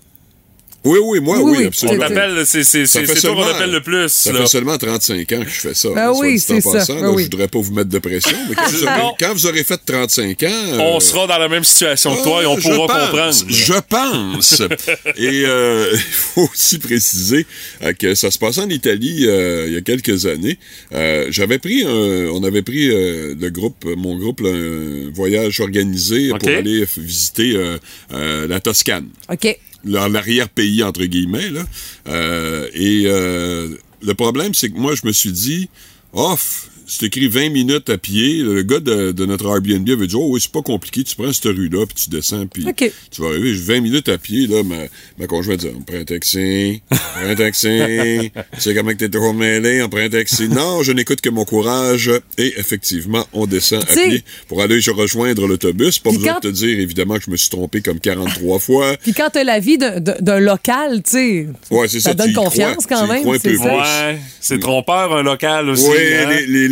Oui, 0.87 0.99
oui, 1.03 1.19
moi, 1.19 1.37
Oui, 1.39 1.43
oui, 1.43 1.57
oui. 1.59 1.63
On 1.65 1.67
absolument. 1.67 2.07
t'appelle, 2.07 2.45
c'est, 2.45 2.63
c'est, 2.63 2.85
Ça 2.85 2.99
c'est, 3.01 3.05
fait 3.07 3.15
c'est 3.19 3.27
toi 3.27 3.35
qu'on 3.35 3.43
appelle 3.43 3.71
le 3.71 3.81
plus. 3.81 4.07
Ça 4.09 4.31
là. 4.31 4.39
fait 4.41 4.47
seulement 4.47 4.77
35 4.77 5.31
ans 5.33 5.43
que 5.43 5.49
je 5.49 5.59
fais 5.59 5.73
ça. 5.73 5.89
Ben 5.93 6.11
oui, 6.15 6.39
c'est 6.39 6.61
ça. 6.61 6.71
passant, 6.71 6.95
Ben 6.95 7.01
là, 7.03 7.11
oui. 7.11 7.23
Je 7.23 7.29
voudrais 7.31 7.47
pas 7.47 7.59
vous 7.59 7.73
mettre 7.73 7.89
de 7.89 7.99
pression, 7.99 8.37
mais 8.49 8.55
quand, 8.55 8.69
vous 8.69 8.83
aurez, 8.83 9.01
quand 9.19 9.33
vous 9.33 9.45
aurez 9.47 9.63
fait 9.63 9.79
35 9.85 10.43
ans... 10.43 10.47
euh, 10.49 10.77
On 10.79 10.99
sera 10.99 11.27
dans 11.27 11.37
la 11.37 11.49
même 11.49 11.63
situation 11.63 12.15
que 12.15 12.23
toi 12.23 12.43
et 12.43 12.45
on 12.45 12.55
Ah, 12.55 12.59
je 12.59 12.69
pourra 12.69 12.87
pense, 12.87 13.43
comprendre. 13.43 13.45
Je 13.49 13.73
pense. 13.89 14.61
Et 15.17 15.43
euh, 15.45 15.89
il 15.93 15.99
faut 15.99 16.49
aussi 16.53 16.79
préciser 16.79 17.45
euh, 17.83 17.93
que 17.93 18.15
ça 18.15 18.31
se 18.31 18.37
passait 18.37 18.61
en 18.61 18.69
Italie 18.69 19.25
euh, 19.27 19.65
il 19.67 19.73
y 19.73 19.77
a 19.77 19.81
quelques 19.81 20.25
années. 20.25 20.57
Euh, 20.93 21.27
J'avais 21.29 21.59
pris 21.59 21.83
un, 21.83 22.29
on 22.31 22.43
avait 22.43 22.61
pris 22.61 22.89
euh, 22.89 23.35
le 23.39 23.49
groupe, 23.49 23.85
mon 23.97 24.17
groupe, 24.17 24.41
là, 24.41 24.49
un 24.51 25.11
voyage 25.13 25.59
organisé 25.59 26.29
pour 26.39 26.49
aller 26.49 26.85
visiter 26.97 27.53
euh, 27.55 27.77
euh, 28.13 28.47
la 28.47 28.59
Toscane 28.59 29.09
OK. 29.31 29.57
Dans 29.83 30.07
l'arrière-pays, 30.07 30.83
entre 30.83 31.03
guillemets. 31.05 31.49
Là. 31.49 31.63
Euh, 32.07 32.67
et 32.73 33.03
euh, 33.05 33.75
le 34.01 34.13
problème, 34.13 34.53
c'est 34.53 34.69
que 34.69 34.77
moi, 34.77 34.95
je 34.95 35.05
me 35.05 35.11
suis 35.11 35.31
dit, 35.31 35.69
off, 36.13 36.66
c'est 36.87 37.05
écrit 37.07 37.27
20 37.27 37.49
minutes 37.49 37.89
à 37.89 37.97
pied. 37.97 38.37
Le 38.41 38.63
gars 38.63 38.79
de, 38.79 39.11
de 39.11 39.25
notre 39.25 39.45
Airbnb 39.47 39.87
avait 39.89 40.07
dit, 40.07 40.15
oh 40.15 40.27
oui, 40.31 40.39
c'est 40.41 40.51
pas 40.51 40.61
compliqué, 40.61 41.03
tu 41.03 41.15
prends 41.15 41.31
cette 41.33 41.45
rue-là, 41.45 41.85
puis 41.85 41.95
tu 42.03 42.09
descends, 42.09 42.47
puis 42.47 42.65
tu 43.11 43.21
vas 43.21 43.27
arriver. 43.29 43.53
J'ai 43.53 43.61
20 43.61 43.81
minutes 43.81 44.09
à 44.09 44.17
pied, 44.17 44.47
là, 44.47 44.63
ma, 44.63 44.75
ma 45.19 45.27
conjointe 45.27 45.59
dit, 45.59 45.67
on 45.77 45.81
prend 45.81 45.97
un 45.97 46.03
taxi, 46.05 46.81
on 46.91 46.95
prend 46.95 47.29
un 47.29 47.35
taxi, 47.35 47.67
tu 48.53 48.61
sais 48.61 48.73
comment 48.75 48.91
que 48.91 48.97
t'es 48.97 49.09
toujours 49.09 49.33
mêlé, 49.33 49.81
on 49.83 49.89
prend 49.89 49.99
un 50.01 50.09
taxi. 50.09 50.47
Non, 50.49 50.81
je 50.83 50.91
n'écoute 50.91 51.21
que 51.21 51.29
mon 51.29 51.45
courage. 51.45 52.11
Et 52.37 52.53
effectivement, 52.59 53.25
on 53.33 53.45
descend 53.45 53.83
à 53.83 53.85
pied 53.93 54.23
pour 54.47 54.61
aller 54.61 54.79
rejoindre 54.87 55.47
l'autobus. 55.47 55.99
Pas 55.99 56.11
besoin 56.11 56.33
quand- 56.33 56.39
de 56.43 56.49
te 56.49 56.55
dire, 56.55 56.79
évidemment, 56.79 57.15
que 57.17 57.23
je 57.25 57.31
me 57.31 57.37
suis 57.37 57.49
trompé 57.49 57.81
comme 57.81 57.99
43 57.99 58.59
fois. 58.59 58.95
Puis 58.97 59.13
quand 59.13 59.29
t'as 59.31 59.43
la 59.43 59.59
vie 59.59 59.77
d'un- 59.77 60.39
local, 60.39 61.01
tu 61.03 61.11
sais, 61.11 61.47
Ouais, 61.71 61.87
c'est 61.87 61.99
ça. 61.99 62.09
ça 62.11 62.13
donne 62.15 62.33
confiance 62.33 62.85
crois, 62.85 62.99
quand 62.99 63.07
même. 63.07 63.23
c'est. 63.41 63.57
Ouais, 63.57 64.59
trompeur, 64.59 65.15
un 65.15 65.23
local 65.23 65.69
aussi. 65.69 65.85
Oui, 65.89 65.95
hein. 66.15 66.29
les, 66.29 66.45
les 66.47 66.67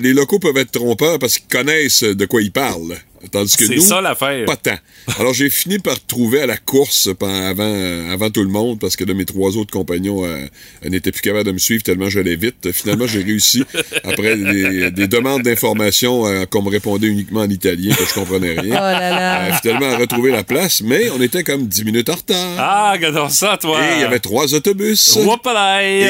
les 0.00 0.12
locaux 0.12 0.38
peuvent 0.38 0.56
être 0.56 0.72
trompeurs 0.72 1.18
parce 1.18 1.38
qu'ils 1.38 1.48
connaissent 1.48 2.04
de 2.04 2.24
quoi 2.26 2.42
ils 2.42 2.52
parlent. 2.52 2.96
Tandis 3.30 3.56
que 3.56 3.66
C'est 3.66 3.76
nous, 3.76 3.82
ça, 3.82 4.00
l'affaire. 4.00 4.44
pas 4.46 4.56
tant. 4.56 4.76
Alors 5.18 5.32
j'ai 5.34 5.48
fini 5.50 5.78
par 5.78 6.04
trouver 6.04 6.42
à 6.42 6.46
la 6.46 6.56
course 6.56 7.08
avant, 7.20 7.54
euh, 7.60 8.12
avant 8.12 8.30
tout 8.30 8.42
le 8.42 8.48
monde 8.48 8.78
parce 8.80 8.96
que 8.96 9.04
là, 9.04 9.14
mes 9.14 9.24
trois 9.24 9.56
autres 9.56 9.70
compagnons 9.70 10.24
euh, 10.24 10.38
euh, 10.84 10.88
n'étaient 10.88 11.12
plus 11.12 11.20
capables 11.22 11.44
de 11.46 11.52
me 11.52 11.58
suivre 11.58 11.82
tellement 11.82 12.08
j'allais 12.10 12.36
vite. 12.36 12.72
Finalement, 12.72 13.06
j'ai 13.06 13.22
réussi 13.22 13.64
après 14.04 14.36
des, 14.36 14.90
des 14.90 15.06
demandes 15.08 15.42
d'informations 15.42 16.26
euh, 16.26 16.44
qu'on 16.46 16.62
me 16.62 16.70
répondait 16.70 17.06
uniquement 17.06 17.40
en 17.40 17.48
italien 17.50 17.94
que 17.94 18.04
je 18.04 18.14
comprenais 18.14 18.58
rien. 18.58 18.74
Oh 18.74 18.80
là 18.80 19.10
là. 19.10 19.40
Euh, 19.44 19.52
finalement, 19.62 19.90
à 19.90 19.96
retrouver 19.96 20.30
la 20.30 20.42
place, 20.44 20.82
mais 20.82 21.08
on 21.10 21.20
était 21.22 21.44
comme 21.44 21.66
10 21.66 21.84
minutes 21.84 22.08
en 22.08 22.14
retard. 22.16 22.54
Ah, 22.58 22.92
regarde 22.92 23.30
ça, 23.30 23.56
toi. 23.60 23.78
Et 23.82 23.94
il 23.96 24.00
y 24.00 24.04
avait 24.04 24.18
trois 24.20 24.52
autobus. 24.54 25.16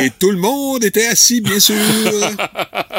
Et 0.06 0.10
tout 0.18 0.30
le 0.30 0.38
monde 0.38 0.84
était 0.84 1.06
assis, 1.06 1.40
bien 1.40 1.60
sûr. 1.60 1.74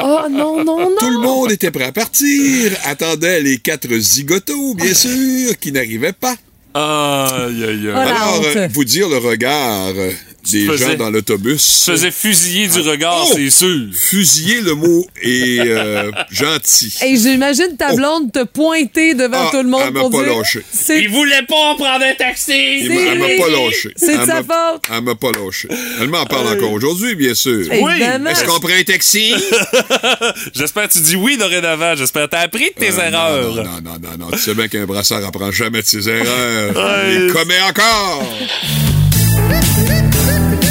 Oh 0.02 0.20
non, 0.30 0.64
non, 0.64 0.78
non. 0.90 0.96
Tout 0.98 1.10
le 1.10 1.18
monde 1.18 1.50
était 1.50 1.70
prêt 1.70 1.84
à 1.84 1.92
partir. 1.92 2.72
Attendait 2.84 3.40
les 3.40 3.58
quatre 3.58 3.86
zigotos, 4.04 4.74
bien 4.74 4.94
sûr, 4.94 5.58
qui 5.58 5.72
n'arrivaient 5.72 6.12
pas. 6.12 6.36
Aïe, 6.74 7.64
aïe, 7.64 7.64
Oh 7.64 7.64
aïe. 7.64 7.82
la 7.84 7.98
Alors, 7.98 8.42
euh, 8.44 8.68
vous 8.72 8.84
dire 8.84 9.08
le 9.08 9.18
regard 9.18 9.92
euh, 9.96 10.10
des 10.50 10.66
faisais- 10.66 10.90
gens 10.92 10.94
dans 10.94 11.10
l'autobus. 11.10 11.84
Faisais 11.86 12.10
fusiller 12.10 12.68
du 12.68 12.80
regard, 12.80 13.24
Oh! 13.26 13.32
c'est 13.34 13.50
sûr. 13.50 13.86
Fusiller, 13.92 14.60
le 14.60 14.74
mot 14.74 15.06
est 15.22 15.60
euh, 15.60 16.10
gentil. 16.30 16.94
Et 17.04 17.16
j'imagine 17.16 17.76
ta 17.78 17.94
blonde 17.94 18.32
te 18.32 18.44
pointer 18.44 19.14
devant 19.14 19.46
Ah, 19.46 19.50
tout 19.50 19.62
le 19.62 19.68
monde 19.68 19.82
elle 19.86 19.92
m'a 19.92 20.00
pour 20.00 20.10
pas 20.10 20.24
dire. 20.24 20.36
lâché. 20.38 20.62
Il 20.90 21.08
voulait 21.10 21.42
pas 21.48 21.74
prendre 21.76 22.04
un 22.04 22.14
taxi. 22.14 22.52
Il 22.82 22.92
Elle 22.92 23.18
m'a 23.18 23.26
pas 23.44 23.50
lâché. 23.50 23.92
C'est 23.96 24.18
de 24.18 24.24
sa 24.24 24.36
faute. 24.42 24.82
Elle 24.92 25.02
m'a 25.02 25.14
pas 25.14 25.30
lâché. 25.32 25.68
Elle 26.00 26.08
m'en 26.08 26.24
parle 26.26 26.48
encore 26.48 26.72
aujourd'hui, 26.72 27.14
bien 27.14 27.34
sûr. 27.34 27.70
Évidemment. 27.72 28.30
Est-ce 28.30 28.44
qu'on 28.44 28.60
prend 28.60 28.70
un 28.78 28.82
taxi? 28.84 29.32
J'espère 30.54 30.88
que 30.88 30.92
tu 30.94 31.00
dis 31.00 31.16
oui 31.16 31.36
dorénavant. 31.36 31.94
J'espère 31.96 32.24
que 32.26 32.30
t'as 32.30 32.40
appris 32.40 32.70
de 32.76 32.80
tes 32.80 32.90
Euh, 32.92 33.06
erreurs. 33.08 33.54
Non, 33.56 33.62
non, 33.64 33.70
non, 33.82 33.98
non, 34.02 34.18
non. 34.18 34.30
Tu 34.32 34.38
sais 34.38 34.54
bien 34.54 34.68
qu'un 34.68 34.84
brassard 34.86 35.24
apprend 35.24 35.50
jamais 35.50 35.82
de 35.82 35.86
ses 35.86 36.08
erreurs. 36.08 36.74
Il 37.12 37.32
commet 37.32 37.60
encore. 37.60 38.22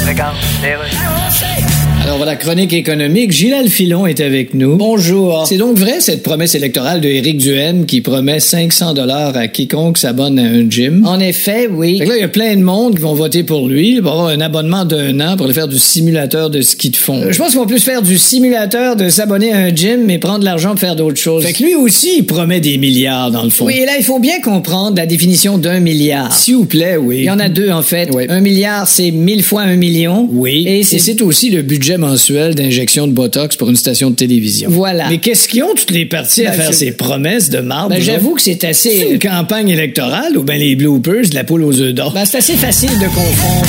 Regarde, 0.06 0.36
les 0.62 0.76
rues. 0.76 1.83
Alors 2.04 2.18
voilà, 2.18 2.36
chronique 2.36 2.74
économique. 2.74 3.32
Gilles 3.32 3.70
Filon 3.70 4.06
est 4.06 4.20
avec 4.20 4.52
nous. 4.52 4.76
Bonjour. 4.76 5.46
C'est 5.48 5.56
donc 5.56 5.78
vrai 5.78 6.00
cette 6.00 6.22
promesse 6.22 6.54
électorale 6.54 7.00
de 7.00 7.08
Éric 7.08 7.38
Duhem 7.38 7.86
qui 7.86 8.02
promet 8.02 8.40
500 8.40 8.92
dollars 8.92 9.34
à 9.38 9.48
quiconque 9.48 9.96
s'abonne 9.96 10.38
à 10.38 10.42
un 10.42 10.68
gym? 10.68 11.02
En 11.06 11.18
effet, 11.18 11.66
oui. 11.66 11.98
Fait 11.98 12.04
que 12.04 12.10
là, 12.10 12.16
il 12.18 12.20
y 12.20 12.24
a 12.24 12.28
plein 12.28 12.54
de 12.56 12.60
monde 12.62 12.96
qui 12.96 13.00
vont 13.00 13.14
voter 13.14 13.42
pour 13.42 13.66
lui, 13.68 14.02
pour 14.02 14.12
avoir 14.12 14.26
un 14.28 14.40
abonnement 14.42 14.84
d'un 14.84 15.18
an 15.20 15.36
pour 15.38 15.46
aller 15.46 15.54
faire 15.54 15.66
du 15.66 15.78
simulateur 15.78 16.50
de 16.50 16.60
ski 16.60 16.90
de 16.90 16.96
fond. 16.96 17.22
Euh, 17.22 17.32
Je 17.32 17.38
pense 17.38 17.52
qu'ils 17.52 17.58
vont 17.58 17.66
plus 17.66 17.82
faire 17.82 18.02
du 18.02 18.18
simulateur 18.18 18.96
de 18.96 19.08
s'abonner 19.08 19.52
à 19.54 19.56
un 19.60 19.74
gym 19.74 20.02
mais 20.04 20.18
prendre 20.18 20.44
l'argent 20.44 20.70
pour 20.72 20.80
faire 20.80 20.96
d'autres 20.96 21.16
choses. 21.18 21.42
Fait 21.42 21.54
que 21.54 21.62
lui 21.62 21.74
aussi, 21.74 22.18
il 22.18 22.26
promet 22.26 22.60
des 22.60 22.76
milliards 22.76 23.30
dans 23.30 23.44
le 23.44 23.50
fond. 23.50 23.64
Oui, 23.64 23.78
et 23.80 23.86
là, 23.86 23.92
il 23.98 24.04
faut 24.04 24.18
bien 24.20 24.40
comprendre 24.42 24.94
la 24.98 25.06
définition 25.06 25.56
d'un 25.56 25.80
milliard. 25.80 26.36
S'il 26.36 26.56
vous 26.56 26.66
plaît, 26.66 26.98
oui. 26.98 27.20
Il 27.20 27.24
y 27.24 27.30
en 27.30 27.40
a 27.40 27.48
deux, 27.48 27.70
en 27.70 27.82
fait. 27.82 28.10
Oui. 28.12 28.26
Un 28.28 28.40
milliard, 28.42 28.86
c'est 28.86 29.10
mille 29.10 29.42
fois 29.42 29.62
un 29.62 29.76
million. 29.76 30.28
Oui. 30.30 30.64
Et 30.68 30.82
c'est 30.82 31.22
aussi 31.22 31.48
le 31.48 31.62
budget 31.62 31.93
mensuel 31.98 32.54
d'injection 32.54 33.06
de 33.06 33.12
Botox 33.12 33.56
pour 33.56 33.68
une 33.70 33.76
station 33.76 34.10
de 34.10 34.14
télévision. 34.16 34.70
Voilà. 34.70 35.08
Mais 35.08 35.18
qu'est-ce 35.18 35.48
qu'ils 35.48 35.62
ont 35.62 35.74
toutes 35.74 35.90
les 35.90 36.06
parties 36.06 36.46
à 36.46 36.50
Ben, 36.50 36.56
faire 36.60 36.72
je- 36.72 36.76
ces 36.76 36.92
promesses 36.92 37.50
de 37.50 37.58
marbre? 37.60 37.90
Ben, 37.90 38.00
j'avoue 38.02 38.34
que 38.34 38.42
c'est 38.42 38.64
assez... 38.64 38.90
C'est 38.90 39.10
une 39.10 39.18
campagne 39.18 39.68
électorale 39.68 40.36
ou 40.36 40.42
bien 40.42 40.56
les 40.56 40.76
bloopers 40.76 41.28
de 41.30 41.34
la 41.34 41.44
poule 41.44 41.62
aux 41.64 41.80
œufs 41.80 41.94
d'or? 41.94 42.12
Ben, 42.12 42.24
c'est 42.24 42.38
assez 42.38 42.56
facile 42.56 42.98
de 42.98 43.06
confondre. 43.06 43.66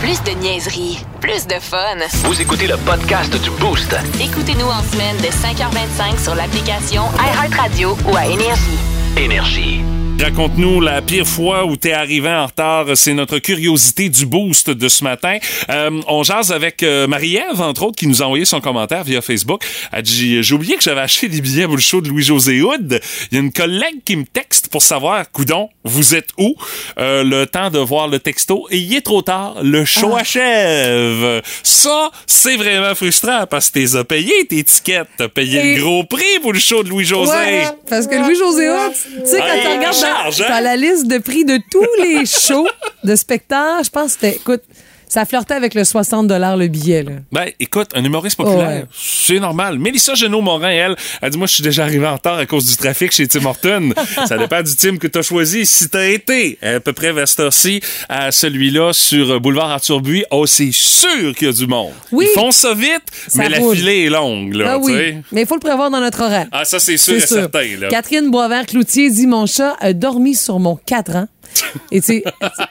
Plus 0.00 0.18
de 0.32 0.38
niaiserie, 0.42 0.98
plus 1.20 1.46
de 1.46 1.54
fun. 1.60 1.76
Vous 2.24 2.40
écoutez 2.40 2.66
le 2.66 2.76
podcast 2.76 3.32
du 3.42 3.50
Boost. 3.60 3.94
Écoutez-nous 4.22 4.66
en 4.66 4.82
semaine 4.92 5.16
de 5.18 5.26
5h25 5.26 6.22
sur 6.22 6.34
l'application 6.34 7.02
iHeartRadio 7.18 7.96
ou 8.10 8.16
à 8.16 8.26
Énergie. 8.26 8.78
Énergie. 9.16 9.80
Raconte-nous 10.20 10.80
la 10.80 11.00
pire 11.00 11.26
fois 11.26 11.64
où 11.64 11.76
t'es 11.76 11.92
arrivé 11.92 12.28
en 12.28 12.46
retard. 12.46 12.86
C'est 12.96 13.14
notre 13.14 13.38
curiosité 13.38 14.08
du 14.08 14.26
boost 14.26 14.68
de 14.68 14.88
ce 14.88 15.04
matin. 15.04 15.38
Euh, 15.70 16.00
on 16.08 16.22
jase 16.24 16.50
avec 16.52 16.82
euh, 16.82 17.06
Marie-Ève, 17.06 17.60
entre 17.60 17.84
autres, 17.84 17.96
qui 17.96 18.06
nous 18.08 18.20
a 18.20 18.26
envoyé 18.26 18.44
son 18.44 18.60
commentaire 18.60 19.04
via 19.04 19.22
Facebook. 19.22 19.62
Elle 19.92 20.02
dit, 20.02 20.42
j'ai 20.42 20.54
oublié 20.54 20.76
que 20.76 20.82
j'avais 20.82 21.00
acheté 21.00 21.28
des 21.28 21.40
billets 21.40 21.64
pour 21.66 21.76
le 21.76 21.80
show 21.80 22.00
de 22.00 22.08
Louis-José 22.08 22.60
Hood. 22.60 23.00
Il 23.30 23.34
y 23.36 23.40
a 23.40 23.42
une 23.44 23.52
collègue 23.52 24.02
qui 24.04 24.16
me 24.16 24.24
texte 24.24 24.68
pour 24.70 24.82
savoir, 24.82 25.30
coudon, 25.30 25.70
vous 25.84 26.14
êtes 26.14 26.30
où? 26.36 26.54
Euh, 26.98 27.22
le 27.22 27.46
temps 27.46 27.70
de 27.70 27.78
voir 27.78 28.08
le 28.08 28.18
texto. 28.18 28.66
Et 28.70 28.78
il 28.78 28.94
est 28.96 29.00
trop 29.02 29.22
tard. 29.22 29.54
Le 29.62 29.84
show 29.84 30.14
achève. 30.16 31.42
Ça, 31.62 32.10
c'est 32.26 32.56
vraiment 32.56 32.94
frustrant 32.94 33.46
parce 33.48 33.70
que 33.70 33.78
t'es 33.78 33.96
as 33.96 34.04
payé 34.04 34.32
tes 34.48 34.62
tickets. 34.64 35.06
T'as 35.16 35.28
payé 35.28 35.60
Et- 35.60 35.76
le 35.76 35.82
gros 35.82 36.04
prix 36.04 36.38
pour 36.42 36.52
le 36.52 36.58
show 36.58 36.82
de 36.82 36.88
Louis-José. 36.90 37.30
Ouais, 37.30 37.64
parce 37.88 38.06
que 38.06 38.16
Louis-José 38.16 38.68
Hood, 38.68 38.92
tu 38.92 39.26
sais, 39.30 39.38
quand 39.38 39.44
Ouais, 39.44 39.62
tu 39.62 39.68
regardes 39.68 39.94
charge, 40.08 40.40
hein? 40.40 40.46
dans 40.48 40.64
la 40.64 40.76
liste 40.76 41.06
de 41.06 41.18
prix 41.18 41.44
de 41.44 41.58
tous 41.70 41.86
les 42.02 42.26
shows 42.46 42.68
de 43.04 43.16
spectacles, 43.16 43.84
je 43.84 43.90
pense 43.90 44.14
que 44.14 44.20
c'était, 44.26 44.36
écoute, 44.36 44.62
ça 45.08 45.24
flirtait 45.24 45.54
avec 45.54 45.74
le 45.74 45.84
60 45.84 46.28
le 46.30 46.66
billet, 46.68 47.02
là. 47.02 47.12
Ben, 47.32 47.46
écoute, 47.60 47.88
un 47.94 48.04
humoriste 48.04 48.36
populaire, 48.36 48.68
Ouais. 48.68 48.84
c'est 48.92 49.38
normal. 49.40 49.78
Mélissa 49.78 50.14
Genot-Morin, 50.14 50.68
elle, 50.70 50.96
elle 51.22 51.30
dit 51.30 51.38
Moi, 51.38 51.46
je 51.46 51.54
suis 51.54 51.62
déjà 51.62 51.84
arrivé 51.84 52.06
en 52.06 52.14
retard 52.14 52.38
à 52.38 52.46
cause 52.46 52.66
du 52.66 52.76
trafic 52.76 53.12
chez 53.12 53.26
Tim 53.26 53.44
Horton. 53.44 53.90
Ça 54.26 54.36
dépend 54.36 54.62
du 54.62 54.74
team 54.76 54.98
que 54.98 55.06
t'as 55.06 55.22
choisi. 55.22 55.64
Si 55.66 55.88
t'as 55.88 56.06
été 56.06 56.58
à 56.62 56.80
peu 56.80 56.92
près 56.92 57.12
vers 57.12 57.28
cette 57.28 57.40
heure-ci 57.40 57.80
à 58.08 58.30
celui-là 58.30 58.92
sur 58.92 59.40
Boulevard 59.40 59.70
Arthur 59.70 60.00
Buis, 60.00 60.24
oh, 60.30 60.46
c'est 60.46 60.72
sûr 60.72 61.34
qu'il 61.36 61.46
y 61.48 61.50
a 61.50 61.52
du 61.52 61.66
monde. 61.66 61.92
Oui. 62.12 62.26
Ils 62.30 62.34
font 62.38 62.50
ça 62.50 62.74
vite, 62.74 63.02
Ça 63.28 63.38
mais 63.42 63.48
la 63.48 63.60
filée 63.60 64.04
est 64.04 64.10
longue, 64.10 64.54
là, 64.54 64.76
tu 64.78 64.84
oui, 64.92 65.14
mais 65.32 65.42
il 65.42 65.46
faut 65.46 65.54
le 65.54 65.60
prévoir 65.60 65.90
dans 65.90 66.00
notre 66.00 66.22
horaire. 66.22 66.46
Ah, 66.52 66.64
ça, 66.64 66.78
c'est 66.78 66.96
sûr 66.96 67.14
et 67.14 67.20
sûr. 67.20 67.28
certain, 67.28 67.66
là. 67.78 67.88
Catherine 67.88 68.30
Boisvert-Cloutier 68.30 69.10
dit 69.10 69.26
Mon 69.26 69.46
chat 69.46 69.76
a 69.80 69.92
dormi 69.92 70.34
sur 70.34 70.58
mon 70.58 70.76
cadran. 70.76 71.26
Et 71.90 72.00
tu 72.00 72.06
sais, 72.06 72.24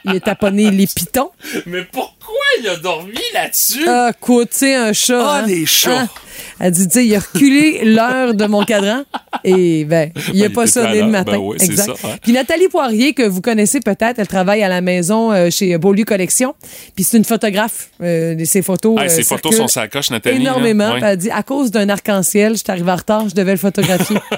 il 0.04 0.16
a 0.16 0.20
taponné 0.20 0.70
les 0.70 0.86
pitons. 0.86 1.30
Mais 1.66 1.84
pourquoi 1.84 2.34
il 2.60 2.68
a 2.68 2.76
dormi 2.76 3.18
là-dessus? 3.34 3.86
Ah, 3.88 4.12
quoi, 4.18 4.44
tu 4.46 4.58
sais, 4.58 4.74
un 4.74 4.92
chat. 4.92 5.20
Ah, 5.20 5.36
hein? 5.38 5.46
des 5.46 5.66
chats. 5.66 6.02
Hein? 6.02 6.08
Elle 6.60 6.72
dit, 6.72 6.86
tu 6.88 6.94
sais, 6.94 7.06
il 7.06 7.14
a 7.14 7.18
reculé 7.20 7.84
l'heure 7.84 8.34
de 8.34 8.44
mon 8.46 8.64
cadran 8.64 9.02
et 9.44 9.84
ben, 9.84 10.10
il 10.32 10.32
Ben, 10.34 10.42
a 10.42 10.46
il 10.46 10.52
pas 10.52 10.66
sonné 10.66 10.94
le 10.94 10.98
l'heure. 11.00 11.08
matin. 11.08 11.32
Ben 11.32 11.38
oui, 11.38 11.56
exact. 11.60 11.96
ça, 11.96 12.08
hein. 12.08 12.16
Puis 12.22 12.32
Nathalie 12.32 12.68
Poirier, 12.68 13.12
que 13.14 13.22
vous 13.22 13.40
connaissez 13.40 13.80
peut-être, 13.80 14.18
elle 14.18 14.26
travaille 14.26 14.62
à 14.62 14.68
la 14.68 14.80
maison 14.80 15.32
euh, 15.32 15.50
chez 15.50 15.76
Beaulieu 15.78 16.04
Collection. 16.04 16.54
Puis 16.94 17.04
c'est 17.04 17.16
une 17.16 17.24
photographe. 17.24 17.88
Euh, 18.02 18.36
ses 18.44 18.62
photos. 18.62 18.96
Ah, 18.98 19.04
euh, 19.04 19.08
ses 19.08 19.22
photos 19.24 19.52
circulent 19.52 19.68
sont 19.68 19.68
sa 19.68 19.88
coche, 19.88 20.10
Nathalie. 20.10 20.36
là. 20.38 20.50
Énormément. 20.50 20.92
Puis 20.94 21.02
Elle 21.04 21.16
dit, 21.16 21.30
à 21.30 21.42
cause 21.42 21.70
d'un 21.70 21.88
arc-en-ciel, 21.88 22.52
je 22.52 22.58
suis 22.58 22.64
arrivée 22.70 22.90
en 22.92 22.96
retard, 22.96 23.28
je 23.28 23.34
devais 23.34 23.52
le 23.52 23.58
photographier. 23.58 24.16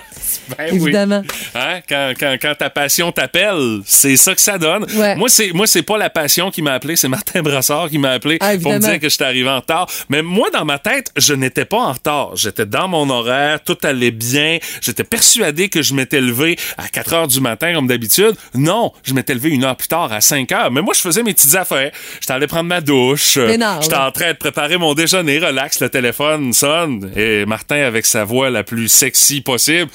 Ben 0.50 0.68
oui. 0.72 0.76
Évidemment. 0.82 1.22
Hein? 1.54 1.80
Quand, 1.88 2.12
quand, 2.18 2.36
quand 2.40 2.54
ta 2.56 2.70
passion 2.70 3.10
t'appelle, 3.10 3.80
c'est 3.84 4.16
ça 4.16 4.34
que 4.34 4.40
ça 4.40 4.58
donne. 4.58 4.84
Ouais. 4.96 5.16
Moi, 5.16 5.28
c'est 5.28 5.52
moi 5.52 5.66
c'est 5.66 5.82
pas 5.82 5.96
la 5.98 6.10
passion 6.10 6.50
qui 6.50 6.62
m'a 6.62 6.72
appelé, 6.74 6.94
c'est 6.96 7.08
Martin 7.08 7.42
Brassard 7.42 7.88
qui 7.88 7.98
m'a 7.98 8.10
appelé 8.10 8.36
Ah, 8.40 8.52
pour 8.60 8.72
me 8.72 8.78
dire 8.78 9.00
que 9.00 9.08
j'étais 9.08 9.24
arrivé 9.24 9.48
en 9.48 9.56
retard. 9.56 9.88
Mais 10.08 10.22
moi, 10.22 10.48
dans 10.52 10.64
ma 10.64 10.78
tête, 10.78 11.10
je 11.16 11.34
n'étais 11.34 11.64
pas 11.64 11.78
en 11.78 11.89
retard. 11.92 12.36
J'étais 12.36 12.66
dans 12.66 12.88
mon 12.88 13.08
horaire, 13.10 13.62
tout 13.62 13.76
allait 13.82 14.10
bien. 14.10 14.58
J'étais 14.80 15.04
persuadé 15.04 15.68
que 15.68 15.82
je 15.82 15.94
m'étais 15.94 16.20
levé 16.20 16.56
à 16.78 16.88
4 16.88 17.12
heures 17.12 17.28
du 17.28 17.40
matin 17.40 17.74
comme 17.74 17.86
d'habitude. 17.86 18.34
Non, 18.54 18.92
je 19.02 19.14
m'étais 19.14 19.34
levé 19.34 19.50
une 19.50 19.64
heure 19.64 19.76
plus 19.76 19.88
tard 19.88 20.12
à 20.12 20.20
5 20.20 20.50
heures. 20.52 20.70
Mais 20.70 20.82
moi, 20.82 20.94
je 20.94 21.00
faisais 21.00 21.22
mes 21.22 21.34
petites 21.34 21.54
affaires. 21.54 21.92
J'étais 22.20 22.32
allé 22.32 22.46
prendre 22.46 22.68
ma 22.68 22.80
douche. 22.80 23.38
J'étais 23.82 23.96
en 23.96 24.12
train 24.12 24.32
de 24.32 24.36
préparer 24.36 24.76
mon 24.76 24.94
déjeuner. 24.94 25.38
Relax, 25.38 25.80
le 25.80 25.88
téléphone 25.88 26.52
sonne. 26.52 27.12
Et 27.16 27.44
Martin, 27.46 27.82
avec 27.82 28.06
sa 28.06 28.24
voix 28.24 28.50
la 28.50 28.64
plus 28.64 28.88
sexy 28.88 29.40
possible, 29.40 29.90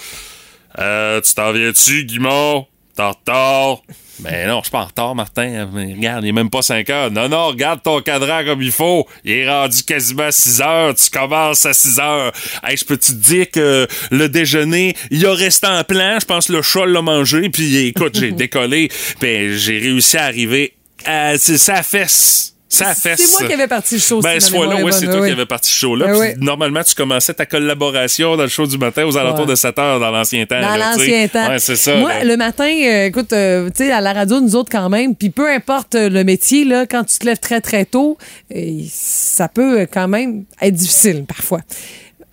euh, 0.80 1.22
tu 1.22 1.34
t'en 1.34 1.52
viens-tu, 1.52 2.06
Guimond? 2.06 2.68
T'es 2.96 3.04
en 3.04 3.12
retard? 3.12 3.82
Ben 4.20 4.48
non, 4.48 4.60
je 4.60 4.64
suis 4.66 4.72
pas 4.72 4.80
en 4.80 4.86
retard, 4.86 5.16
Martin. 5.16 5.70
Mais 5.74 5.94
regarde, 5.94 6.24
il 6.24 6.30
est 6.30 6.34
même 6.34 6.50
pas 6.50 6.62
5 6.62 6.90
heures. 6.90 7.12
Non, 7.12 7.28
non, 7.28 7.48
regarde 7.48 7.82
ton 7.84 8.02
cadran 8.02 8.46
comme 8.46 8.62
il 8.62 8.72
faut. 8.72 9.08
Il 9.24 9.32
est 9.32 9.50
rendu 9.50 9.84
quasiment 9.84 10.32
6 10.32 10.62
heures. 10.62 10.96
Tu 10.96 11.10
commences 11.10 11.66
à 11.66 11.74
6 11.74 12.00
heures. 12.00 12.32
Hey, 12.64 12.78
je 12.78 12.86
peux 12.86 12.98
te 12.98 13.12
dire 13.12 13.50
que 13.52 13.88
le 14.12 14.30
déjeuner, 14.30 14.96
il 15.12 15.26
a 15.26 15.34
resté 15.34 15.68
en 15.68 15.84
plan. 15.84 16.18
Je 16.20 16.26
pense 16.26 16.48
que 16.48 16.54
le 16.54 16.62
chat 16.62 16.86
l'a 16.86 17.02
mangé. 17.02 17.50
Puis 17.50 17.88
écoute, 17.88 18.18
j'ai 18.18 18.32
décollé. 18.34 18.90
Ben, 19.22 19.52
j'ai 19.54 19.80
réussi 19.80 20.18
à 20.18 20.24
arriver 20.24 20.74
à... 21.06 21.38
C'est 21.38 21.58
sa 21.58 21.84
fesse. 21.84 22.55
Fesse. 22.70 22.98
C'est 23.18 23.32
moi 23.32 23.48
qui 23.48 23.54
avais 23.54 23.68
parti 23.68 23.96
le 23.96 24.02
show. 24.02 24.22
Ben, 24.22 24.40
ce 24.40 24.50
fois-là, 24.50 24.84
ouais, 24.84 24.90
est 24.90 24.92
c'est 24.92 25.06
toi 25.06 25.26
qui 25.26 25.32
avais 25.32 25.46
parti 25.46 25.70
ce 25.70 25.76
show-là. 25.76 26.08
Ben. 26.08 26.38
Normalement, 26.40 26.84
tu 26.84 26.96
commençais 26.96 27.34
ta 27.34 27.46
collaboration 27.46 28.36
dans 28.36 28.44
le 28.44 28.50
show 28.50 28.66
du 28.66 28.78
matin 28.78 29.06
aux 29.06 29.18
alentours 29.18 29.46
de 29.46 29.56
7 29.56 29.80
heures 29.80 30.00
dans 30.00 30.12
l'ancien 30.12 30.46
temps. 30.46 30.62
Dans 30.62 30.76
l'ancien 30.76 31.28
temps. 31.28 31.48
Ouais, 31.50 31.60
c'est 31.60 31.76
ça. 31.76 31.96
Moi, 31.96 32.14
là. 32.14 32.24
le 32.24 32.38
matin, 32.38 32.66
euh, 32.66 33.06
écoute, 33.06 33.34
euh, 33.34 33.70
tu 33.70 33.86
sais, 33.86 33.92
à 33.92 34.02
la 34.02 34.14
radio, 34.14 34.40
nous 34.42 34.56
autres 34.56 34.72
quand 34.72 34.90
même, 34.90 35.16
puis 35.16 35.30
peu 35.30 35.50
importe 35.50 35.96
euh, 35.96 36.10
le 36.10 36.24
métier, 36.24 36.66
là, 36.66 36.86
quand 36.86 37.04
tu 37.04 37.18
te 37.20 37.26
lèves 37.26 37.40
très, 37.40 37.62
très 37.62 37.86
tôt, 37.86 38.18
euh, 38.56 38.80
ça 38.90 39.48
peut 39.48 39.88
quand 39.92 40.08
même 40.08 40.44
être 40.62 40.74
difficile 40.76 41.26
parfois. 41.26 41.62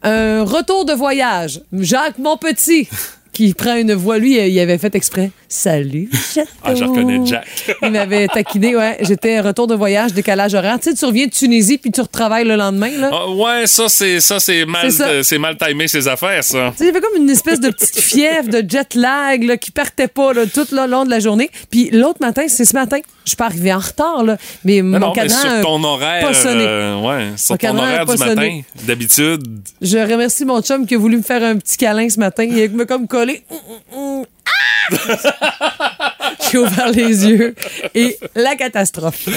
Un 0.03 0.43
retour 0.43 0.85
de 0.85 0.93
voyage. 0.93 1.61
Jacques 1.73 2.19
Monpetit, 2.19 2.89
qui 3.33 3.55
prend 3.55 3.77
une 3.77 3.95
voix, 3.95 4.19
lui, 4.19 4.37
il 4.39 4.61
avait 4.61 4.79
fait 4.79 4.95
exprès. 4.95 5.31
Salut. 5.49 6.09
Ah, 6.65 6.75
je 6.77 6.85
reconnais 6.85 7.21
Jack. 7.27 7.45
Il 7.83 7.91
m'avait 7.91 8.29
taquiné, 8.29 8.77
ouais. 8.77 8.97
J'étais 9.01 9.41
retour 9.41 9.67
de 9.67 9.75
voyage, 9.75 10.13
décalage 10.13 10.55
horaire. 10.55 10.79
Tu 10.81 10.91
sais, 10.91 10.97
tu 10.97 11.05
reviens 11.05 11.27
de 11.27 11.33
Tunisie, 11.33 11.77
puis 11.77 11.91
tu 11.91 12.01
retravailles 12.01 12.45
le 12.45 12.55
lendemain, 12.55 12.91
là. 12.99 13.11
Ah, 13.13 13.29
ouais, 13.31 13.67
ça, 13.67 13.89
c'est 13.89 14.21
ça, 14.21 14.39
c'est 14.39 14.65
mal, 14.65 14.93
C'est 14.93 15.03
euh, 15.03 15.23
c'est 15.25 15.39
mal 15.39 15.57
timé, 15.57 15.89
ces 15.89 16.07
affaires, 16.07 16.43
ça. 16.45 16.71
Tu 16.73 16.79
sais, 16.79 16.87
j'avais 16.87 17.01
comme 17.01 17.21
une 17.21 17.29
espèce 17.31 17.59
de 17.59 17.69
petite 17.71 17.99
fièvre 18.01 18.49
de 18.49 18.65
jet 18.69 18.95
lag 18.95 19.43
là, 19.43 19.57
qui 19.57 19.73
partait 19.73 20.07
pas 20.09 20.33
là, 20.33 20.47
tout 20.47 20.67
le 20.71 20.87
long 20.87 21.05
de 21.05 21.11
la 21.11 21.19
journée. 21.19 21.51
Puis 21.71 21.91
l'autre 21.91 22.19
matin, 22.21 22.45
c'est 22.47 22.65
ce 22.65 22.75
matin. 22.75 22.99
Je 23.25 23.31
suis 23.31 23.37
pas 23.37 23.47
arrivée 23.47 23.73
en 23.75 23.79
retard, 23.81 24.23
là, 24.25 24.37
mais 24.65 24.83
Non, 24.83 24.85
mon 24.85 24.99
non, 25.01 25.13
mais 25.17 25.23
cadran 25.23 25.41
sur 25.41 25.61
ton 25.63 25.85
horaire, 25.85 26.27
pas 26.27 26.35
sonné. 26.35 26.65
euh, 26.67 27.01
ouais, 27.01 27.37
sur 27.37 27.55
Mon 27.55 27.57
ton 27.59 27.79
horaire 27.79 28.07
du 28.07 28.17
matin, 28.19 28.61
d'habitude. 28.85 29.43
Je 29.81 29.99
remercie 29.99 30.45
mon 30.45 30.61
chum 30.63 30.87
qui 30.87 30.95
a 30.95 30.99
voulu 30.99 31.17
me 31.19 31.23
faire 31.23 31.43
un 31.43 31.57
petit 31.57 31.77
câlin 31.77 32.09
ce 32.09 32.19
matin. 32.21 32.45
Il 32.45 32.71
m'a 32.71 32.85
comme 32.85 33.07
Hum, 33.51 33.59
hum, 33.69 33.99
hum. 33.99 34.27
Ah! 34.47 36.15
J'ai 36.51 36.59
ouvert 36.59 36.91
les 36.91 37.27
yeux 37.27 37.55
et 37.95 38.17
la 38.35 38.57
catastrophe. 38.57 39.29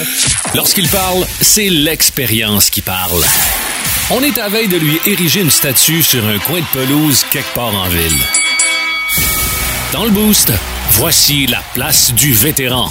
Lorsqu'il 0.54 0.90
parle, 0.90 1.26
c'est 1.42 1.70
l'expérience 1.70 2.70
qui 2.70 2.82
parle. 2.82 3.24
On 4.12 4.22
est 4.22 4.38
à 4.38 4.50
veille 4.50 4.68
de 4.68 4.78
lui 4.78 5.00
ériger 5.06 5.42
une 5.42 5.52
statue 5.52 6.04
sur 6.04 6.26
un 6.26 6.38
coin 6.40 6.60
de 6.60 6.66
pelouse 6.74 7.26
quelque 7.32 7.54
part 7.54 7.74
en 7.76 7.88
ville. 7.90 8.18
Dans 9.94 10.06
le 10.06 10.12
boost, 10.12 10.52
voici 10.92 11.48
la 11.48 11.62
place 11.74 12.14
du 12.14 12.34
vétéran. 12.34 12.90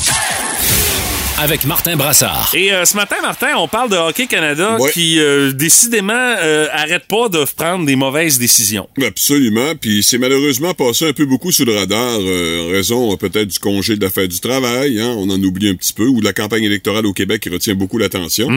Avec 1.45 1.67
Martin 1.67 1.95
Brassard. 1.97 2.51
Et 2.55 2.73
euh, 2.73 2.87
ce 2.87 2.97
matin, 2.97 3.17
Martin, 3.21 3.49
on 3.59 3.69
parle 3.69 3.91
de 3.91 3.97
Hockey 3.97 4.27
Canada 4.27 4.79
Ouais. 4.81 4.91
qui, 4.93 5.19
euh, 5.19 5.53
décidément, 5.53 6.15
euh, 6.15 6.69
arrête 6.73 7.05
pas 7.07 7.29
de 7.29 7.45
prendre 7.55 7.85
des 7.85 7.97
mauvaises 7.97 8.39
décisions. 8.39 8.89
Absolument. 9.05 9.75
Puis 9.79 10.03
c'est 10.03 10.17
malheureusement 10.17 10.73
passé 10.73 11.07
un 11.07 11.13
peu 11.13 11.27
beaucoup 11.27 11.53
sous 11.53 11.67
le 11.67 11.77
radar 11.77 12.19
euh, 12.19 12.67
en 12.67 12.73
raison 12.73 13.15
peut-être 13.19 13.49
du 13.49 13.59
congé 13.59 13.97
de 13.97 14.03
la 14.03 14.11
fête 14.11 14.31
du 14.31 14.41
travail. 14.41 14.99
Hein, 14.99 15.15
on 15.19 15.29
en 15.29 15.43
oublie 15.43 15.69
un 15.69 15.75
petit 15.75 15.93
peu. 15.93 16.07
Ou 16.07 16.21
de 16.21 16.25
la 16.25 16.33
campagne 16.33 16.65
électorale 16.65 17.05
au 17.05 17.13
Québec 17.13 17.43
qui 17.43 17.51
retient 17.51 17.75
beaucoup 17.75 17.99
l'attention. 17.99 18.49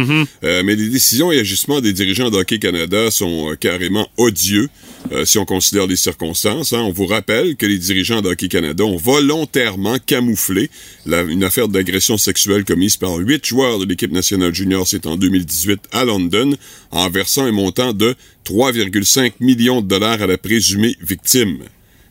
Euh, 0.45 0.62
mais 0.63 0.76
les 0.78 0.88
décisions 0.88 1.30
et 1.30 1.39
agissements 1.41 1.82
des 1.82 1.91
dirigeants 1.91 2.30
d'Hockey 2.30 2.58
Canada 2.60 3.12
sont 3.12 3.52
euh, 3.52 3.56
carrément 3.56 4.08
odieux 4.15 4.69
euh, 5.12 5.26
si 5.26 5.38
on 5.38 5.46
considère 5.46 5.88
les 5.88 5.96
circonstances. 5.96 6.74
hein. 6.74 6.82
On 6.82 6.91
vous 6.91 7.06
rappelle 7.06 7.56
que 7.56 7.65
les 7.65 7.78
dirigeants 7.78 8.22
d'Hockey 8.22 8.48
Canada 8.48 8.86
ont 8.86 8.98
volontairement 8.98 9.98
camouflé 10.00 10.70
une 11.06 11.43
affaire 11.43 11.67
d'agression 11.67 12.17
sexuelle 12.17 12.63
commise 12.63 12.78
commise 12.78 12.98
par 12.98 13.15
huit 13.15 13.43
joueurs 13.43 13.80
de 13.80 13.86
l'équipe 13.86 14.12
nationale 14.12 14.54
junior, 14.54 14.88
c'est 14.88 15.08
en 15.08 15.17
2018 15.17 15.80
à 15.91 16.06
London, 16.06 16.56
en 16.91 17.10
versant 17.10 17.46
un 17.46 17.52
montant 17.52 17.91
de 17.91 18.13
3,5 18.46 19.32
millions 19.39 19.82
de 19.82 19.88
dollars 19.88 20.22
à 20.22 20.28
la 20.28 20.38
présumée 20.38 20.96
victime. 21.02 21.63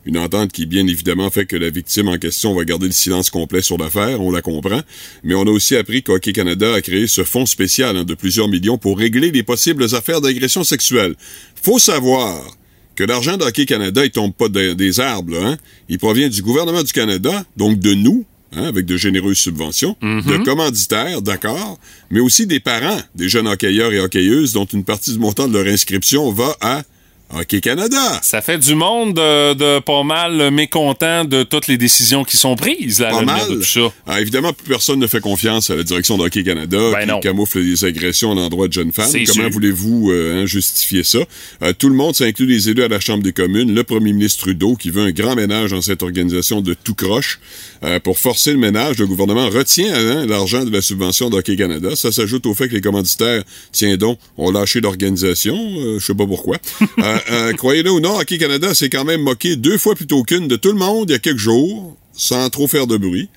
Une 0.07 0.19
entente 0.19 0.51
qui, 0.51 0.67
bien 0.67 0.85
évidemment, 0.89 1.31
fait 1.31 1.47
que 1.47 1.55
la 1.55 1.71
victime 1.71 2.09
en 2.09 2.19
question 2.19 2.53
va 2.53 2.65
garder 2.65 2.87
le 2.87 2.93
silence 2.93 3.31
complet 3.31 3.63
sur 3.63 3.79
l'affaire, 3.79 4.21
on 4.21 4.33
la 4.33 4.43
comprend. 4.43 4.81
Mais 5.23 5.35
on 5.35 5.43
a 5.43 5.51
aussi 5.51 5.77
appris 5.77 6.03
qu'Hockey 6.03 6.33
Canada 6.33 6.75
a 6.75 6.81
créé 6.81 7.07
ce 7.07 7.23
fonds 7.23 7.47
spécial 7.47 7.97
hein, 7.97 8.05
de 8.05 8.15
plusieurs 8.15 8.49
millions 8.49 8.79
pour 8.79 8.99
régler 8.99 9.31
les 9.31 9.45
possibles 9.45 9.95
affaires 9.95 10.21
d'agression 10.21 10.65
sexuelle. 10.65 11.15
Faut 11.61 11.79
savoir 11.79 12.56
que 12.97 13.05
l'argent 13.05 13.37
d'Hockey 13.37 13.67
Canada, 13.67 14.05
il 14.05 14.11
tombe 14.11 14.33
pas 14.35 14.49
de- 14.49 14.73
des 14.73 14.99
arbres, 15.01 15.33
là, 15.39 15.47
hein. 15.51 15.57
Il 15.89 15.99
provient 15.99 16.29
du 16.29 16.43
gouvernement 16.43 16.83
du 16.83 16.93
Canada, 16.93 17.45
donc 17.57 17.79
de 17.79 17.95
nous, 17.95 18.25
hein, 18.57 18.65
avec 18.65 18.87
de 18.87 18.97
généreuses 18.97 19.39
subventions, 19.39 19.97
de 20.03 20.37
commanditaires, 20.45 21.23
d'accord, 21.23 21.79
mais 22.11 22.21
aussi 22.21 22.47
des 22.47 22.59
parents 22.61 23.01
des 23.15 23.29
jeunes 23.29 23.47
hockeyeurs 23.47 23.93
et 23.93 24.01
hockeyeuses 24.01 24.53
dont 24.53 24.65
une 24.65 24.85
partie 24.85 25.13
du 25.13 25.19
montant 25.19 25.47
de 25.47 25.53
leur 25.59 25.67
inscription 25.73 26.33
va 26.33 26.57
à 26.61 26.83
Hockey 27.35 27.61
Canada. 27.61 28.21
Ça 28.23 28.41
fait 28.41 28.59
du 28.59 28.75
monde 28.75 29.15
de, 29.15 29.55
de 29.55 29.79
pas 29.81 30.03
mal 30.05 30.51
mécontent 30.53 31.25
de 31.25 31.43
toutes 31.43 31.67
les 31.67 31.77
décisions 31.77 32.25
qui 32.25 32.37
sont 32.37 32.55
prises 32.55 33.01
là, 33.01 33.11
Pas 33.11 33.23
mal. 33.23 33.49
de 33.51 33.55
tout 33.57 33.63
ça. 33.65 33.93
Ah, 34.07 34.21
évidemment, 34.21 34.53
plus 34.53 34.69
personne 34.69 35.01
ne 35.01 35.07
fait 35.07 35.21
confiance 35.21 35.71
à 35.71 35.77
la 35.77 35.83
direction 35.83 36.17
d'Hockey 36.19 36.45
Canada 36.45 36.79
Ben 36.93 37.01
qui 37.01 37.07
non. 37.09 37.21
camoufle 37.21 37.59
les 37.61 37.85
agressions 37.85 38.33
à 38.33 38.35
l'endroit 38.37 38.69
de 38.69 38.73
jeunes 38.73 38.93
femmes. 38.93 39.11
Comment 39.35 39.49
voulez-vous 39.51 40.11
euh, 40.13 40.43
hein, 40.43 40.47
justifier 40.47 41.03
ça? 41.03 41.19
Euh, 41.63 41.73
tout 41.77 41.89
le 41.89 41.95
monde, 41.97 42.15
ça 42.15 42.25
inclut 42.25 42.47
les 42.47 42.69
élus 42.69 42.85
à 42.85 42.89
la 42.89 43.01
Chambre 43.01 43.23
des 43.25 43.33
communes, 43.33 43.75
le 43.75 43.83
premier 43.85 44.13
ministre 44.13 44.43
Trudeau 44.45 44.77
qui 44.77 44.91
veut 44.91 45.03
un 45.03 45.11
grand 45.11 45.35
ménage 45.35 45.71
dans 45.73 45.83
cette 45.83 46.03
organisation 46.03 46.61
de 46.61 46.75
tout 46.75 46.95
croche. 46.95 47.41
Euh, 47.83 47.99
pour 48.01 48.19
forcer 48.19 48.53
le 48.53 48.59
ménage, 48.59 48.99
le 48.99 49.07
gouvernement 49.07 49.49
retient 49.51 49.93
hein, 49.95 50.27
l'argent 50.27 50.65
de 50.65 50.71
la 50.71 50.81
subvention 50.81 51.29
d'Hockey 51.29 51.57
Canada. 51.57 51.97
Ça 51.97 52.13
s'ajoute 52.13 52.47
au 52.47 52.55
fait 52.55 52.69
que 52.69 52.75
les 52.75 52.81
commanditaires, 52.81 53.43
tiens 53.73 53.97
donc, 53.97 54.19
ont 54.39 54.51
lâché 54.53 54.81
l'organisation. 54.81 55.57
Euh, 55.79 55.99
je 55.99 56.05
sais 56.07 56.15
pas 56.15 56.27
pourquoi. 56.27 56.57
Euh, 57.17 57.21
euh, 57.31 57.53
Croyez-le 57.55 57.91
ou 57.91 58.01
non, 58.01 58.19
Hockey 58.19 58.39
Canada 58.39 58.75
s'est 58.75 58.89
quand 58.91 59.05
même 59.05 59.23
moqué 59.23 59.57
deux 59.57 59.79
fois 59.79 59.95
plutôt 59.95 60.23
qu'une 60.23 60.49
de 60.49 60.57
tout 60.57 60.73
le 60.73 60.79
monde 60.79 61.09
il 61.11 61.13
y 61.13 61.17
a 61.17 61.19
quelques 61.19 61.39
jours, 61.39 61.97
sans 62.13 62.49
trop 62.51 62.67
faire 62.69 62.87
de 62.87 62.97
bruit. 62.97 63.29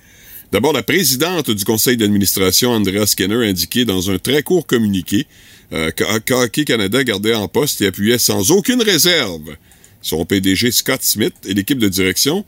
D'abord, 0.52 0.74
la 0.74 0.82
présidente 0.84 1.52
du 1.52 1.64
conseil 1.64 1.96
d'administration, 1.98 2.72
Andrea 2.72 3.06
Skinner, 3.06 3.36
a 3.46 3.50
indiqué 3.50 3.86
dans 3.86 4.10
un 4.10 4.18
très 4.18 4.42
court 4.44 4.66
communiqué 4.66 5.28
euh, 5.74 5.92
que- 5.92 6.20
que 6.20 6.34
Hockey 6.34 6.66
Canada 6.66 7.04
gardait 7.04 7.36
en 7.36 7.48
poste 7.48 7.82
et 7.82 7.88
appuyait 7.88 8.18
sans 8.18 8.50
aucune 8.52 8.82
réserve 8.82 9.56
son 10.02 10.26
PDG 10.26 10.72
Scott 10.72 11.04
Smith 11.04 11.36
et 11.46 11.54
l'équipe 11.54 11.78
de 11.78 11.88
direction, 11.90 12.44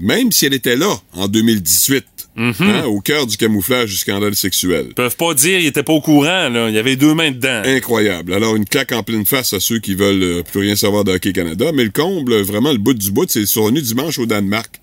même 0.00 0.32
si 0.32 0.46
elle 0.46 0.54
était 0.54 0.76
là 0.76 0.98
en 1.12 1.28
2018, 1.28 2.04
hein, 2.36 2.84
au 2.84 3.00
cœur 3.00 3.26
du 3.26 3.36
camouflage 3.36 3.90
du 3.90 3.96
scandale 3.96 4.34
sexuel. 4.34 4.86
Ils 4.88 4.94
peuvent 4.94 5.16
pas 5.16 5.34
dire 5.34 5.58
qu'ils 5.58 5.68
étaient 5.68 5.82
pas 5.82 5.92
au 5.92 6.00
courant, 6.00 6.48
là. 6.48 6.68
Il 6.68 6.74
y 6.74 6.78
avait 6.78 6.96
deux 6.96 7.14
mains 7.14 7.30
dedans. 7.30 7.62
Incroyable. 7.64 8.32
Alors, 8.34 8.56
une 8.56 8.64
claque 8.64 8.92
en 8.92 9.02
pleine 9.02 9.26
face 9.26 9.52
à 9.52 9.60
ceux 9.60 9.78
qui 9.78 9.94
veulent 9.94 10.22
euh, 10.22 10.42
plus 10.42 10.60
rien 10.60 10.76
savoir 10.76 11.04
de 11.04 11.12
Hockey 11.12 11.32
Canada. 11.32 11.72
Mais 11.74 11.84
le 11.84 11.90
comble, 11.90 12.40
vraiment, 12.42 12.72
le 12.72 12.78
bout 12.78 12.94
du 12.94 13.10
bout, 13.10 13.30
c'est 13.30 13.46
survenu 13.46 13.82
dimanche 13.82 14.18
au 14.18 14.26
Danemark. 14.26 14.80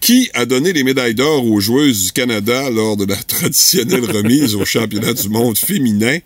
Qui 0.00 0.30
a 0.34 0.44
donné 0.44 0.72
les 0.72 0.84
médailles 0.84 1.14
d'or 1.14 1.46
aux 1.46 1.60
joueuses 1.60 2.06
du 2.06 2.12
Canada 2.12 2.70
lors 2.70 2.96
de 2.96 3.06
la 3.06 3.16
traditionnelle 3.26 4.04
remise 4.04 4.54
au 4.54 4.64
championnat 4.64 5.14
du 5.14 5.28
monde 5.28 5.56
féminin? 5.56 6.18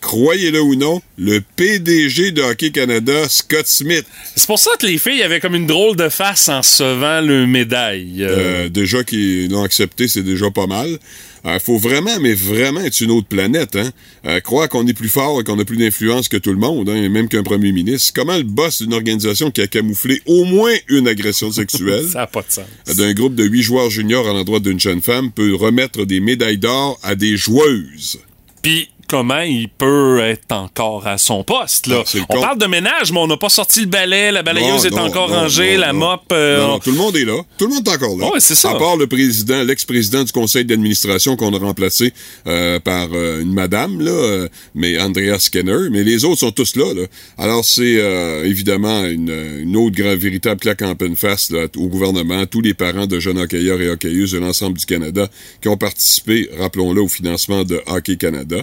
Croyez-le 0.00 0.60
ou 0.60 0.74
non, 0.76 1.02
le 1.18 1.40
PDG 1.56 2.30
de 2.30 2.42
Hockey 2.42 2.70
Canada, 2.70 3.28
Scott 3.28 3.66
Smith. 3.66 4.04
C'est 4.36 4.46
pour 4.46 4.58
ça 4.58 4.70
que 4.78 4.86
les 4.86 4.98
filles 4.98 5.22
avaient 5.22 5.40
comme 5.40 5.54
une 5.54 5.66
drôle 5.66 5.96
de 5.96 6.08
face 6.08 6.48
en 6.48 6.58
recevant 6.58 7.20
le 7.20 7.46
médaille. 7.46 8.22
Euh, 8.22 8.36
Euh, 8.38 8.68
déjà 8.68 9.04
qu'ils 9.04 9.50
l'ont 9.50 9.62
accepté, 9.64 10.08
c'est 10.08 10.22
déjà 10.22 10.50
pas 10.50 10.66
mal. 10.66 10.98
Il 11.44 11.60
faut 11.60 11.78
vraiment, 11.78 12.18
mais 12.20 12.34
vraiment 12.34 12.80
être 12.80 13.00
une 13.00 13.10
autre 13.10 13.26
planète. 13.28 13.76
Hein? 13.76 13.90
Euh, 14.26 14.40
croire 14.40 14.68
qu'on 14.68 14.86
est 14.86 14.92
plus 14.92 15.08
fort 15.08 15.40
et 15.40 15.44
qu'on 15.44 15.58
a 15.58 15.64
plus 15.64 15.76
d'influence 15.76 16.28
que 16.28 16.36
tout 16.36 16.50
le 16.52 16.58
monde, 16.58 16.88
hein, 16.88 17.08
même 17.08 17.28
qu'un 17.28 17.42
premier 17.42 17.72
ministre. 17.72 18.12
Comment 18.14 18.36
le 18.36 18.42
boss 18.42 18.82
d'une 18.82 18.92
organisation 18.92 19.50
qui 19.50 19.60
a 19.62 19.66
camouflé 19.66 20.20
au 20.26 20.44
moins 20.44 20.74
une 20.88 21.08
agression 21.08 21.50
sexuelle 21.50 22.06
ça 22.12 22.20
n'a 22.20 22.26
pas 22.26 22.42
de 22.42 22.50
sens. 22.52 22.96
d'un 22.96 23.12
groupe 23.14 23.34
de 23.34 23.44
huit 23.44 23.62
joueurs 23.62 23.88
juniors 23.90 24.28
à 24.28 24.32
l'endroit 24.32 24.60
d'une 24.60 24.80
jeune 24.80 25.00
femme 25.00 25.30
peut 25.30 25.54
remettre 25.54 26.04
des 26.04 26.20
médailles 26.20 26.58
d'or 26.58 26.98
à 27.02 27.14
des 27.14 27.36
joueuses? 27.36 28.18
Puis 28.62 28.88
comment 29.08 29.40
il 29.40 29.68
peut 29.68 30.20
être 30.20 30.52
encore 30.52 31.06
à 31.06 31.18
son 31.18 31.42
poste, 31.42 31.86
là. 31.86 32.04
Ah, 32.06 32.24
on 32.28 32.40
parle 32.40 32.58
de 32.58 32.66
ménage, 32.66 33.10
mais 33.10 33.18
on 33.18 33.26
n'a 33.26 33.36
pas 33.36 33.48
sorti 33.48 33.80
le 33.80 33.86
balai, 33.86 34.30
la 34.30 34.42
balayeuse 34.42 34.84
Non, 34.84 34.90
est 34.90 34.94
non, 34.94 35.06
encore 35.08 35.28
non, 35.30 35.40
rangée, 35.40 35.76
la 35.76 35.92
mop... 35.92 36.22
euh, 36.32 36.78
tout 36.84 36.90
le 36.92 36.96
monde 36.98 37.16
est 37.16 37.24
là. 37.24 37.40
Tout 37.58 37.66
le 37.66 37.74
monde 37.74 37.88
est 37.88 37.90
encore 37.90 38.16
là. 38.16 38.30
Ouais, 38.30 38.40
c'est 38.40 38.54
ça. 38.54 38.70
À 38.70 38.74
part 38.78 38.96
le 38.96 39.06
président, 39.06 39.62
l'ex-président 39.64 40.22
du 40.24 40.30
conseil 40.32 40.64
d'administration 40.64 41.36
qu'on 41.36 41.54
a 41.54 41.58
remplacé 41.58 42.12
euh, 42.46 42.78
par 42.80 43.08
euh, 43.14 43.40
une 43.40 43.52
madame, 43.52 44.00
là, 44.00 44.10
euh, 44.10 44.48
mais 44.74 45.00
Andrea 45.00 45.38
Skinner. 45.38 45.88
Mais 45.90 46.04
les 46.04 46.24
autres 46.24 46.40
sont 46.40 46.52
tous 46.52 46.76
là. 46.76 46.92
là. 46.94 47.02
Alors, 47.38 47.64
c'est 47.64 47.96
euh, 47.98 48.44
évidemment 48.44 49.04
une, 49.04 49.32
une 49.60 49.76
autre 49.76 49.96
grave, 49.96 50.18
véritable 50.18 50.60
claque 50.60 50.82
en 50.82 50.94
pleine 50.94 51.16
face 51.16 51.50
là, 51.50 51.66
au 51.76 51.86
gouvernement, 51.88 52.44
tous 52.46 52.60
les 52.60 52.74
parents 52.74 53.06
de 53.06 53.18
jeunes 53.18 53.38
hockeyeurs 53.38 53.80
et 53.80 53.88
hockeyeuses 53.88 54.32
de 54.32 54.38
l'ensemble 54.38 54.76
du 54.78 54.84
Canada 54.84 55.28
qui 55.62 55.68
ont 55.68 55.78
participé, 55.78 56.50
rappelons-le, 56.58 57.00
au 57.00 57.08
financement 57.08 57.64
de 57.64 57.80
Hockey 57.86 58.16
Canada. 58.16 58.56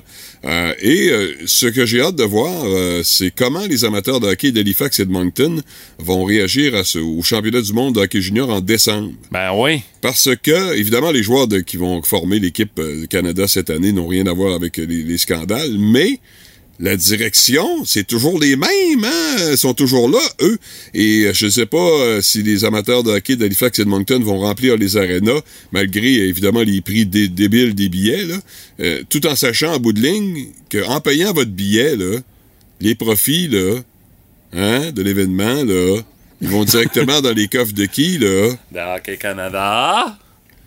Euh, 0.45 0.73
et 0.79 1.09
euh, 1.09 1.33
ce 1.47 1.65
que 1.65 1.85
j'ai 1.85 2.01
hâte 2.01 2.15
de 2.15 2.23
voir, 2.23 2.65
euh, 2.65 3.01
c'est 3.03 3.31
comment 3.31 3.65
les 3.65 3.83
amateurs 3.83 4.19
de 4.19 4.27
hockey 4.27 4.51
d'Halifax 4.51 4.99
et 4.99 5.05
de 5.05 5.11
Moncton 5.11 5.61
vont 5.97 6.23
réagir 6.23 6.75
à 6.75 6.83
ce, 6.83 6.99
au 6.99 7.23
championnat 7.23 7.61
du 7.61 7.73
monde 7.73 7.95
de 7.95 8.01
hockey 8.01 8.21
junior 8.21 8.49
en 8.51 8.61
décembre. 8.61 9.11
Ben 9.31 9.51
oui. 9.55 9.81
Parce 10.01 10.29
que, 10.43 10.75
évidemment, 10.75 11.11
les 11.11 11.23
joueurs 11.23 11.47
de- 11.47 11.61
qui 11.61 11.77
vont 11.77 12.01
former 12.03 12.37
l'équipe 12.39 12.77
euh, 12.77 13.01
du 13.01 13.07
Canada 13.07 13.47
cette 13.47 13.71
année 13.71 13.91
n'ont 13.91 14.07
rien 14.07 14.27
à 14.27 14.33
voir 14.33 14.53
avec 14.53 14.77
les, 14.77 14.85
les 14.85 15.17
scandales, 15.17 15.75
mais 15.79 16.19
la 16.79 16.97
direction, 16.97 17.85
c'est 17.85 18.05
toujours 18.05 18.39
les 18.39 18.55
mêmes, 18.57 19.03
hein? 19.05 19.37
Ils 19.51 19.57
sont 19.57 19.73
toujours 19.73 20.09
là, 20.09 20.19
eux. 20.41 20.57
Et 20.93 21.23
euh, 21.25 21.33
je 21.33 21.47
sais 21.47 21.65
pas 21.65 21.77
euh, 21.77 22.21
si 22.21 22.43
les 22.43 22.65
amateurs 22.65 23.03
de 23.03 23.11
hockey 23.11 23.35
d'Halifax 23.37 23.79
et 23.79 23.85
de 23.85 23.89
Moncton 23.89 24.19
vont 24.19 24.39
remplir 24.39 24.75
les 24.75 24.97
arénas, 24.97 25.39
malgré, 25.71 26.15
évidemment, 26.27 26.61
les 26.63 26.81
prix 26.81 27.05
dé- 27.05 27.29
débiles 27.29 27.75
des 27.75 27.87
billets, 27.89 28.25
là. 28.25 28.35
Euh, 28.81 29.03
tout 29.09 29.25
en 29.25 29.35
sachant, 29.35 29.75
en 29.75 29.79
bout 29.79 29.93
de 29.93 30.01
ligne, 30.01 30.47
qu'en 30.71 30.99
payant 30.99 31.31
votre 31.31 31.51
billet, 31.51 31.95
là, 31.95 32.19
les 32.81 32.93
profits, 32.95 33.47
là, 33.47 33.75
hein, 34.53 34.91
de 34.91 35.01
l'événement, 35.01 35.63
là, 35.63 36.01
ils 36.41 36.49
vont 36.49 36.65
directement 36.65 37.21
dans 37.21 37.33
les 37.33 37.47
coffres 37.47 37.73
de 37.73 37.85
qui, 37.85 38.17
là? 38.17 38.51
De 38.73 38.95
Hockey 38.97 39.15
Canada. 39.17 40.17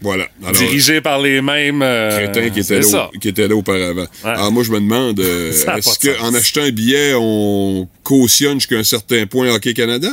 Voilà. 0.00 0.28
Alors, 0.42 0.52
dirigé 0.52 1.00
par 1.00 1.20
les 1.20 1.40
mêmes... 1.42 1.82
euh, 1.82 2.10
crétin 2.32 2.50
qui 2.50 2.60
était, 2.60 2.80
là, 2.80 3.10
qui 3.20 3.28
était 3.28 3.48
là 3.48 3.56
auparavant. 3.56 4.06
Alors 4.22 4.52
moi, 4.52 4.62
je 4.62 4.70
me 4.70 4.78
demande, 4.80 5.18
euh, 5.20 5.50
est-ce 5.76 5.98
qu'en 5.98 6.32
achetant 6.34 6.62
un 6.62 6.70
billet, 6.70 7.14
on 7.16 7.88
cautionne 8.04 8.54
jusqu'à 8.60 8.76
un 8.76 8.84
certain 8.84 9.26
point 9.26 9.52
Hockey 9.52 9.74
Canada? 9.74 10.10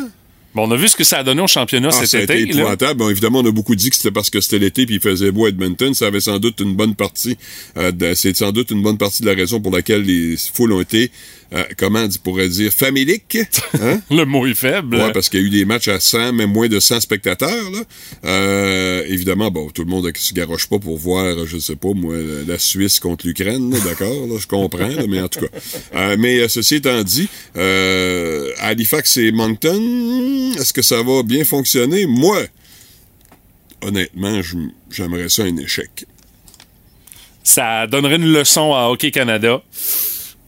Bon, 0.56 0.70
on 0.70 0.72
a 0.72 0.78
vu 0.78 0.88
ce 0.88 0.96
que 0.96 1.04
ça 1.04 1.18
a 1.18 1.24
donné 1.24 1.42
au 1.42 1.48
championnat 1.48 1.90
Ah, 1.92 1.98
cet 2.00 2.08
ça 2.08 2.18
a 2.18 2.22
été 2.22 2.40
été. 2.42 2.52
épouvantable. 2.58 2.98
Bon, 2.98 3.10
évidemment, 3.10 3.40
on 3.40 3.46
a 3.46 3.52
beaucoup 3.52 3.76
dit 3.76 3.90
que 3.90 3.96
c'était 3.98 4.12
parce 4.12 4.30
que 4.30 4.40
c'était 4.40 4.58
l'été 4.58 4.86
puis 4.86 4.96
il 4.96 5.02
faisait 5.02 5.30
beau 5.30 5.46
à 5.46 5.50
Edmonton. 5.50 5.94
Ça 5.94 6.08
avait 6.08 6.22
sans 6.22 6.40
doute 6.40 6.62
une 6.62 6.76
bonne 6.76 6.96
partie. 6.96 7.38
euh, 7.78 7.92
c'est 8.16 8.36
sans 8.38 8.54
doute 8.54 8.72
une 8.72 8.82
bonne 8.82 8.98
partie 8.98 9.22
de 9.22 9.28
la 9.28 9.34
raison 9.36 9.60
pour 9.60 9.74
laquelle 9.76 10.04
les 10.04 10.38
foules 10.54 10.72
ont 10.72 10.80
été, 10.80 11.12
euh, 11.54 11.64
comment 11.78 12.04
on 12.04 12.10
pourrait 12.24 12.50
dire, 12.50 12.72
familiques. 12.72 13.38
Hein? 13.82 14.02
Le 14.10 14.26
mot 14.26 14.46
est 14.48 14.56
faible. 14.56 14.98
Ouais, 14.98 15.12
parce 15.12 15.30
qu'il 15.30 15.40
y 15.40 15.44
a 15.44 15.46
eu 15.46 15.50
des 15.50 15.66
matchs 15.66 15.88
à 15.88 16.00
100, 16.00 16.34
même 16.34 16.52
moins 16.52 16.68
de 16.68 16.80
100 16.80 17.02
spectateurs. 17.02 17.72
Là. 17.72 17.84
Euh, 18.26 19.04
évidemment, 19.08 19.52
bon, 19.52 19.70
tout 19.70 19.84
le 19.84 19.90
monde 19.90 20.06
ne 20.06 20.12
se 20.16 20.34
garoche 20.34 20.68
pas 20.68 20.80
pour 20.80 20.98
voir, 20.98 21.46
je 21.46 21.58
sais 21.58 21.76
pas, 21.76 21.94
moi, 21.94 22.16
la 22.48 22.58
Suisse 22.58 23.00
contre 23.00 23.28
l'Ukraine, 23.28 23.70
d'accord, 23.84 24.40
je 24.40 24.48
comprends, 24.48 24.88
là, 24.88 25.04
mais 25.08 25.22
en 25.22 25.28
tout 25.28 25.42
cas. 25.42 25.60
Euh, 25.96 26.16
mais 26.18 26.48
ceci 26.48 26.76
étant 26.76 27.04
dit, 27.04 27.30
Halifax 28.60 29.18
et 29.18 29.32
Moncton, 29.32 30.52
est-ce 30.58 30.74
que 30.74 30.82
ça 30.82 31.04
va 31.04 31.24
bien 31.24 31.44
fonctionner? 31.44 32.06
Moi, 32.06 32.40
honnêtement, 33.82 34.42
j'aimerais 34.90 35.30
ça 35.30 35.44
un 35.44 35.58
échec. 35.58 36.06
Ça 37.44 37.86
donnerait 37.86 38.16
une 38.16 38.34
leçon 38.34 38.74
à 38.74 38.90
Hockey 38.90 39.12
Canada. 39.12 39.62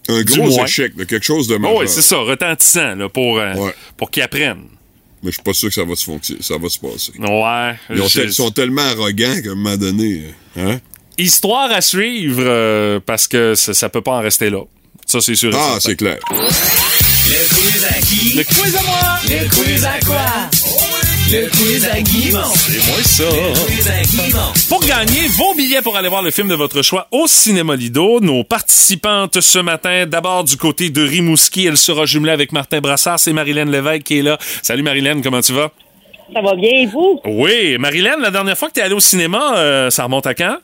Un 0.09 0.21
gros 0.23 0.49
moins. 0.49 0.65
échec, 0.65 0.93
là, 0.97 1.05
quelque 1.05 1.25
chose 1.25 1.47
de 1.47 1.55
Oh, 1.55 1.59
majeur. 1.59 1.77
oui, 1.77 1.85
c'est 1.87 2.01
ça, 2.01 2.17
retentissant 2.17 2.95
là, 2.95 3.09
pour, 3.09 3.39
euh, 3.39 3.53
pour 3.97 4.09
qu'ils 4.11 4.23
apprennent. 4.23 4.63
Mais 5.23 5.31
je 5.31 5.35
suis 5.35 5.43
pas 5.43 5.53
sûr 5.53 5.69
que 5.69 5.75
ça 5.75 5.83
va 5.83 5.95
se, 5.95 6.05
fonc- 6.09 6.41
ça 6.41 6.57
va 6.57 6.69
se 6.69 6.79
passer. 6.79 7.11
Ouais. 7.17 7.75
Ils 7.95 8.01
ont 8.01 8.07
je- 8.07 8.19
tel- 8.21 8.33
sont 8.33 8.51
tellement 8.51 8.83
arrogants 8.83 9.41
qu'à 9.43 9.51
un 9.51 9.55
moment 9.55 9.75
donné, 9.77 10.25
hein? 10.57 10.79
Histoire 11.17 11.71
à 11.71 11.81
suivre 11.81 12.43
euh, 12.45 12.99
parce 13.03 13.27
que 13.27 13.55
ça, 13.55 13.73
ça 13.73 13.89
peut 13.89 14.01
pas 14.01 14.11
en 14.17 14.21
rester 14.21 14.49
là. 14.51 14.61
Ça, 15.05 15.19
c'est 15.19 15.35
sûr. 15.35 15.51
Ah, 15.55 15.77
c'est 15.81 15.95
clair. 15.95 16.17
Le 16.29 17.47
quiz 17.49 17.85
à 17.89 17.93
qui? 18.01 18.37
Le 18.37 18.43
quiz 18.43 18.75
à 18.75 18.83
moi! 18.83 19.19
Le 19.27 19.49
quiz 19.49 19.83
à 19.85 19.99
quoi? 20.05 21.06
Le 21.29 21.49
quiz 21.49 21.85
à 21.85 21.99
Guimont. 21.99 22.39
C'est 22.55 22.87
moi 22.87 23.03
ça. 23.03 23.23
Le 23.25 23.65
quiz 23.65 23.89
à 23.89 24.01
Guimont. 24.01 24.53
Pour 24.69 24.79
gagner 24.79 25.27
vos 25.27 25.53
billets 25.55 25.81
pour 25.81 25.97
aller 25.97 26.07
voir 26.07 26.21
le 26.21 26.31
film 26.31 26.47
de 26.47 26.55
votre 26.55 26.81
choix 26.81 27.09
au 27.11 27.27
Cinéma 27.27 27.75
Lido, 27.75 28.21
nos 28.21 28.45
participantes 28.45 29.41
ce 29.41 29.59
matin, 29.59 30.05
d'abord 30.05 30.45
du 30.45 30.55
côté 30.55 30.89
de 30.89 31.01
Rimouski, 31.01 31.65
elle 31.65 31.75
sera 31.75 32.05
jumelée 32.05 32.31
avec 32.31 32.53
Martin 32.53 32.79
Brassard, 32.79 33.19
c'est 33.19 33.33
Marilyn 33.33 33.65
Lévesque 33.65 34.03
qui 34.03 34.19
est 34.19 34.21
là. 34.21 34.37
Salut 34.61 34.83
Marilyn, 34.83 35.21
comment 35.21 35.41
tu 35.41 35.51
vas? 35.51 35.71
Ça 36.33 36.39
va 36.39 36.55
bien, 36.55 36.71
et 36.71 36.85
vous? 36.85 37.19
Oui, 37.25 37.77
Marilyn, 37.77 38.15
la 38.21 38.31
dernière 38.31 38.57
fois 38.57 38.69
que 38.69 38.75
tu 38.75 38.79
es 38.79 38.83
allée 38.83 38.95
au 38.95 39.01
cinéma, 39.01 39.57
euh, 39.57 39.89
ça 39.89 40.05
remonte 40.05 40.27
à 40.27 40.33
quand? 40.33 40.59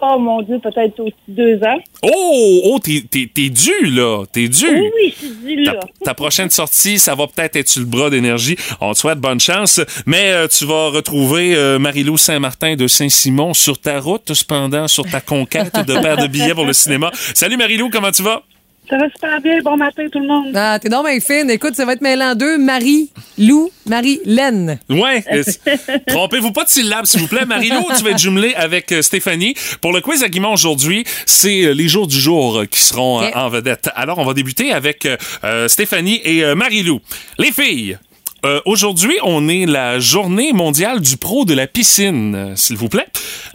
Oh 0.00 0.18
mon 0.18 0.42
Dieu, 0.42 0.58
peut-être 0.58 1.00
aussi 1.00 1.14
deux 1.26 1.56
ans. 1.62 1.78
Oh, 2.02 2.60
oh, 2.64 2.78
t'es, 2.82 3.02
t'es, 3.10 3.30
t'es 3.32 3.48
dû, 3.48 3.72
là. 3.86 4.24
T'es 4.30 4.46
dû. 4.48 4.66
Oui, 4.68 4.90
oui, 4.94 5.14
je 5.18 5.26
suis 5.46 5.64
Ta, 5.64 5.72
là. 5.72 5.80
ta 6.04 6.12
prochaine 6.14 6.50
sortie, 6.50 6.98
ça 6.98 7.14
va 7.14 7.26
peut-être 7.26 7.56
être 7.56 7.68
sur 7.68 7.80
le 7.80 7.86
bras 7.86 8.10
d'énergie. 8.10 8.56
On 8.80 8.92
te 8.92 8.98
souhaite 8.98 9.18
bonne 9.18 9.40
chance. 9.40 9.80
Mais 10.04 10.32
euh, 10.32 10.48
tu 10.48 10.66
vas 10.66 10.88
retrouver 10.90 11.54
euh, 11.56 11.78
Marie-Lou 11.78 12.18
Saint-Martin 12.18 12.76
de 12.76 12.86
Saint-Simon 12.86 13.54
sur 13.54 13.78
ta 13.80 13.98
route, 14.00 14.34
cependant, 14.34 14.86
sur 14.86 15.04
ta 15.10 15.20
conquête 15.22 15.74
de 15.86 15.98
paires 16.00 16.18
de 16.18 16.26
billets 16.26 16.54
pour 16.54 16.66
le 16.66 16.74
cinéma. 16.74 17.10
Salut 17.34 17.56
Marie-Lou, 17.56 17.88
comment 17.90 18.10
tu 18.10 18.22
vas? 18.22 18.42
Ça 18.88 18.96
va 18.98 19.08
super 19.10 19.40
bien. 19.40 19.60
Bon 19.62 19.76
matin, 19.76 20.04
tout 20.12 20.20
le 20.20 20.26
monde. 20.28 20.52
Ah, 20.54 20.78
t'es 20.80 20.88
donc 20.88 21.06
bien 21.06 21.18
fine. 21.20 21.50
Écoute, 21.50 21.74
ça 21.74 21.84
va 21.84 21.94
être 21.94 22.02
mêlant 22.02 22.34
deux. 22.34 22.56
Marie, 22.58 23.10
Lou, 23.38 23.70
Marie-Laine. 23.86 24.78
Ouais. 24.88 25.24
euh, 25.32 25.42
Trompez-vous 26.06 26.52
pas 26.52 26.64
de 26.64 26.68
syllabes, 26.68 27.04
s'il 27.06 27.20
vous 27.20 27.26
plaît. 27.26 27.44
Marie-Lou, 27.46 27.82
tu 27.96 28.04
vas 28.04 28.10
être 28.10 28.18
jumelée 28.18 28.54
avec 28.54 28.92
euh, 28.92 29.02
Stéphanie. 29.02 29.54
Pour 29.80 29.92
le 29.92 30.00
quiz 30.00 30.22
à 30.22 30.28
Guimont 30.28 30.52
aujourd'hui, 30.52 31.04
c'est 31.26 31.64
euh, 31.64 31.72
les 31.72 31.88
jours 31.88 32.06
du 32.06 32.18
jour 32.20 32.58
euh, 32.60 32.66
qui 32.66 32.80
seront 32.80 33.22
euh, 33.22 33.28
en 33.34 33.48
vedette. 33.48 33.90
Alors, 33.96 34.18
on 34.18 34.24
va 34.24 34.34
débuter 34.34 34.72
avec 34.72 35.04
euh, 35.06 35.16
euh, 35.44 35.66
Stéphanie 35.68 36.20
et 36.24 36.44
euh, 36.44 36.54
Marie-Lou. 36.54 37.00
Les 37.38 37.50
filles, 37.52 37.98
euh, 38.46 38.60
aujourd'hui, 38.64 39.16
on 39.24 39.48
est 39.48 39.66
la 39.66 39.98
journée 39.98 40.52
mondiale 40.52 41.00
du 41.00 41.16
pro 41.16 41.44
de 41.44 41.52
la 41.52 41.66
piscine, 41.66 42.34
euh, 42.34 42.56
s'il 42.56 42.76
vous 42.76 42.88
plaît. 42.88 43.06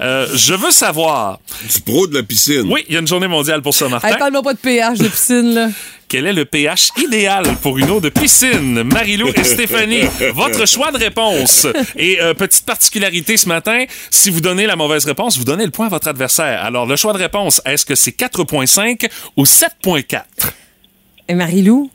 Euh, 0.01 0.27
je 0.35 0.53
veux 0.53 0.71
savoir. 0.71 1.39
Du 1.73 1.81
pro 1.81 2.07
de 2.07 2.13
la 2.15 2.23
piscine? 2.23 2.67
Oui, 2.69 2.83
il 2.87 2.93
y 2.93 2.97
a 2.97 2.99
une 2.99 3.07
journée 3.07 3.27
mondiale 3.27 3.61
pour 3.61 3.73
ça, 3.73 3.87
Martin. 3.87 4.09
Hey, 4.09 4.17
parle-moi 4.17 4.43
pas 4.43 4.53
de 4.53 4.59
pH 4.59 4.99
de 4.99 5.07
piscine, 5.07 5.53
là. 5.53 5.69
Quel 6.09 6.27
est 6.27 6.33
le 6.33 6.43
pH 6.43 6.89
idéal 6.97 7.45
pour 7.61 7.77
une 7.77 7.89
eau 7.89 8.01
de 8.01 8.09
piscine? 8.09 8.83
Marilou 8.83 9.29
et 9.33 9.43
Stéphanie, 9.45 10.03
votre 10.33 10.67
choix 10.67 10.91
de 10.91 10.97
réponse. 10.97 11.65
Et 11.95 12.21
euh, 12.21 12.33
petite 12.33 12.65
particularité 12.65 13.37
ce 13.37 13.47
matin, 13.47 13.85
si 14.09 14.29
vous 14.29 14.41
donnez 14.41 14.65
la 14.65 14.75
mauvaise 14.75 15.05
réponse, 15.05 15.37
vous 15.37 15.45
donnez 15.45 15.63
le 15.63 15.71
point 15.71 15.85
à 15.85 15.89
votre 15.89 16.09
adversaire. 16.09 16.65
Alors, 16.65 16.85
le 16.85 16.97
choix 16.97 17.13
de 17.13 17.17
réponse, 17.17 17.61
est-ce 17.63 17.85
que 17.85 17.95
c'est 17.95 18.11
4.5 18.11 19.09
ou 19.37 19.45
7.4? 19.45 20.23
Et 21.29 21.33
Marie-Lou? 21.33 21.89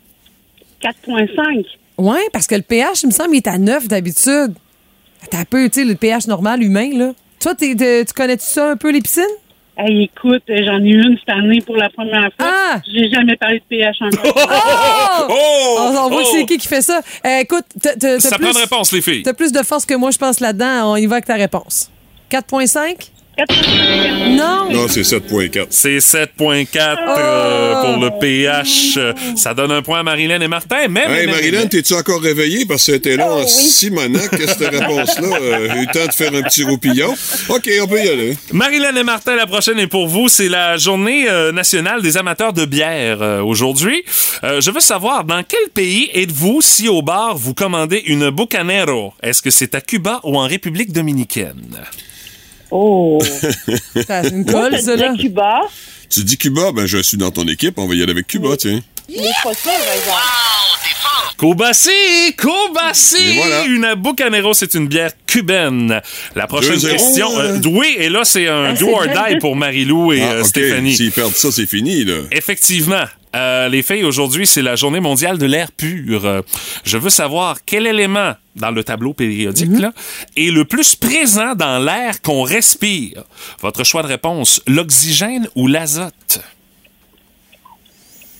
4.5. 0.82 1.66
Ouais, 1.99 2.20
parce 2.32 2.47
que 2.47 2.55
le 2.55 2.62
pH, 2.62 3.03
il 3.03 3.07
me 3.07 3.12
semble, 3.12 3.34
il 3.34 3.38
est 3.38 3.47
à 3.49 3.59
9 3.59 3.88
d'habitude. 3.88 4.55
T'as 5.30 5.38
un 5.38 5.44
peu, 5.44 5.68
tu 5.68 5.80
sais, 5.80 5.84
le 5.86 5.94
pH 5.94 6.26
normal 6.26 6.62
humain, 6.62 6.90
là. 6.92 7.12
Toi, 7.40 7.55
t'es- 7.55 7.74
t'es- 7.74 8.05
tu 8.05 8.12
connais-tu 8.12 8.44
ça 8.47 8.70
un 8.72 8.76
peu, 8.76 8.90
les 8.90 9.01
piscines? 9.01 9.24
Hey, 9.78 10.05
écoute, 10.05 10.42
j'en 10.49 10.82
ai 10.82 10.88
une 10.88 11.18
cette 11.18 11.28
année 11.36 11.61
pour 11.61 11.76
la 11.76 11.90
première 11.90 12.30
fois. 12.38 12.49
Ah! 12.51 12.80
J'ai 12.90 13.11
jamais 13.11 13.36
parlé 13.36 13.59
de 13.59 13.64
pH 13.68 13.97
encore. 14.01 14.32
Oh! 14.34 15.26
Oh! 15.28 15.76
On, 15.80 15.97
on 15.97 16.09
voit 16.11 16.22
Oh! 16.24 16.28
c'est 16.32 16.44
qui 16.47 16.57
qui 16.59 16.66
fait 16.68 16.80
ça. 16.82 17.01
Euh, 17.26 17.40
écoute, 17.40 17.64
t'as- 17.82 17.94
t'as- 17.94 18.14
t'as 18.16 18.20
Ça 18.20 18.36
plus, 18.36 18.44
prend 18.44 18.53
une 18.53 18.62
réponse, 18.62 18.92
les 18.92 19.03
filles. 19.03 19.22
T'as 19.22 19.34
plus 19.34 19.53
de 19.53 19.62
force 19.62 19.84
que 19.84 19.94
moi, 19.94 20.11
je 20.11 20.18
pense, 20.18 20.40
là-dedans. 20.40 20.92
On 20.92 20.97
y 20.97 21.07
va 21.07 21.16
avec 21.16 21.26
ta 21.26 21.34
réponse. 21.34 21.90
4.5? 22.30 23.11
Non! 23.39 24.70
Non, 24.70 24.87
c'est 24.89 25.03
7.4. 25.03 25.66
C'est 25.70 25.99
7.4 25.99 26.97
euh, 27.18 27.82
pour 27.82 28.03
le 28.03 28.11
pH. 28.18 28.95
Euh, 28.97 29.12
Ça 29.37 29.55
donne 29.55 29.72
un 29.72 29.82
point 29.82 30.01
à 30.01 30.03
Marilyn 30.03 30.41
et 30.41 30.49
Martin. 30.49 30.89
Même 30.89 31.11
Hey, 31.11 31.26
Marilyn, 31.26 31.66
t'es-tu 31.66 31.95
encore 31.95 32.20
réveillée? 32.22 32.64
Parce 32.66 32.87
que 32.87 32.93
c'était 32.93 33.16
long 33.16 33.43
en 33.43 33.47
Simonac, 33.47 34.30
cette 34.37 34.59
réponse-là? 34.61 35.26
Euh, 35.47 35.68
J'ai 35.70 35.78
eu 35.82 35.87
le 35.87 35.93
temps 35.93 36.07
de 36.07 36.12
faire 36.12 36.34
un 36.34 36.43
petit 36.43 36.64
roupillon. 36.64 37.14
OK, 37.51 37.70
on 37.82 37.87
peut 37.87 38.03
y 38.03 38.09
aller. 38.09 38.37
Marilyn 38.53 38.95
et 38.97 39.03
Martin, 39.03 39.37
la 39.37 39.47
prochaine 39.47 39.78
est 39.78 39.87
pour 39.87 40.09
vous. 40.09 40.28
C'est 40.28 40.49
la 40.49 40.76
journée 40.78 41.28
euh, 41.28 41.53
nationale 41.53 42.01
des 42.03 42.16
amateurs 42.16 42.53
de 42.53 42.64
bière 42.64 43.18
euh, 43.22 43.43
aujourd'hui. 43.43 44.03
Euh, 44.45 44.61
je 44.61 44.70
veux 44.70 44.80
savoir, 44.80 45.24
dans 45.24 45.43
quel 45.43 45.68
pays 45.74 46.11
êtes-vous 46.14 46.62
si 46.62 46.89
au 46.89 47.03
bar 47.03 47.37
vous 47.37 47.55
commandez 47.55 48.03
une 48.07 48.30
Bucanero? 48.30 49.12
Est-ce 49.22 49.43
que 49.43 49.51
c'est 49.51 49.74
à 49.74 49.80
Cuba 49.80 50.20
ou 50.24 50.39
en 50.39 50.47
République 50.47 50.93
dominicaine? 50.93 51.76
Oh! 52.71 53.19
C'est 53.95 54.29
une 54.31 54.45
Moi, 54.45 54.53
colle, 54.53 54.77
je 54.77 54.83
ça, 54.83 54.97
là. 54.97 55.14
Cuba? 55.19 55.61
Tu 56.11 56.25
dis 56.25 56.37
Cuba, 56.39 56.73
ben 56.73 56.87
je 56.87 56.99
suis 56.99 57.17
dans 57.17 57.31
ton 57.31 57.47
équipe, 57.49 57.79
on 57.79 57.87
va 57.87 57.95
y 57.95 58.03
aller 58.03 58.12
avec 58.12 58.27
Cuba, 58.27 58.57
tiens. 58.57 58.81
Mais 59.09 59.17
pas 59.43 59.55
sûr, 59.55 59.71
par 59.73 59.93
exemple. 59.95 60.23
Cobassi! 61.37 61.91
Cobassi! 62.37 63.17
Et 63.23 63.37
voilà. 63.37 63.64
Une 63.67 63.95
Bucanero, 63.97 64.55
c'est 64.55 64.75
une 64.75 64.89
bière 64.89 65.11
cubaine. 65.27 66.01
La 66.35 66.47
prochaine 66.47 66.77
2-0, 66.77 66.91
question. 66.91 67.29
euh. 67.39 67.61
oui, 67.67 67.95
et 67.99 68.09
là, 68.09 68.25
c'est 68.25 68.49
un 68.49 68.67
Ah, 68.71 68.73
do 68.73 68.89
or 68.89 69.05
die 69.07 69.39
pour 69.39 69.55
Marie-Lou 69.55 70.12
et 70.12 70.23
Ah, 70.23 70.33
euh, 70.33 70.41
OK. 70.41 70.47
Stéphanie. 70.47 70.97
S'ils 70.97 71.12
perdent 71.12 71.35
ça, 71.35 71.53
c'est 71.53 71.67
fini, 71.67 72.05
là. 72.05 72.21
Effectivement. 72.33 73.05
Euh, 73.37 73.68
les 73.68 73.82
filles, 73.82 74.05
aujourd'hui, 74.05 74.47
c'est 74.47 74.62
la 74.62 74.76
journée 74.76 75.01
mondiale 75.01 75.37
de 75.37 75.45
l'air 75.47 75.70
pur. 75.72 76.24
Euh, 76.24 76.41
je 76.84 76.97
veux 76.97 77.11
savoir 77.11 77.59
quel 77.66 77.87
élément 77.87 78.32
dans 78.55 78.70
le 78.70 78.82
tableau 78.82 79.12
périodique 79.12 79.78
là, 79.78 79.93
est 80.37 80.51
le 80.51 80.64
plus 80.64 80.97
présent 80.97 81.55
dans 81.55 81.78
l'air 81.78 82.22
qu'on 82.22 82.43
respire. 82.43 83.24
Votre 83.61 83.84
choix 83.84 84.03
de 84.03 84.09
réponse, 84.09 84.62
l'oxygène 84.66 85.47
ou 85.55 85.66
l'azote? 85.66 86.41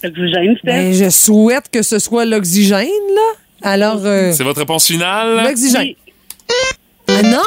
L'oxygène. 0.03 0.57
Ben, 0.65 0.95
je 0.95 1.11
souhaite 1.11 1.71
que 1.71 1.83
ce 1.83 1.99
soit 1.99 2.25
l'oxygène, 2.25 2.87
là. 3.15 3.33
Alors, 3.63 4.01
euh, 4.05 4.33
C'est 4.33 4.45
votre 4.45 4.61
réponse 4.61 4.87
finale? 4.87 5.43
l'oxygène. 5.45 5.95
Non! 7.23 7.43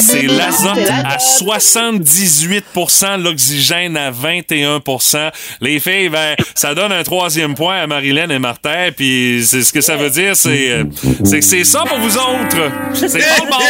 C'est 0.00 0.22
l'azote 0.22 0.88
à 0.90 1.02
l'azote. 1.14 1.44
78% 1.44 3.20
l'oxygène 3.22 3.96
à 3.96 4.10
21% 4.10 5.30
Les 5.60 5.80
filles, 5.80 6.08
ben, 6.08 6.34
ça 6.54 6.74
donne 6.74 6.92
un 6.92 7.02
troisième 7.02 7.54
point 7.54 7.76
à 7.82 7.86
Marilyn 7.86 8.28
et 8.30 8.38
Martin, 8.38 8.90
puis 8.96 9.42
c'est 9.46 9.62
ce 9.62 9.72
que 9.72 9.80
ça 9.80 9.96
veut 9.96 10.10
dire, 10.10 10.36
c'est 10.36 10.70
euh, 10.70 10.84
c'est 11.24 11.40
que 11.40 11.44
c'est 11.44 11.64
ça 11.64 11.84
pour 11.86 11.98
vous 11.98 12.16
autres. 12.16 12.70
C'est 12.94 13.18
pas 13.18 13.46
bon. 13.50 13.64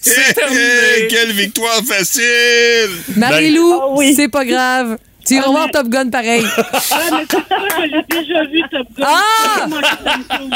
C'est 0.00 0.34
terminé. 0.34 0.60
Quelle 1.10 1.32
victoire 1.32 1.80
facile! 1.86 2.90
Marie-Lou, 3.16 3.80
Ah 3.82 3.86
oui. 3.96 4.14
c'est 4.14 4.28
pas 4.28 4.44
grave. 4.44 4.98
Tu 5.26 5.34
iras 5.34 5.48
voir 5.50 5.70
Top 5.70 5.88
Gun 5.88 6.10
pareil. 6.10 6.44
Ah, 6.56 6.60
mais 7.12 7.24
c'est 7.30 7.36
ça, 7.36 7.56
je 7.78 7.82
l'ai 7.82 8.02
déjà 8.08 8.42
vu, 8.44 8.60
Top 8.70 8.86
Gun. 8.96 9.06
Ah! 9.06 9.66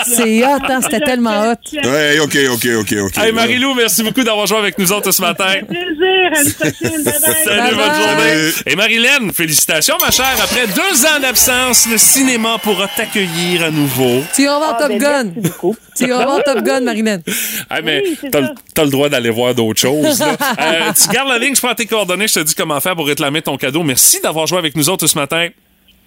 C'est 0.06 0.44
hot, 0.44 0.58
hein? 0.68 0.80
C'était 0.82 1.00
tellement 1.00 1.50
hot. 1.52 1.54
Ouais, 1.84 2.18
OK, 2.20 2.36
OK, 2.52 2.66
OK, 2.80 2.94
OK. 3.04 3.18
Hey 3.18 3.32
Marilou, 3.32 3.74
merci 3.74 4.02
beaucoup 4.02 4.22
d'avoir 4.22 4.46
joué 4.46 4.58
avec 4.58 4.78
nous 4.78 4.92
autres 4.92 5.12
ce 5.12 5.22
matin. 5.22 5.46
Plaisir, 5.68 6.30
à 6.34 6.42
une 6.42 6.52
prochaine. 6.52 7.04
Salut, 7.44 7.76
bonne 7.76 7.94
journée. 7.94 8.50
Et 8.66 8.76
Marilyn, 8.76 9.30
félicitations, 9.32 9.96
ma 10.00 10.10
chère. 10.10 10.26
Après 10.42 10.66
deux 10.66 11.06
ans 11.06 11.20
d'absence, 11.20 11.86
le 11.90 11.98
cinéma 11.98 12.58
pourra 12.62 12.88
t'accueillir 12.88 13.64
à 13.64 13.70
nouveau. 13.70 14.22
Tu 14.34 14.42
iras 14.42 14.58
voir 14.58 14.74
Ah, 14.76 14.82
Top 14.82 14.88
ben, 14.88 14.98
Gun. 14.98 15.24
merci 15.24 15.40
beaucoup. 15.52 15.76
Tu 15.96 16.08
iras 16.08 16.24
voir 16.24 16.42
Top 16.44 16.62
Gun, 16.62 16.80
Marilyn. 16.80 17.20
Ah, 17.70 17.80
mais 17.82 18.02
Oui, 18.04 18.30
t'as 18.74 18.82
le- 18.84 18.90
droit 18.90 19.08
d'aller 19.08 19.30
voir 19.30 19.54
d'autres 19.54 19.80
choses. 19.80 20.20
là. 20.20 20.36
Euh, 20.58 20.92
tu 20.92 21.08
gardes 21.08 21.28
la 21.28 21.38
ligne, 21.38 21.54
je 21.54 21.60
prends 21.60 21.74
tes 21.74 21.86
coordonnées, 21.86 22.28
je 22.28 22.34
te 22.34 22.40
dis 22.40 22.54
comment 22.54 22.80
faire 22.80 22.94
pour 22.96 23.06
réclamer 23.06 23.42
ton 23.42 23.56
cadeau. 23.56 23.82
Merci 23.82 24.20
d'avoir 24.20 24.46
joué 24.46 24.55
avec 24.59 24.76
nous 24.76 24.88
autres 24.88 25.07
ce 25.07 25.18
matin. 25.18 25.48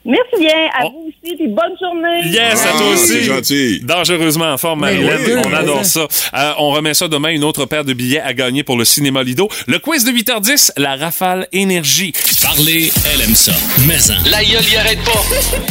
Merci 0.06 0.40
bien. 0.40 0.50
À 0.74 0.86
Oh. 0.86 0.92
vous 0.94 1.10
aussi, 1.10 1.36
puis 1.36 1.48
bonne 1.48 1.76
journée. 1.80 2.32
Yes, 2.32 2.66
à 2.66 2.70
Ah, 2.74 2.78
toi 2.78 2.88
aussi. 2.94 3.08
c'est 3.08 3.24
gentil. 3.24 3.80
Dangereusement 3.84 4.52
en 4.54 4.58
forme, 4.58 4.80
Marilyn. 4.80 5.18
oui. 5.26 5.34
On 5.46 5.54
adore 5.54 5.86
ça. 5.86 6.08
Euh, 6.34 6.52
on 6.58 6.72
remet 6.72 6.94
ça 6.94 7.08
demain, 7.08 7.30
une 7.30 7.44
autre 7.44 7.66
paire 7.66 7.84
de 7.84 7.94
billets 7.94 8.22
à 8.22 8.34
gagner 8.34 8.64
pour 8.64 8.78
le 8.78 8.86
cinéma 8.86 9.24
Lido. 9.24 9.50
Le 9.68 9.78
quiz 9.80 10.06
de 10.06 10.12
8h10, 10.12 10.72
la 10.78 10.96
rafale 10.96 11.48
énergie. 11.52 12.14
Parler, 12.42 12.92
elle 13.14 13.22
aime 13.22 13.36
ça. 13.36 13.52
Mais 13.88 13.98
en, 14.12 14.30
La 14.32 14.44
gueule 14.44 14.64
y 14.72 14.76
arrête 14.78 15.04
pas. 15.04 15.22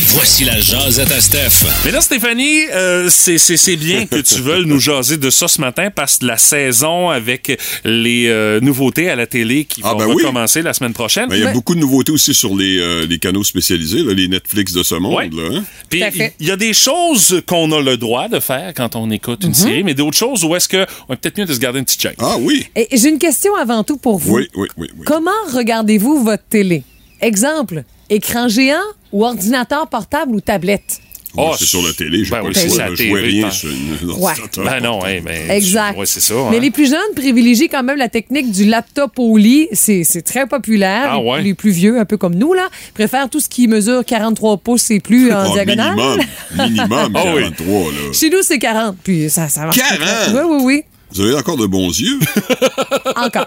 voici 0.08 0.44
la 0.44 0.60
jasette 0.60 1.10
à 1.10 1.20
Steph. 1.20 1.66
Mais 1.84 1.90
là, 1.90 2.00
Stéphanie, 2.00 2.66
euh, 2.72 3.08
c'est- 3.08 3.38
c'est 3.38 3.56
c'est 3.56 3.76
bien 3.76 4.06
que 4.06 4.20
tu 4.20 4.40
veuilles 4.42 4.66
nous 4.66 4.78
jaser 4.78 5.16
de 5.16 5.30
ça 5.30 5.48
ce 5.48 5.60
matin 5.60 5.88
parce 5.94 6.18
que 6.18 6.26
la 6.26 6.36
saison 6.36 7.08
avec 7.08 7.58
les 7.84 8.26
euh, 8.28 8.60
nouveautés 8.60 9.08
à 9.10 9.16
la 9.16 9.26
télé 9.26 9.64
qui 9.64 9.80
Ah, 9.84 9.92
vont 9.92 9.98
ben 10.00 10.06
oui. 10.06 10.22
recommencer 10.22 10.62
la 10.62 10.74
semaine 10.74 10.92
prochaine. 10.92 11.28
Ben, 11.28 11.36
il 11.36 11.42
y 11.42 11.46
a 11.46 11.52
beaucoup 11.52 11.74
de 11.74 11.80
nouveautés 11.80 12.12
aussi 12.12 12.34
sur 12.34 12.54
les, 12.54 12.78
euh, 12.78 13.06
les 13.08 13.18
canaux 13.18 13.44
spécialisés, 13.44 14.02
là, 14.02 14.12
les 14.18 14.28
Netflix 14.28 14.72
de 14.72 14.82
ce 14.82 14.94
monde. 14.94 15.14
Ouais. 15.14 15.30
Là, 15.30 15.58
hein? 15.58 15.64
Puis 15.88 16.02
il 16.40 16.46
y 16.46 16.50
a 16.50 16.56
des 16.56 16.74
choses 16.74 17.42
qu'on 17.46 17.72
a 17.72 17.80
le 17.80 17.96
droit 17.96 18.28
de 18.28 18.40
faire 18.40 18.72
quand 18.74 18.96
on 18.96 19.10
écoute 19.10 19.44
une 19.44 19.54
série, 19.54 19.84
mais 19.84 19.94
d'autres 19.94 20.16
choses 20.16 20.44
où 20.44 20.54
est-ce 20.54 20.68
que 20.68 20.86
on 21.08 21.14
est 21.14 21.16
peut-être 21.16 21.38
mieux 21.38 21.46
de 21.46 21.54
se 21.54 21.58
garder 21.58 21.78
une 21.78 21.84
petite 21.84 22.00
check. 22.00 22.16
Ah 22.18 22.36
oui. 22.38 22.66
Et 22.76 22.88
j'ai 22.92 23.08
une 23.08 23.18
question 23.18 23.54
avant 23.56 23.84
tout 23.84 23.96
pour 23.96 24.18
vous. 24.18 24.34
Oui, 24.34 24.48
oui, 24.54 24.68
oui. 24.76 24.88
oui. 24.96 25.04
Comment 25.06 25.30
regardez-vous 25.52 26.22
votre 26.24 26.44
télé? 26.48 26.82
Exemple, 27.20 27.84
écran 28.10 28.48
géant 28.48 28.76
ou 29.12 29.24
ordinateur 29.24 29.88
portable 29.88 30.34
ou 30.34 30.40
tablette? 30.40 31.00
Oh, 31.36 31.52
c'est 31.58 31.66
sur 31.66 31.82
la 31.86 31.92
télé, 31.92 32.24
j'ai 32.24 32.30
ben 32.30 32.38
pas 32.38 32.42
oui, 32.48 32.52
le 32.54 32.54
c'est 32.54 32.78
la 32.78 32.94
Je 32.94 33.02
rien 33.02 33.42
ben. 33.42 33.50
sur 33.50 33.68
une 33.68 34.10
Ouais. 34.12 34.32
Ben 34.64 34.80
non, 34.80 35.04
hein, 35.04 35.20
mais 35.24 35.46
Exact. 35.56 35.96
Ouais, 35.96 36.06
c'est 36.06 36.20
ça. 36.20 36.34
Mais 36.50 36.56
hein. 36.56 36.60
les 36.60 36.70
plus 36.70 36.88
jeunes 36.90 37.14
privilégient 37.14 37.68
quand 37.68 37.82
même 37.82 37.98
la 37.98 38.08
technique 38.08 38.50
du 38.50 38.64
laptop 38.64 39.12
au 39.18 39.36
lit. 39.36 39.68
C'est 39.72 40.04
c'est 40.04 40.22
très 40.22 40.46
populaire. 40.46 41.08
Ah 41.10 41.20
ouais? 41.20 41.42
Les 41.42 41.54
plus 41.54 41.70
vieux, 41.70 41.98
un 42.00 42.04
peu 42.04 42.16
comme 42.16 42.34
nous, 42.34 42.54
là, 42.54 42.68
préfèrent 42.94 43.28
tout 43.28 43.40
ce 43.40 43.48
qui 43.48 43.68
mesure 43.68 44.04
43 44.04 44.56
pouces 44.58 44.90
et 44.90 45.00
plus 45.00 45.32
en 45.32 45.48
Oh, 45.48 45.52
diagonale. 45.52 45.94
minimum, 45.94 46.26
minimum 46.56 47.12
Ah 47.14 47.22
oui. 47.34 47.42
43, 47.42 47.66
là. 47.92 48.12
Chez 48.12 48.30
nous, 48.30 48.42
c'est 48.42 48.58
40. 48.58 48.96
Puis 49.04 49.28
ça, 49.30 49.48
ça 49.48 49.62
marche. 49.62 49.76
40? 49.76 50.00
Oui, 50.32 50.40
oui, 50.48 50.58
oui. 50.64 50.82
Vous 51.12 51.20
avez 51.22 51.34
encore 51.34 51.56
de 51.56 51.66
bons 51.66 51.88
yeux. 51.88 52.18
Encore. 53.16 53.46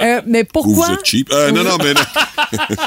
Euh, 0.00 0.20
mais 0.26 0.42
Ou 0.42 0.46
pourquoi... 0.52 0.86
vous 0.86 0.92
êtes 0.94 1.04
cheap. 1.04 1.28
Euh, 1.32 1.50
non, 1.52 1.62
non, 1.62 1.76
mais 1.78 1.92
non. 1.94 2.00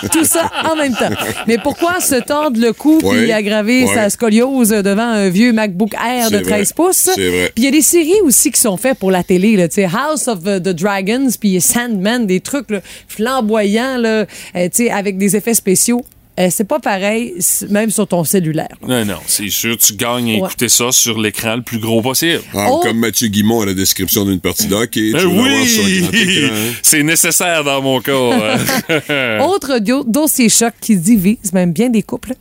Tout 0.12 0.26
ça 0.26 0.50
en 0.70 0.76
même 0.76 0.94
temps. 0.96 1.10
Mais 1.48 1.58
pourquoi 1.60 2.00
se 2.00 2.16
tordre 2.16 2.60
le 2.60 2.74
cou 2.74 3.00
Ouais. 3.04 3.24
puis 3.24 3.32
aggraver 3.32 3.86
Ouais. 3.86 3.94
sa 3.94 4.10
scoliose 4.10 4.70
devant 4.70 5.04
un 5.04 5.30
vieux 5.30 5.54
MacBook 5.54 5.94
Air 5.94 6.32
de 6.32 6.38
C'est 6.38 6.44
13 6.44 6.50
vrai. 6.50 6.66
pouces? 6.76 7.10
C'est 7.16 7.30
vrai. 7.30 7.52
Puis 7.54 7.64
il 7.64 7.66
y 7.66 7.68
a 7.68 7.72
des 7.72 7.82
séries 7.82 8.22
aussi 8.24 8.52
qui 8.52 8.60
sont 8.60 8.76
faites 8.78 8.98
pour 8.98 9.12
la 9.12 9.24
télé, 9.24 9.56
là, 9.56 9.68
tu 9.68 9.76
sais, 9.76 9.86
House 9.86 10.28
of 10.28 10.42
the 10.44 10.70
Dragons, 10.70 11.30
puis 11.40 11.62
Sandman, 11.62 12.26
des 12.26 12.40
trucs 12.40 12.70
là, 12.72 12.80
flamboyants, 13.08 13.98
là, 13.98 14.10
euh, 14.10 14.26
tu 14.56 14.70
sais, 14.74 14.90
avec 14.92 15.18
des 15.18 15.36
effets 15.36 15.54
spéciaux. 15.54 16.04
Euh, 16.40 16.50
c'est 16.52 16.66
pas 16.66 16.78
pareil, 16.80 17.34
même 17.70 17.90
sur 17.90 18.08
ton 18.08 18.24
cellulaire. 18.24 18.76
Non, 18.88 19.04
non, 19.06 19.18
c'est 19.26 19.50
sûr, 19.50 19.76
tu 19.78 19.94
gagnes 19.96 20.30
à 20.30 20.34
Ouais. 20.34 20.48
écouter 20.48 20.70
ça 20.70 20.92
sur 20.92 21.20
l'écran 21.20 21.56
le 21.56 21.64
plus 21.64 21.80
gros 21.80 22.02
possible. 22.04 22.42
Ah, 22.54 22.68
Oh. 22.70 22.80
Comme 22.84 23.00
Mathieu 23.00 23.28
Guimont 23.28 23.62
à 23.62 23.66
la 23.66 23.74
description 23.74 24.24
d'une 24.24 24.40
partie 24.40 24.68
de 24.68 24.76
hockey. 24.76 25.14
Ben 25.14 25.26
oui, 25.26 26.46
hein? 26.46 26.74
c'est 26.84 27.02
nécessaire 27.02 27.64
dans 27.64 27.82
mon 27.82 28.02
cas. 28.02 28.14
Autre 29.48 29.80
dio- 29.80 30.04
dossier 30.04 30.48
choc 30.50 30.74
qui 30.80 30.96
divise 30.98 31.54
même 31.54 31.72
bien 31.72 31.90
des 31.90 32.04
couples. 32.04 32.34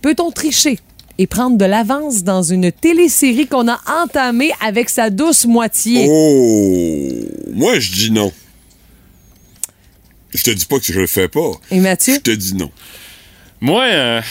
Peut-on 0.00 0.30
tricher 0.30 0.78
et 1.18 1.26
prendre 1.26 1.58
de 1.58 1.64
l'avance 1.66 2.22
dans 2.22 2.42
une 2.42 2.72
télésérie 2.72 3.46
qu'on 3.46 3.68
a 3.68 3.80
entamée 4.02 4.52
avec 4.64 4.88
sa 4.88 5.10
douce 5.10 5.44
moitié? 5.44 6.06
Oh! 6.08 7.10
Moi, 7.52 7.78
je 7.80 7.92
dis 7.92 8.10
non. 8.10 8.32
Je 10.34 10.42
te 10.42 10.50
dis 10.50 10.64
pas 10.66 10.78
que 10.78 10.86
je 10.92 10.98
le 11.00 11.06
fais 11.06 11.28
pas. 11.28 11.52
Et 11.70 11.80
Mathieu? 11.80 12.14
Je 12.14 12.20
te 12.20 12.30
dis 12.30 12.54
non. 12.54 12.70
Moi, 13.60 13.84
euh, 13.84 14.22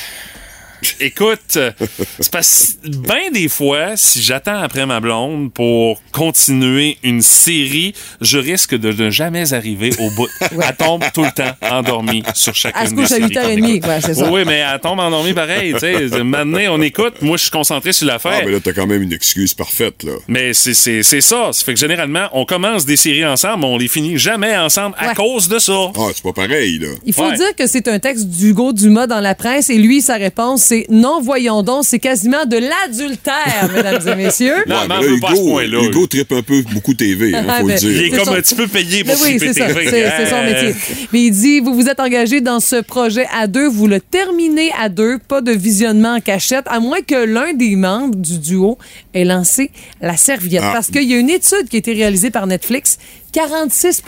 écoute, 1.00 1.40
euh, 1.58 1.72
c'est 2.20 2.32
parce 2.32 2.78
bien 2.84 3.32
des 3.34 3.48
fois, 3.48 3.96
si 3.96 4.22
j'attends 4.22 4.60
après 4.62 4.86
ma 4.86 5.00
blonde 5.00 5.52
pour 5.54 6.02
continuer 6.12 6.98
une 7.04 7.22
série, 7.22 7.94
je 8.22 8.38
risque 8.38 8.76
de 8.76 8.92
ne 8.92 9.10
jamais 9.10 9.54
arriver 9.54 9.92
au 10.00 10.10
bout. 10.12 10.28
Elle 10.42 10.76
tombe 10.78 11.04
tout 11.14 11.24
le 11.24 11.32
temps 11.32 11.56
endormie 11.72 12.24
sur 12.34 12.56
chacune 12.56 12.82
Elle 12.82 12.90
se 12.90 12.94
des 12.94 13.02
couche 13.02 13.12
à 13.12 13.16
séries 13.16 13.28
8h30, 13.34 13.60
qu'on 13.60 13.68
écoute. 13.68 13.90
ouais, 13.90 14.02
c'est 14.02 14.14
ça. 14.16 14.32
Oui, 14.32 14.42
mais 14.46 14.58
elle 14.60 14.80
tombe 14.80 15.00
endormie 15.00 15.34
pareil. 15.34 15.74
Tu 15.74 15.80
sais, 15.80 16.24
maintenant, 16.24 16.60
on 16.72 16.82
écoute. 16.82 17.22
Moi, 17.22 17.38
je 17.38 17.44
suis 17.44 17.52
concentré 17.52 17.94
sur 17.94 18.08
l'affaire. 18.08 18.40
Ah, 18.42 18.46
mais 18.46 18.52
là, 18.52 18.60
t'as 18.64 18.74
quand 18.74 18.88
même 18.88 19.02
une 19.02 19.14
excuse 19.14 19.54
parfaite, 19.54 20.04
là. 20.04 20.14
Mais 20.28 20.54
c'est 20.54 20.74
c'est- 20.74 21.04
c'est 21.04 21.22
ça. 21.22 21.50
Ça 21.52 21.64
fait 21.64 21.74
que 21.74 21.80
généralement, 21.80 22.28
on 22.34 22.46
commence 22.46 22.86
des 22.86 22.98
séries 22.98 23.26
ensemble, 23.26 23.62
mais 23.62 23.68
on 23.68 23.78
les 23.78 23.88
finit 23.88 24.18
jamais 24.18 24.56
ensemble 24.58 24.96
à 25.00 25.10
Ouais. 25.10 25.14
cause 25.16 25.48
de 25.48 25.60
ça. 25.60 25.92
Ah, 25.96 26.08
c'est 26.14 26.24
pas 26.24 26.34
pareil, 26.34 26.80
là. 26.80 26.88
Il 27.06 27.14
faut 27.14 27.26
Ouais. 27.28 27.36
dire 27.38 27.56
que 27.58 27.68
c'est 27.68 27.88
un 27.88 28.00
texte 28.00 28.26
d'Hugo 28.28 28.74
Dumas 28.74 29.08
dans 29.08 29.20
la 29.22 29.36
presse 29.36 29.70
et 29.70 29.78
lui, 29.78 30.02
sa 30.02 30.16
réponse, 30.16 30.64
c'est 30.64 30.75
non, 30.90 31.22
voyons 31.22 31.64
donc, 31.64 31.86
c'est 31.86 32.00
quasiment 32.00 32.46
de 32.46 32.58
l'adultère, 32.58 33.70
mesdames 33.76 34.08
et 34.08 34.16
messieurs. 34.16 34.56
Non, 34.68 34.76
Ouais, 34.76 34.88
mais 34.90 34.96
on 34.96 35.02
là, 35.02 35.08
Hugo, 35.08 35.28
point-là. 35.52 35.82
Hugo 35.84 36.08
trippe 36.08 36.32
un 36.32 36.42
peu 36.42 36.62
beaucoup 36.74 36.94
TV, 36.94 37.34
hein, 37.36 37.46
Ah, 37.48 37.60
faut 37.62 37.68
le 37.68 37.74
dire. 37.76 37.90
Il 37.92 37.98
est 37.98 38.10
C'est 38.12 38.16
comme 38.18 38.26
son- 38.26 38.34
un 38.34 38.42
petit 38.42 38.56
peu 38.56 38.68
payé 38.68 39.04
Mais 39.06 39.14
pour 39.14 39.22
oui, 39.24 39.38
c'est 39.40 39.54
ça. 39.54 39.68
TV. 39.68 39.88
C'est 39.90 40.10
c'est 40.18 40.30
son 40.30 40.44
métier. 40.44 40.76
Mais 41.14 41.22
il 41.24 41.32
dit, 41.32 41.60
vous 41.60 41.74
vous 41.74 41.88
êtes 41.88 42.00
engagé 42.00 42.42
dans 42.42 42.60
ce 42.60 42.82
projet 42.82 43.26
à 43.36 43.48
deux, 43.48 43.68
vous 43.68 43.88
le 43.88 44.00
terminez 44.00 44.72
à 44.80 44.90
deux, 44.90 45.18
pas 45.20 45.42
de 45.42 45.52
visionnement 45.52 46.16
en 46.16 46.20
cachette, 46.22 46.66
à 46.68 46.80
moins 46.80 47.02
que 47.02 47.16
l'un 47.26 47.54
des 47.54 47.76
membres 47.76 48.16
du 48.16 48.38
duo 48.40 48.78
ait 49.14 49.26
lancé 49.26 49.72
la 50.02 50.18
serviette. 50.18 50.62
Ah. 50.64 50.72
Parce 50.74 50.88
qu'il 50.88 51.04
y 51.04 51.14
a 51.14 51.18
une 51.18 51.30
étude 51.30 51.68
qui 51.70 51.78
a 51.78 51.80
été 51.80 51.94
réalisée 51.94 52.30
par 52.32 52.48
Netflix. 52.48 52.98
46 53.36 54.02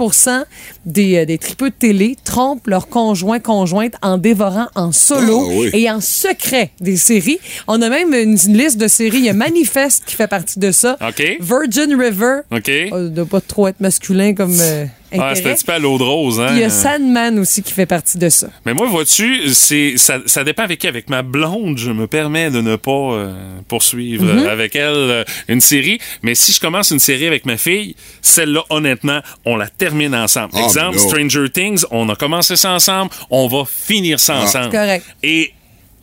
des, 0.86 1.17
euh, 1.17 1.25
des 1.25 1.38
tripeux 1.38 1.69
de 1.69 1.75
télé 1.75 2.15
trompent 2.23 2.65
leur 2.67 2.88
conjoint 2.88 3.39
conjointe 3.39 3.93
en 4.01 4.17
dévorant 4.17 4.67
en 4.73 4.93
solo 4.93 5.45
Ah, 5.49 5.53
oui. 5.53 5.69
et 5.73 5.91
en 5.91 5.99
secret 5.99 6.71
des 6.80 6.95
séries. 6.95 7.39
On 7.67 7.82
a 7.82 7.89
même 7.89 8.13
une, 8.13 8.38
une 8.47 8.57
liste 8.57 8.78
de 8.78 8.88
séries. 8.88 9.17
Il 9.17 9.25
y 9.25 9.30
a 9.30 9.34
Manifest 9.34 10.05
qui 10.05 10.15
fait 10.15 10.28
partie 10.30 10.59
de 10.59 10.71
ça. 10.71 10.97
OK. 11.05 11.21
Virgin 11.41 11.93
River. 11.99 12.39
OK. 12.51 12.69
Euh, 12.69 13.09
de 13.09 13.23
pas 13.23 13.41
trop 13.41 13.67
être 13.67 13.82
masculin 13.82 14.34
comme 14.34 14.55
euh, 14.57 14.86
Ah, 15.17 15.33
c'est 15.35 15.49
un 15.49 15.53
petit 15.53 15.63
peu 15.63 15.73
à 15.73 15.79
l'eau 15.79 15.97
de 15.97 16.03
rose, 16.03 16.39
hein? 16.39 16.47
Il 16.51 16.59
y 16.59 16.63
a 16.63 16.69
Sandman 16.69 17.39
aussi 17.39 17.63
qui 17.63 17.71
fait 17.73 17.85
partie 17.85 18.17
de 18.17 18.29
ça. 18.29 18.47
Mais 18.65 18.73
moi, 18.73 18.87
vois-tu, 18.87 19.49
c'est 19.53 19.97
ça, 19.97 20.19
ça 20.25 20.43
dépend 20.43 20.63
avec 20.63 20.79
qui. 20.79 20.87
Avec 20.87 21.09
ma 21.09 21.21
blonde, 21.21 21.77
je 21.77 21.91
me 21.91 22.07
permets 22.07 22.49
de 22.51 22.61
ne 22.61 22.75
pas 22.75 22.91
euh, 22.91 23.33
poursuivre 23.67 24.25
Mhm. 24.25 24.47
avec 24.47 24.75
elle 24.75 24.93
euh, 24.95 25.23
une 25.47 25.61
série. 25.61 25.99
Mais 26.23 26.35
si 26.35 26.51
je 26.51 26.59
commence 26.59 26.91
une 26.91 26.99
série 26.99 27.27
avec 27.27 27.45
ma 27.45 27.57
fille, 27.57 27.95
celle-là, 28.21 28.63
honnêtement, 28.69 29.21
on 29.45 29.55
la 29.55 29.67
termine 29.67 30.13
ensemble. 30.15 30.51
Ah, 30.55 30.63
Exemple, 30.63 30.97
Stranger 30.99 31.49
Things, 31.49 31.83
on 31.91 32.09
a 32.09 32.15
commencé 32.15 32.55
ça 32.55 32.71
ensemble, 32.73 33.11
on 33.29 33.47
va 33.47 33.63
finir 33.65 34.19
ça 34.19 34.35
Ah. 34.37 34.43
ensemble. 34.43 34.69
C'est 34.71 34.77
correct. 34.77 35.05
Et 35.23 35.53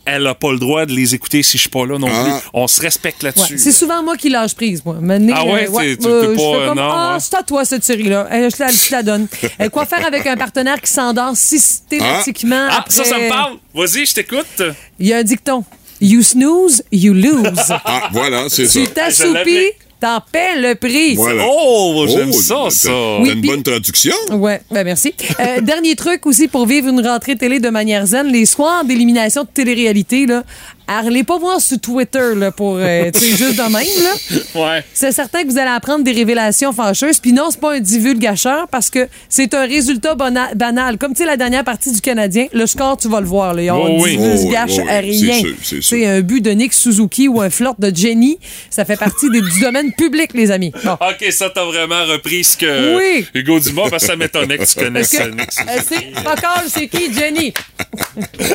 elle 0.05 0.23
n'a 0.23 0.35
pas 0.35 0.51
le 0.51 0.59
droit 0.59 0.85
de 0.85 0.91
les 0.93 1.15
écouter 1.15 1.41
si 1.43 1.57
je 1.57 1.61
suis 1.61 1.69
pas 1.69 1.85
là 1.85 1.97
non 1.97 2.07
Ah. 2.11 2.23
plus. 2.23 2.49
On 2.53 2.67
se 2.67 2.81
respecte 2.81 3.23
Ouais, 3.23 3.29
là-dessus. 3.35 3.57
C'est 3.57 3.71
souvent 3.71 4.03
moi 4.03 4.15
qui 4.17 4.29
lâche 4.29 4.53
prise, 4.55 4.83
moi. 4.85 4.97
Maintenant, 5.01 5.35
Ah 5.37 5.45
ouais, 5.45 5.67
euh, 5.67 5.71
c'est- 5.79 5.97
tu- 5.97 6.07
euh, 6.07 6.21
t'es 6.21 6.27
je 6.27 6.35
pas- 6.35 6.59
fais 6.59 6.67
comme, 6.67 6.77
non, 6.77 6.89
ah, 6.91 7.13
ouais. 7.15 7.19
c'est 7.19 7.35
à 7.35 7.43
toi 7.43 7.65
cette 7.65 7.83
série-là. 7.83 8.27
Euh, 8.31 8.49
je, 8.49 8.55
te 8.55 8.63
la, 8.63 8.69
je 8.69 8.91
la 8.91 9.03
donne. 9.03 9.27
Euh, 9.61 9.69
quoi 9.69 9.85
faire 9.85 10.05
avec 10.05 10.25
un 10.27 10.35
partenaire 10.37 10.79
qui 10.81 10.91
s'endort 10.91 11.35
systématiquement 11.35 12.67
Ah, 12.69 12.77
après... 12.79 12.93
ça, 12.93 13.03
ça 13.03 13.17
me 13.19 13.29
parle. 13.29 13.57
Vas-y, 13.73 14.05
je 14.05 14.13
t'écoute. 14.13 14.61
Il 14.99 15.07
y 15.07 15.13
a 15.13 15.17
un 15.17 15.23
dicton. 15.23 15.63
You 16.01 16.21
snooze, 16.21 16.83
you 16.91 17.13
lose. 17.13 17.43
Ah, 17.69 18.09
voilà, 18.11 18.45
c'est 18.49 18.67
ça. 18.67 18.79
tu 18.79 18.87
t'assoupis, 18.87 19.71
t'en 20.05 20.21
paies 20.31 20.59
le 20.59 20.75
prix. 20.75 21.15
Voilà. 21.15 21.45
Oh, 21.49 22.05
j'aime 22.07 22.31
ça, 22.31 22.55
t'as- 22.65 22.69
ça. 22.69 22.89
T'as 22.89 23.19
Oui, 23.21 23.31
une 23.33 23.41
bonne 23.41 23.63
traduction? 23.63 24.13
Ouais, 24.33 24.61
ben 24.69 24.83
merci. 24.83 25.13
Euh, 25.39 25.61
dernier 25.61 25.95
truc 25.95 26.25
aussi 26.27 26.47
pour 26.47 26.67
vivre 26.67 26.89
une 26.89 27.05
rentrée 27.05 27.35
télé 27.35 27.59
de 27.59 27.69
manière 27.69 28.05
zen, 28.05 28.27
les 28.27 28.45
soirs 28.45 28.85
d'élimination 28.85 29.43
de 29.43 29.47
télé-réalité, 29.51 30.27
là, 30.27 30.43
allez 30.87 31.23
pas 31.23 31.37
voir 31.37 31.59
sur 31.61 31.79
Twitter 31.79 32.33
là, 32.35 32.51
pour, 32.51 32.77
euh, 32.79 33.11
tu 33.13 33.19
sais, 33.19 33.27
juste 33.37 33.57
de 33.57 33.63
même, 33.63 33.73
là. 33.73 34.61
Ouais. 34.75 34.83
C'est 34.93 35.11
certain 35.11 35.43
que 35.43 35.47
vous 35.49 35.57
allez 35.57 35.69
apprendre 35.71 36.03
des 36.03 36.11
révélations 36.11 36.71
fâcheuses. 36.73 37.19
Puis 37.19 37.33
non, 37.33 37.49
c'est 37.51 37.59
pas 37.59 37.75
un 37.75 37.79
divulgacheur 37.79 38.67
parce 38.69 38.89
que 38.89 39.07
c'est 39.29 39.53
un 39.53 39.65
résultat 39.65 40.15
bana- 40.15 40.53
banal. 40.55 40.97
Comme 40.97 41.13
tu 41.13 41.19
sais, 41.23 41.25
la 41.25 41.37
dernière 41.37 41.63
partie 41.63 41.91
du 41.91 42.01
Canadien, 42.01 42.47
le 42.53 42.65
score, 42.67 42.97
tu 42.97 43.07
vas 43.09 43.19
le 43.21 43.27
voir. 43.27 43.53
Là. 43.53 43.75
On 43.75 43.97
Oh 43.97 44.03
oui. 44.03 44.17
divulgache 44.17 44.71
Oh 44.77 44.81
oui, 44.81 44.87
oh 44.87 44.99
oui, 45.01 45.11
rien. 45.11 45.33
c'est 45.33 45.39
sûr, 45.41 45.55
c'est 45.61 45.81
sûr. 45.81 45.97
C'est 45.97 46.05
un 46.05 46.21
but 46.21 46.41
de 46.41 46.51
Nick 46.51 46.73
Suzuki 46.73 47.27
ou 47.27 47.41
un 47.41 47.49
flirt 47.49 47.79
de 47.79 47.95
Jenny. 47.95 48.37
Ça 48.69 48.85
fait 48.85 48.97
partie 48.97 49.29
des- 49.29 49.41
du 49.41 49.59
domaine 49.61 49.91
public, 49.93 50.31
les 50.33 50.51
amis. 50.51 50.71
Bon. 50.83 50.93
OK, 51.01 51.25
ça, 51.31 51.49
t'as 51.49 51.63
vraiment 51.65 52.03
repris 52.05 52.43
ce 52.43 52.57
que 52.57 52.95
Oui. 52.97 53.25
Hugo 53.33 53.59
Dumas, 53.59 53.89
parce 53.89 54.03
que 54.03 54.09
ça 54.11 54.15
m'étonnait 54.15 54.57
que 54.57 54.65
tu 54.65 54.75
connaisses 54.79 55.09
que- 55.09 55.29
Nick 55.29 55.51
Suzuki. 55.51 55.69
Euh, 55.69 55.81
c'est 56.15 56.23
pas 56.23 56.35
calme, 56.35 56.67
c'est 56.67 56.87
qui, 56.87 57.13
Jenny? 57.13 57.53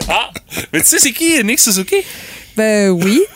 Ah, 0.09 0.31
mais 0.73 0.81
tu 0.81 0.87
sais, 0.87 0.99
c'est 0.99 1.13
qui 1.13 1.43
Nick 1.45 1.59
Suzuki? 1.59 1.97
Ben 2.57 2.91
oui. 2.91 3.21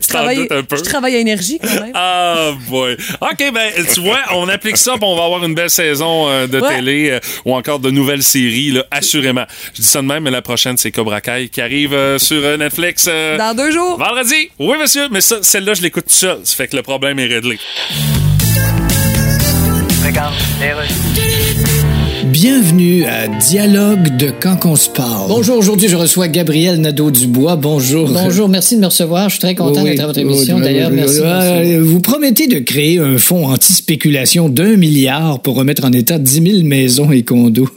Je 0.00 0.08
travaille, 0.08 0.46
un 0.50 0.62
peu. 0.62 0.76
je 0.76 0.82
travaille 0.82 1.16
à 1.16 1.18
énergie 1.18 1.58
quand 1.62 1.80
même. 1.80 1.92
Ah, 1.94 2.50
boy. 2.68 2.94
OK, 3.22 3.38
ben, 3.54 3.70
tu 3.94 4.00
vois, 4.02 4.18
on 4.34 4.46
applique 4.50 4.76
ça, 4.76 4.92
puis 4.96 5.00
on 5.04 5.16
va 5.16 5.24
avoir 5.24 5.42
une 5.42 5.54
belle 5.54 5.70
saison 5.70 6.28
euh, 6.28 6.46
de 6.46 6.60
Ouais. 6.60 6.76
télé 6.76 7.08
euh, 7.10 7.20
ou 7.46 7.54
encore 7.54 7.78
de 7.78 7.90
nouvelles 7.90 8.22
séries, 8.22 8.70
là, 8.72 8.84
assurément. 8.90 9.46
Je 9.72 9.80
dis 9.80 9.86
ça 9.88 10.02
de 10.02 10.06
même, 10.06 10.24
mais 10.24 10.30
la 10.30 10.42
prochaine, 10.42 10.76
c'est 10.76 10.90
Cobra 10.92 11.22
Kai 11.22 11.48
qui 11.48 11.62
arrive 11.62 11.94
euh, 11.94 12.18
sur 12.18 12.36
euh, 12.44 12.58
Netflix. 12.58 13.06
euh, 13.08 13.38
Dans 13.38 13.54
deux 13.56 13.70
jours. 13.72 13.96
Vendredi. 13.98 14.50
Oui, 14.58 14.76
monsieur, 14.78 15.08
mais 15.10 15.22
ça, 15.22 15.38
celle-là, 15.40 15.72
je 15.72 15.80
l'écoute 15.80 16.04
tout 16.04 16.14
seul. 16.14 16.40
Ça 16.44 16.54
fait 16.54 16.68
que 16.68 16.76
le 16.76 16.82
problème 16.82 17.18
est 17.18 17.26
réglé. 17.26 17.58
Bienvenue 22.38 23.04
à 23.04 23.28
Dialogue 23.28 24.16
de 24.16 24.32
Quand 24.40 24.56
qu'on 24.56 24.74
se 24.74 24.90
parle. 24.90 25.28
Bonjour, 25.28 25.56
aujourd'hui 25.56 25.86
je 25.86 25.94
reçois 25.94 26.26
Gabriel 26.26 26.80
Nadeau-Dubois. 26.80 27.54
Bonjour. 27.54 28.08
Bonjour, 28.10 28.48
merci 28.48 28.74
de 28.74 28.80
me 28.80 28.86
recevoir. 28.86 29.28
Je 29.28 29.34
suis 29.34 29.40
très 29.40 29.54
content 29.54 29.84
Oui, 29.84 29.90
d'être 29.90 30.00
à 30.00 30.06
votre 30.08 30.18
émission. 30.18 30.56
oui, 30.56 30.62
D'ailleurs, 30.62 30.90
oui, 30.90 30.96
merci. 30.96 31.20
euh, 31.22 31.80
Vous 31.80 32.00
promettez 32.00 32.48
de 32.48 32.58
créer 32.58 32.98
un 32.98 33.18
fonds 33.18 33.46
anti-spéculation 33.46 34.48
d'un 34.48 34.74
milliard 34.76 35.38
pour 35.42 35.54
remettre 35.54 35.84
en 35.84 35.92
état 35.92 36.18
10 36.18 36.42
000 36.54 36.64
maisons 36.64 37.12
et 37.12 37.22
condos. 37.22 37.68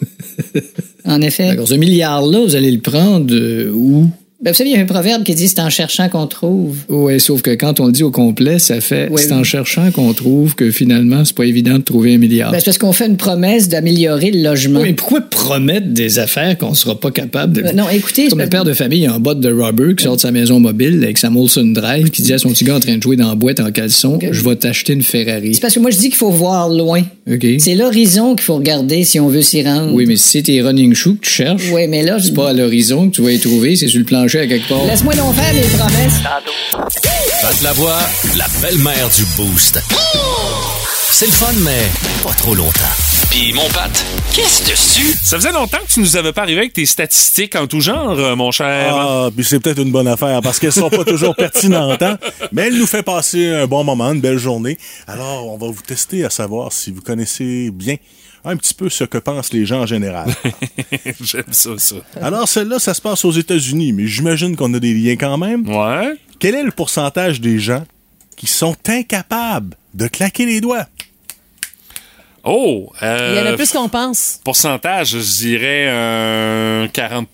En 1.06 1.22
effet. 1.22 1.50
D'accord, 1.50 1.68
ce 1.68 1.76
milliard-là, 1.76 2.40
vous 2.44 2.56
allez 2.56 2.72
le 2.72 2.80
prendre 2.80 3.32
euh, 3.36 3.72
où? 3.72 4.08
Ben, 4.40 4.52
vous 4.52 4.58
savez, 4.58 4.70
il 4.70 4.76
y 4.76 4.80
a 4.80 4.82
un 4.82 4.86
proverbe 4.86 5.24
qui 5.24 5.34
dit 5.34 5.48
c'est 5.48 5.60
en 5.60 5.72
cherchant 5.72 6.10
qu'on 6.10 6.28
trouve. 6.28 6.78
Oui, 6.90 7.20
sauf 7.20 7.42
que 7.42 7.50
quand 7.56 7.80
on 7.80 7.88
le 7.88 7.92
dit 7.92 8.04
au 8.04 8.12
complet, 8.12 8.60
ça 8.60 8.80
fait 8.82 9.08
Oui, 9.10 9.20
c'est 9.20 9.32
oui. 9.34 9.40
en 9.40 9.44
cherchant 9.44 9.90
qu'on 9.90 10.14
trouve 10.14 10.54
que 10.54 10.70
finalement, 10.70 11.26
c'est 11.26 11.36
pas 11.36 11.46
évident 11.46 11.80
de 11.80 11.84
trouver 11.84 12.14
un 12.14 12.18
milliard. 12.20 12.52
Ben, 12.52 12.60
c'est 12.60 12.66
parce 12.66 12.78
qu'on 12.78 12.94
fait 12.94 13.08
une 13.08 13.18
promesse 13.18 13.68
d'améliorer 13.68 14.30
le 14.30 14.44
logement. 14.44 14.82
Oui, 14.82 14.90
mais 14.90 14.94
pourquoi 14.94 15.22
promettre 15.22 15.88
des 15.88 16.20
affaires 16.20 16.56
qu'on 16.56 16.76
sera 16.76 17.00
pas 17.00 17.10
capable 17.10 17.54
de. 17.54 17.64
Euh, 17.64 17.72
non, 17.74 17.90
écoutez, 17.90 18.28
Comme 18.28 18.42
un 18.42 18.48
père 18.48 18.64
de 18.64 18.74
famille 18.74 19.10
en 19.10 19.20
botte 19.20 19.40
de 19.40 19.52
rubber 19.52 19.96
qui 19.96 20.04
sort 20.04 20.18
de 20.18 20.22
sa 20.22 20.32
maison 20.32 20.60
mobile 20.60 21.00
avec 21.04 21.18
sa 21.18 21.32
Molson 21.32 21.66
Drive 21.74 22.12
qui 22.12 22.22
dit 22.22 22.34
à 22.34 22.38
son 22.38 22.50
petit 22.50 22.64
gars 22.64 22.76
en 22.76 22.80
train 22.80 22.98
de 22.98 23.02
jouer 23.02 23.16
dans 23.16 23.30
la 23.30 23.36
boîte 23.36 23.60
en 23.60 23.72
caleçon 23.72 24.20
Je 24.22 24.44
vais 24.44 24.56
t'acheter 24.56 24.94
une 24.94 25.02
Ferrari. 25.02 25.56
c'est 25.56 25.62
parce 25.62 25.74
que 25.74 25.80
moi, 25.80 25.90
je 25.90 25.98
dis 25.98 26.10
qu'il 26.10 26.16
faut 26.16 26.30
voir 26.30 26.70
loin. 26.70 27.02
OK. 27.28 27.44
C'est 27.58 27.74
l'horizon 27.74 28.36
qu'il 28.36 28.44
faut 28.44 28.58
regarder 28.58 29.04
si 29.04 29.20
on 29.20 29.30
veut 29.30 29.42
s'y 29.42 29.64
rendre. 29.64 29.94
Oui, 29.96 30.06
mais 30.06 30.16
si 30.16 30.28
c'est 30.30 30.42
tes 30.44 30.62
running 30.62 30.94
shoes 30.94 31.16
que 31.16 31.26
tu 31.26 31.32
cherches, 31.32 31.64
Oui, 31.74 31.88
mais 31.88 32.04
là, 32.04 32.20
c'est 32.22 32.36
pas 32.36 32.50
à 32.50 32.54
l'horizon 32.54 33.10
que 33.10 33.16
tu 33.16 33.24
vas 33.24 33.32
y 33.32 33.40
trouver, 33.40 33.76
c'est 33.76 33.88
sur 33.88 33.98
le 34.00 34.06
plancher 34.28 34.40
à 34.40 34.48
quelque 34.48 34.68
part. 34.68 34.84
laisse-moi 34.86 35.14
donc 35.16 35.36
faire 35.36 35.54
mes 35.54 35.62
promesses. 35.62 36.22
Pat 37.42 37.62
la 37.62 37.74
voix, 37.74 38.00
la 38.36 38.46
belle-mère 38.62 39.10
du 39.10 39.24
Boost. 39.38 39.80
C'est 41.12 41.28
le 41.28 41.32
fun, 41.32 41.54
mais 41.64 41.88
pas 42.24 42.34
trop 42.34 42.54
longtemps. 42.54 42.94
Puis 43.32 43.54
mon 43.54 43.68
pâte, 43.70 44.06
qu'est-ce 44.34 44.70
dessus? 44.70 45.18
Ça 45.24 45.38
faisait 45.38 45.52
longtemps 45.52 45.80
que 45.88 45.94
tu 45.94 46.00
nous 46.02 46.18
avais 46.18 46.34
pas 46.34 46.42
arrivé 46.42 46.60
avec 46.60 46.74
tes 46.74 46.86
statistiques 46.86 47.56
en 47.56 47.68
tout 47.68 47.80
genre, 47.80 48.18
euh, 48.20 48.36
mon 48.36 48.52
cher. 48.52 48.94
Ah, 48.96 49.30
puis 49.36 49.46
c'est 49.46 49.60
peut-être 49.60 49.82
une 49.82 49.92
bonne 49.92 50.08
affaire 50.08 50.42
parce 50.42 50.60
qu'elles 50.60 50.74
sont 50.74 50.90
pas 50.90 51.04
toujours 51.06 51.36
pertinentes, 51.36 52.02
hein? 52.02 52.18
mais 52.52 52.64
elles 52.68 52.78
nous 52.78 52.88
fait 52.88 53.04
passer 53.04 53.50
un 53.50 53.66
bon 53.68 53.84
moment, 53.84 54.12
une 54.12 54.22
belle 54.22 54.38
journée. 54.38 54.78
Alors, 55.08 55.48
on 55.48 55.58
va 55.58 55.68
vous 55.68 55.82
tester 55.82 56.26
à 56.26 56.30
savoir 56.30 56.74
si 56.74 56.92
vous 56.92 57.02
connaissez 57.02 57.72
bien 57.72 57.96
un 58.50 58.58
petit 58.58 58.74
peu 58.74 58.90
ce 58.90 59.04
que 59.04 59.18
pensent 59.18 59.54
les 59.54 59.66
gens 59.66 59.82
en 59.82 59.86
général. 59.86 60.30
J'aime 61.22 61.44
ça, 61.52 61.72
ça. 61.78 61.96
Alors, 62.22 62.48
celle-là, 62.48 62.80
ça 62.80 62.94
se 62.94 63.02
passe 63.02 63.24
aux 63.26 63.32
États-Unis, 63.32 63.94
mais 63.94 64.08
j'imagine 64.08 64.56
qu'on 64.56 64.74
a 64.74 64.80
des 64.80 64.94
liens 64.94 65.16
quand 65.16 65.38
même. 65.38 65.68
Ouais. 65.68 66.16
Quel 66.40 66.56
est 66.56 66.64
le 66.64 66.72
pourcentage 66.72 67.42
des 67.42 67.60
gens 67.60 67.84
qui 68.36 68.48
sont 68.48 68.76
incapables 68.88 69.76
de 69.94 70.08
claquer 70.08 70.46
les 70.46 70.62
doigts? 70.62 70.86
Oh! 72.44 72.92
euh, 73.04 73.34
Il 73.36 73.38
y 73.38 73.42
en 73.48 73.52
a 73.52 73.56
plus 73.56 73.72
qu'on 73.72 73.90
pense. 73.90 74.40
Pourcentage, 74.44 75.10
je 75.10 75.38
dirais 75.40 75.90
un 75.90 76.88
40 76.88 77.28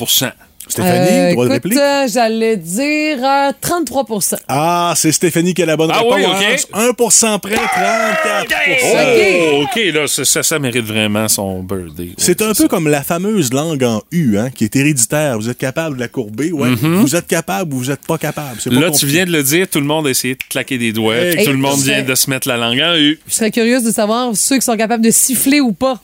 Stéphanie, 0.68 1.10
Euh, 1.10 1.32
droit 1.34 1.46
de 1.46 1.50
écoute, 1.52 1.64
réplique? 1.64 1.78
euh, 1.80 2.08
j'allais 2.12 2.58
dire 2.58 3.18
euh, 3.24 3.52
33% 3.62 4.36
Ah, 4.48 4.94
c'est 4.96 5.12
Stéphanie 5.12 5.54
qui 5.54 5.62
a 5.62 5.66
la 5.66 5.76
bonne 5.78 5.92
Ah 5.94 6.00
réponse. 6.00 6.16
oui, 6.16 6.26
OK. 6.26 6.98
1% 6.98 7.40
près, 7.40 7.56
34 7.56 8.48
Oh, 8.84 9.64
OK, 9.64 9.82
là, 9.94 10.08
ça, 10.08 10.60
mérite 10.60 10.86
vraiment 10.86 11.28
son 11.28 11.64
birthday. 11.64 12.10
C'est 12.18 12.42
un 12.42 12.54
peu 12.54 12.68
comme 12.68 12.88
la 12.88 13.04
fameuse 13.04 13.52
langue 13.54 13.84
en 13.84 14.02
U, 14.12 14.38
hein, 14.38 14.50
qui 14.54 14.64
est 14.66 14.76
héréditaire. 14.76 15.38
Vous 15.38 15.50
êtes 15.50 15.58
capable 15.58 15.96
de 15.96 16.02
la 16.02 16.08
courber, 16.08 16.52
ouais. 16.52 16.70
Mhm. 16.70 17.02
Vous 17.02 17.16
êtes 17.16 17.28
capable 17.28 17.74
ou 17.74 17.78
vous 17.78 17.92
êtes 17.92 18.06
pas 18.06 18.18
capable. 18.18 18.58
Pas 18.64 18.70
Là, 18.72 18.92
tu 18.92 19.06
viens 19.06 19.26
de 19.26 19.32
le 19.32 19.44
dire, 19.44 19.68
tout 19.70 19.80
le 19.80 19.86
monde 19.86 20.08
a 20.08 20.10
essayé 20.10 20.36
de 20.36 20.44
claquer 20.50 20.78
des 20.78 20.92
doigts. 20.94 21.16
Hey, 21.16 21.46
tout 21.46 21.52
le 21.52 21.58
monde 21.58 21.80
vient 21.82 22.04
de 22.04 22.16
se 22.16 22.30
mettre 22.30 22.48
la 22.48 22.58
langue 22.58 22.80
en 22.82 22.96
U. 22.96 23.20
Je 23.28 23.34
serais 23.34 23.52
curieuse 23.52 23.84
de 23.84 23.92
savoir 23.92 24.36
ceux 24.36 24.56
qui 24.56 24.62
sont 24.62 24.78
capables 24.78 25.04
de 25.04 25.12
siffler 25.12 25.60
ou 25.60 25.72
pas. 25.74 26.02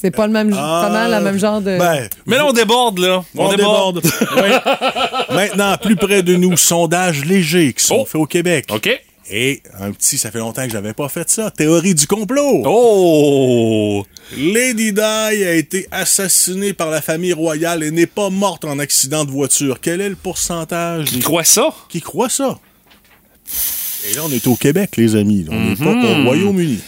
C'est 0.00 0.10
pas 0.12 0.26
le 0.28 0.32
même, 0.32 0.50
pas 0.50 0.90
mal 0.90 1.10
le 1.10 1.20
même 1.24 1.38
genre 1.38 1.60
de. 1.60 1.76
Ben, 1.76 2.08
Mais 2.26 2.36
là, 2.36 2.46
on 2.46 2.52
déborde, 2.52 2.98
là. 3.00 3.24
On, 3.36 3.46
on 3.46 3.50
déborde. 3.54 4.00
déborde. 4.02 4.28
Oui. 4.36 5.34
Maintenant, 5.34 5.76
plus 5.76 5.96
près 5.96 6.22
de 6.22 6.36
nous, 6.36 6.56
sondages 6.56 7.24
légers 7.24 7.72
qui 7.72 7.82
sont 7.84 8.04
faits 8.04 8.20
au 8.20 8.26
Québec. 8.26 8.66
Oh. 8.70 8.76
OK. 8.76 8.88
Et 9.30 9.60
un 9.78 9.90
petit, 9.90 10.16
ça 10.16 10.30
fait 10.30 10.38
longtemps 10.38 10.64
que 10.64 10.70
j'avais 10.70 10.94
pas 10.94 11.08
fait 11.10 11.28
ça. 11.28 11.50
Théorie 11.50 11.94
du 11.94 12.06
complot. 12.06 12.62
Oh! 12.64 14.06
Lady 14.38 14.92
Di 14.92 15.00
a 15.02 15.52
été 15.54 15.86
assassinée 15.90 16.72
par 16.72 16.88
la 16.90 17.02
famille 17.02 17.34
royale 17.34 17.82
et 17.82 17.90
n'est 17.90 18.06
pas 18.06 18.30
morte 18.30 18.64
en 18.64 18.78
accident 18.78 19.24
de 19.26 19.30
voiture. 19.30 19.80
Quel 19.82 20.00
est 20.00 20.08
le 20.08 20.16
pourcentage 20.16 21.06
Qui 21.06 21.16
des- 21.16 21.20
croit 21.22 21.44
ça? 21.44 21.74
qui 21.90 22.00
croient 22.00 22.30
ça? 22.30 22.58
Et 24.10 24.14
là, 24.14 24.22
on 24.24 24.30
est 24.32 24.46
au 24.46 24.54
Québec, 24.54 24.92
les 24.96 25.14
amis. 25.16 25.44
On 25.50 25.54
n'est 25.54 25.74
Mhm. 25.74 25.76
pas 26.02 26.08
au 26.08 26.24
Royaume-Uni. 26.24 26.78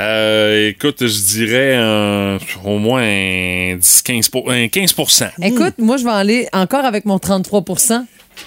Euh, 0.00 0.68
écoute, 0.70 1.06
je 1.06 1.34
dirais 1.36 1.76
euh, 1.76 2.38
au 2.64 2.78
moins 2.78 3.02
un 3.02 3.76
10-15 3.76 4.30
pour- 4.30 4.50
un 4.50 4.68
15 4.68 4.94
Écoute, 5.42 5.74
moi, 5.78 5.96
je 5.98 6.04
vais 6.04 6.10
aller 6.10 6.48
encore 6.52 6.84
avec 6.84 7.04
mon 7.04 7.18
33 7.18 7.62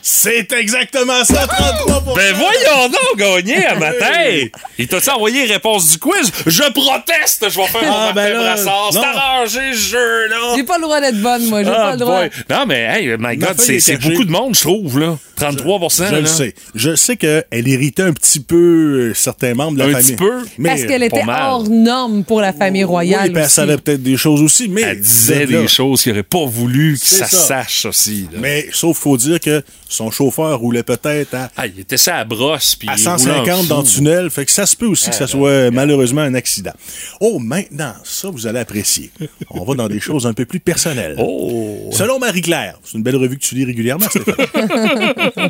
C'est 0.08 0.54
exactement 0.54 1.24
ça, 1.24 1.48
33 1.48 2.14
Ben 2.16 2.36
voyons 2.36 2.90
donc 2.90 3.18
gagner 3.18 3.66
à 3.66 3.74
matin! 3.74 4.46
Il 4.78 4.88
t'a-tu 4.88 5.10
envoyé 5.10 5.46
réponse 5.46 5.90
du 5.94 5.98
quiz? 5.98 6.32
Je 6.46 6.62
proteste! 6.72 7.48
Je 7.50 7.58
vais 7.60 7.66
faire 7.66 7.82
mon 7.82 7.92
Ah, 7.92 8.12
ben 8.14 8.32
là, 8.34 8.40
Brassard. 8.54 8.90
C'est 8.92 9.00
non. 9.00 9.04
arrangé 9.06 9.74
ce 9.74 9.78
jeu-là! 9.80 10.54
J'ai 10.58 10.64
pas 10.64 10.76
le 10.78 10.84
droit 10.84 11.02
d'être 11.02 11.20
bonne, 11.20 11.46
moi. 11.48 11.64
J'ai 11.64 11.70
Ah, 11.72 11.74
pas 11.74 11.92
le 11.94 11.98
droit. 11.98 12.20
boy. 12.20 12.30
Non, 12.52 12.66
mais 12.68 12.82
hey, 12.82 13.16
my 13.18 13.36
God, 13.36 13.60
c'est 13.60 13.98
beaucoup 13.98 14.26
de 14.26 14.30
monde, 14.32 14.54
je 14.54 14.62
trouve, 14.62 15.00
là. 15.00 15.18
33% 15.40 16.08
Je 16.08 16.14
là. 16.14 16.20
le 16.22 16.26
sais. 16.28 16.54
Je 16.76 16.96
sais 16.96 17.18
qu'elle 17.18 17.44
irritait 17.68 18.04
un 18.04 18.14
petit 18.14 18.40
peu 18.40 19.10
euh, 19.10 19.14
certains 19.16 19.54
membres 19.54 19.74
de 19.78 19.80
la 19.80 19.86
Un 19.86 19.92
famille. 19.92 20.06
petit 20.06 20.16
peu? 20.16 20.46
Mais 20.60 20.70
Parce 20.70 20.84
qu'elle 20.86 21.04
était 21.04 21.24
mal. 21.24 21.42
hors 21.52 21.68
norme 21.68 22.24
pour 22.24 22.40
la 22.40 22.54
famille 22.54 22.86
royale. 22.86 23.26
Oui, 23.26 23.34
puis 23.34 23.42
elle 23.44 23.50
savait 23.50 23.78
peut-être 23.78 24.02
des 24.04 24.16
choses 24.16 24.42
aussi, 24.42 24.70
mais 24.70 24.82
Elle 24.84 25.02
disait 25.02 25.46
là, 25.46 25.62
des 25.64 25.68
choses 25.68 26.04
qu'il 26.04 26.14
n'aurait 26.14 26.24
pas 26.24 26.46
voulu 26.46 26.98
que 26.98 27.06
ça, 27.06 27.26
ça. 27.26 27.38
sache 27.64 27.84
aussi. 27.86 28.30
là. 28.32 28.40
Mais 28.42 28.68
sauf 28.72 28.98
faut 28.98 29.18
dire 29.18 29.42
que 29.42 29.62
son 29.96 30.12
chauffeur 30.12 30.60
roulait 30.60 30.84
peut-être 30.84 31.34
à, 31.34 31.50
Ah, 31.58 31.68
il 31.68 31.80
était 31.80 31.98
ça 31.98 32.18
à 32.18 32.24
brosse. 32.26 32.76
Puis 32.76 32.88
à 32.90 32.94
il 32.98 32.98
roulait 32.98 33.10
en 33.10 33.18
150 33.18 33.68
dans 33.68 33.82
le 33.82 33.88
tunnel, 33.88 34.30
fait 34.30 34.46
que 34.46 34.52
ça 34.52 34.66
se 34.66 34.76
peut 34.76 34.86
aussi 34.86 35.10
que 35.10 35.16
ça 35.16 35.24
Ah, 35.26 35.28
soit 35.28 35.72
malheureusement 35.72 36.22
un 36.22 36.34
accident. 36.36 36.74
Oh, 37.20 37.40
maintenant, 37.40 37.94
ça 38.04 38.30
vous 38.30 38.48
allez 38.48 38.60
apprécier. 38.60 39.12
On 39.50 39.64
va 39.64 39.76
dans 39.76 39.88
des 39.88 40.00
choses 40.08 40.28
un 40.28 40.34
peu 40.34 40.46
plus 40.46 40.60
personnelles. 40.60 41.16
Oh! 41.20 41.90
Selon 41.92 42.20
Marie-Claire, 42.20 42.80
c'est 42.84 42.98
une 42.98 43.04
belle 43.04 43.16
revue 43.16 43.38
que 43.38 43.44
tu 43.44 43.56
lis 43.56 43.66
régulièrement, 43.66 44.08
Stéphane. 44.10 44.36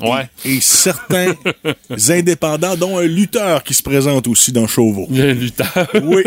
Ouais. 0.00 0.28
Et 0.44 0.60
certains 0.60 1.34
indépendants, 2.10 2.76
dont 2.76 2.98
un 2.98 3.06
lutteur 3.06 3.62
qui 3.62 3.74
se 3.74 3.82
présente 3.82 4.26
aussi 4.28 4.52
dans 4.52 4.66
Chauveau. 4.66 5.06
Le 5.10 5.32
lutteur. 5.32 5.86
Oui. 6.02 6.22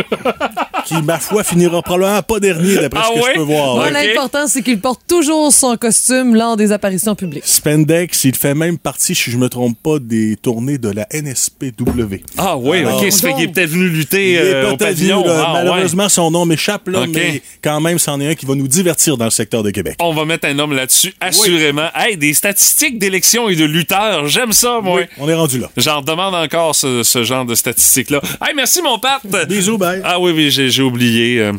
qui, 0.86 1.02
ma 1.02 1.18
foi, 1.20 1.44
finira 1.44 1.82
probablement 1.82 2.22
pas 2.22 2.40
dernier 2.40 2.76
d'après 2.76 3.02
Ah 3.04 3.10
ce 3.16 3.20
que 3.22 3.28
je 3.30 3.34
peux 3.36 3.42
voir. 3.42 3.76
Moi, 3.76 3.86
Ouais. 3.86 3.92
l'important, 4.08 4.48
c'est 4.48 4.62
qu'il 4.62 4.80
porte 4.80 5.02
toujours 5.08 5.52
son 5.52 5.76
costume 5.78 6.36
lors 6.36 6.58
des 6.58 6.72
apparitions 6.72 7.16
publiques. 7.16 7.46
Spendex, 7.46 8.24
il 8.24 8.36
fait 8.36 8.54
même 8.54 8.78
partie, 8.78 9.16
si 9.16 9.32
je 9.32 9.38
me 9.38 9.50
trompe 9.50 9.78
pas, 9.82 10.00
des 10.00 10.36
tournées 10.42 10.78
de 10.78 10.90
la 10.90 11.08
NSPW. 11.12 12.22
Ah 12.38 12.58
oui, 12.58 12.80
Alors, 12.80 13.02
ok, 13.02 13.12
ça 13.12 13.28
fait 13.28 13.34
qu'il 13.34 13.44
est 13.44 13.48
peut-être 13.48 13.70
venu 13.70 13.88
Il 13.88 13.94
lutter 13.94 14.34
est 14.34 14.38
euh, 14.54 14.64
au 14.74 14.78
peut-être 14.78 14.90
pavillon. 14.90 15.22
venu, 15.24 15.28
là. 15.34 15.44
Ah, 15.48 15.54
ouais. 15.54 15.64
Malheureusement, 15.66 16.10
son 16.10 16.32
nom 16.32 16.46
m'échappe, 16.46 16.88
là, 16.88 17.06
mais 17.08 17.42
quand 17.64 17.80
même, 17.82 18.00
c'en 18.00 18.20
est 18.22 18.28
un 18.28 18.36
qui 18.36 18.46
va 18.46 18.56
nous 18.56 18.68
divertir 18.68 19.18
dans 19.18 19.26
le 19.26 19.32
secteur 19.32 19.64
de 19.64 19.72
Québec. 19.72 19.96
On 20.00 20.14
va 20.14 20.26
mettre 20.26 20.48
un 20.48 20.58
homme 20.60 20.74
là-dessus, 20.74 21.14
assurément. 21.20 21.90
Hey, 21.96 22.18
des 22.18 22.34
statistiques 22.34 23.00
d'élections 23.00 23.50
et 23.56 23.60
de 23.60 23.66
lutteurs, 23.66 24.28
j'aime 24.28 24.52
ça, 24.52 24.80
moi. 24.82 24.98
Oui, 25.00 25.04
on 25.18 25.28
est 25.30 25.34
rendu 25.34 25.60
là. 25.60 25.70
J'en 25.78 26.02
demande 26.02 26.36
encore 26.36 26.76
ce, 26.76 27.04
ce 27.04 27.24
genre 27.24 27.46
de 27.46 27.56
statistiques-là. 27.56 28.22
Hey, 28.46 28.54
merci, 28.56 28.82
mon 28.82 29.00
Pat. 29.00 29.22
Bisous, 29.48 29.78
bye. 29.78 30.02
Ah 30.04 30.20
oui, 30.20 30.32
oui, 30.36 30.52
j'ai 30.52 30.70
j'ai 30.70 30.84
oublié. 30.84 31.40
euh. 31.40 31.54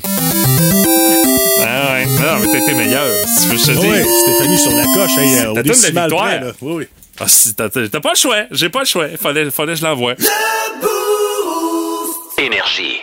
Ah 1.63 1.93
ouais. 1.95 2.07
Non, 2.07 2.39
mais 2.41 2.47
t'as 2.53 2.59
été 2.59 2.75
meilleur. 2.75 3.07
Si 3.27 3.43
tu 3.45 3.49
veux 3.53 3.59
je 3.59 3.65
te 3.65 3.71
Oui, 3.79 3.97
dise. 4.03 4.07
Stéphanie 4.23 4.59
sur 4.59 4.71
la 4.73 4.85
coche, 4.85 5.19
hey, 5.19 5.39
euh, 5.39 5.51
au 5.51 5.55
T'as 5.55 5.63
donné 5.63 5.69
la 5.69 5.75
décimal 5.75 6.11
victoire. 6.11 6.25
près, 6.27 6.41
là. 6.41 6.53
Oui, 6.61 6.73
oui. 6.77 6.85
Ah, 7.19 7.25
si, 7.29 7.55
t'as 7.55 7.69
t'as 7.71 8.01
pas 8.01 8.11
le 8.13 8.19
choix. 8.19 8.37
J'ai 8.51 8.69
pas 8.69 8.81
le 8.81 8.85
choix. 8.87 9.07
Fallait, 9.21 9.51
fallait 9.51 9.73
que 9.75 9.79
je 9.81 9.85
l'envoie. 9.85 10.15
Énergie. 12.39 12.99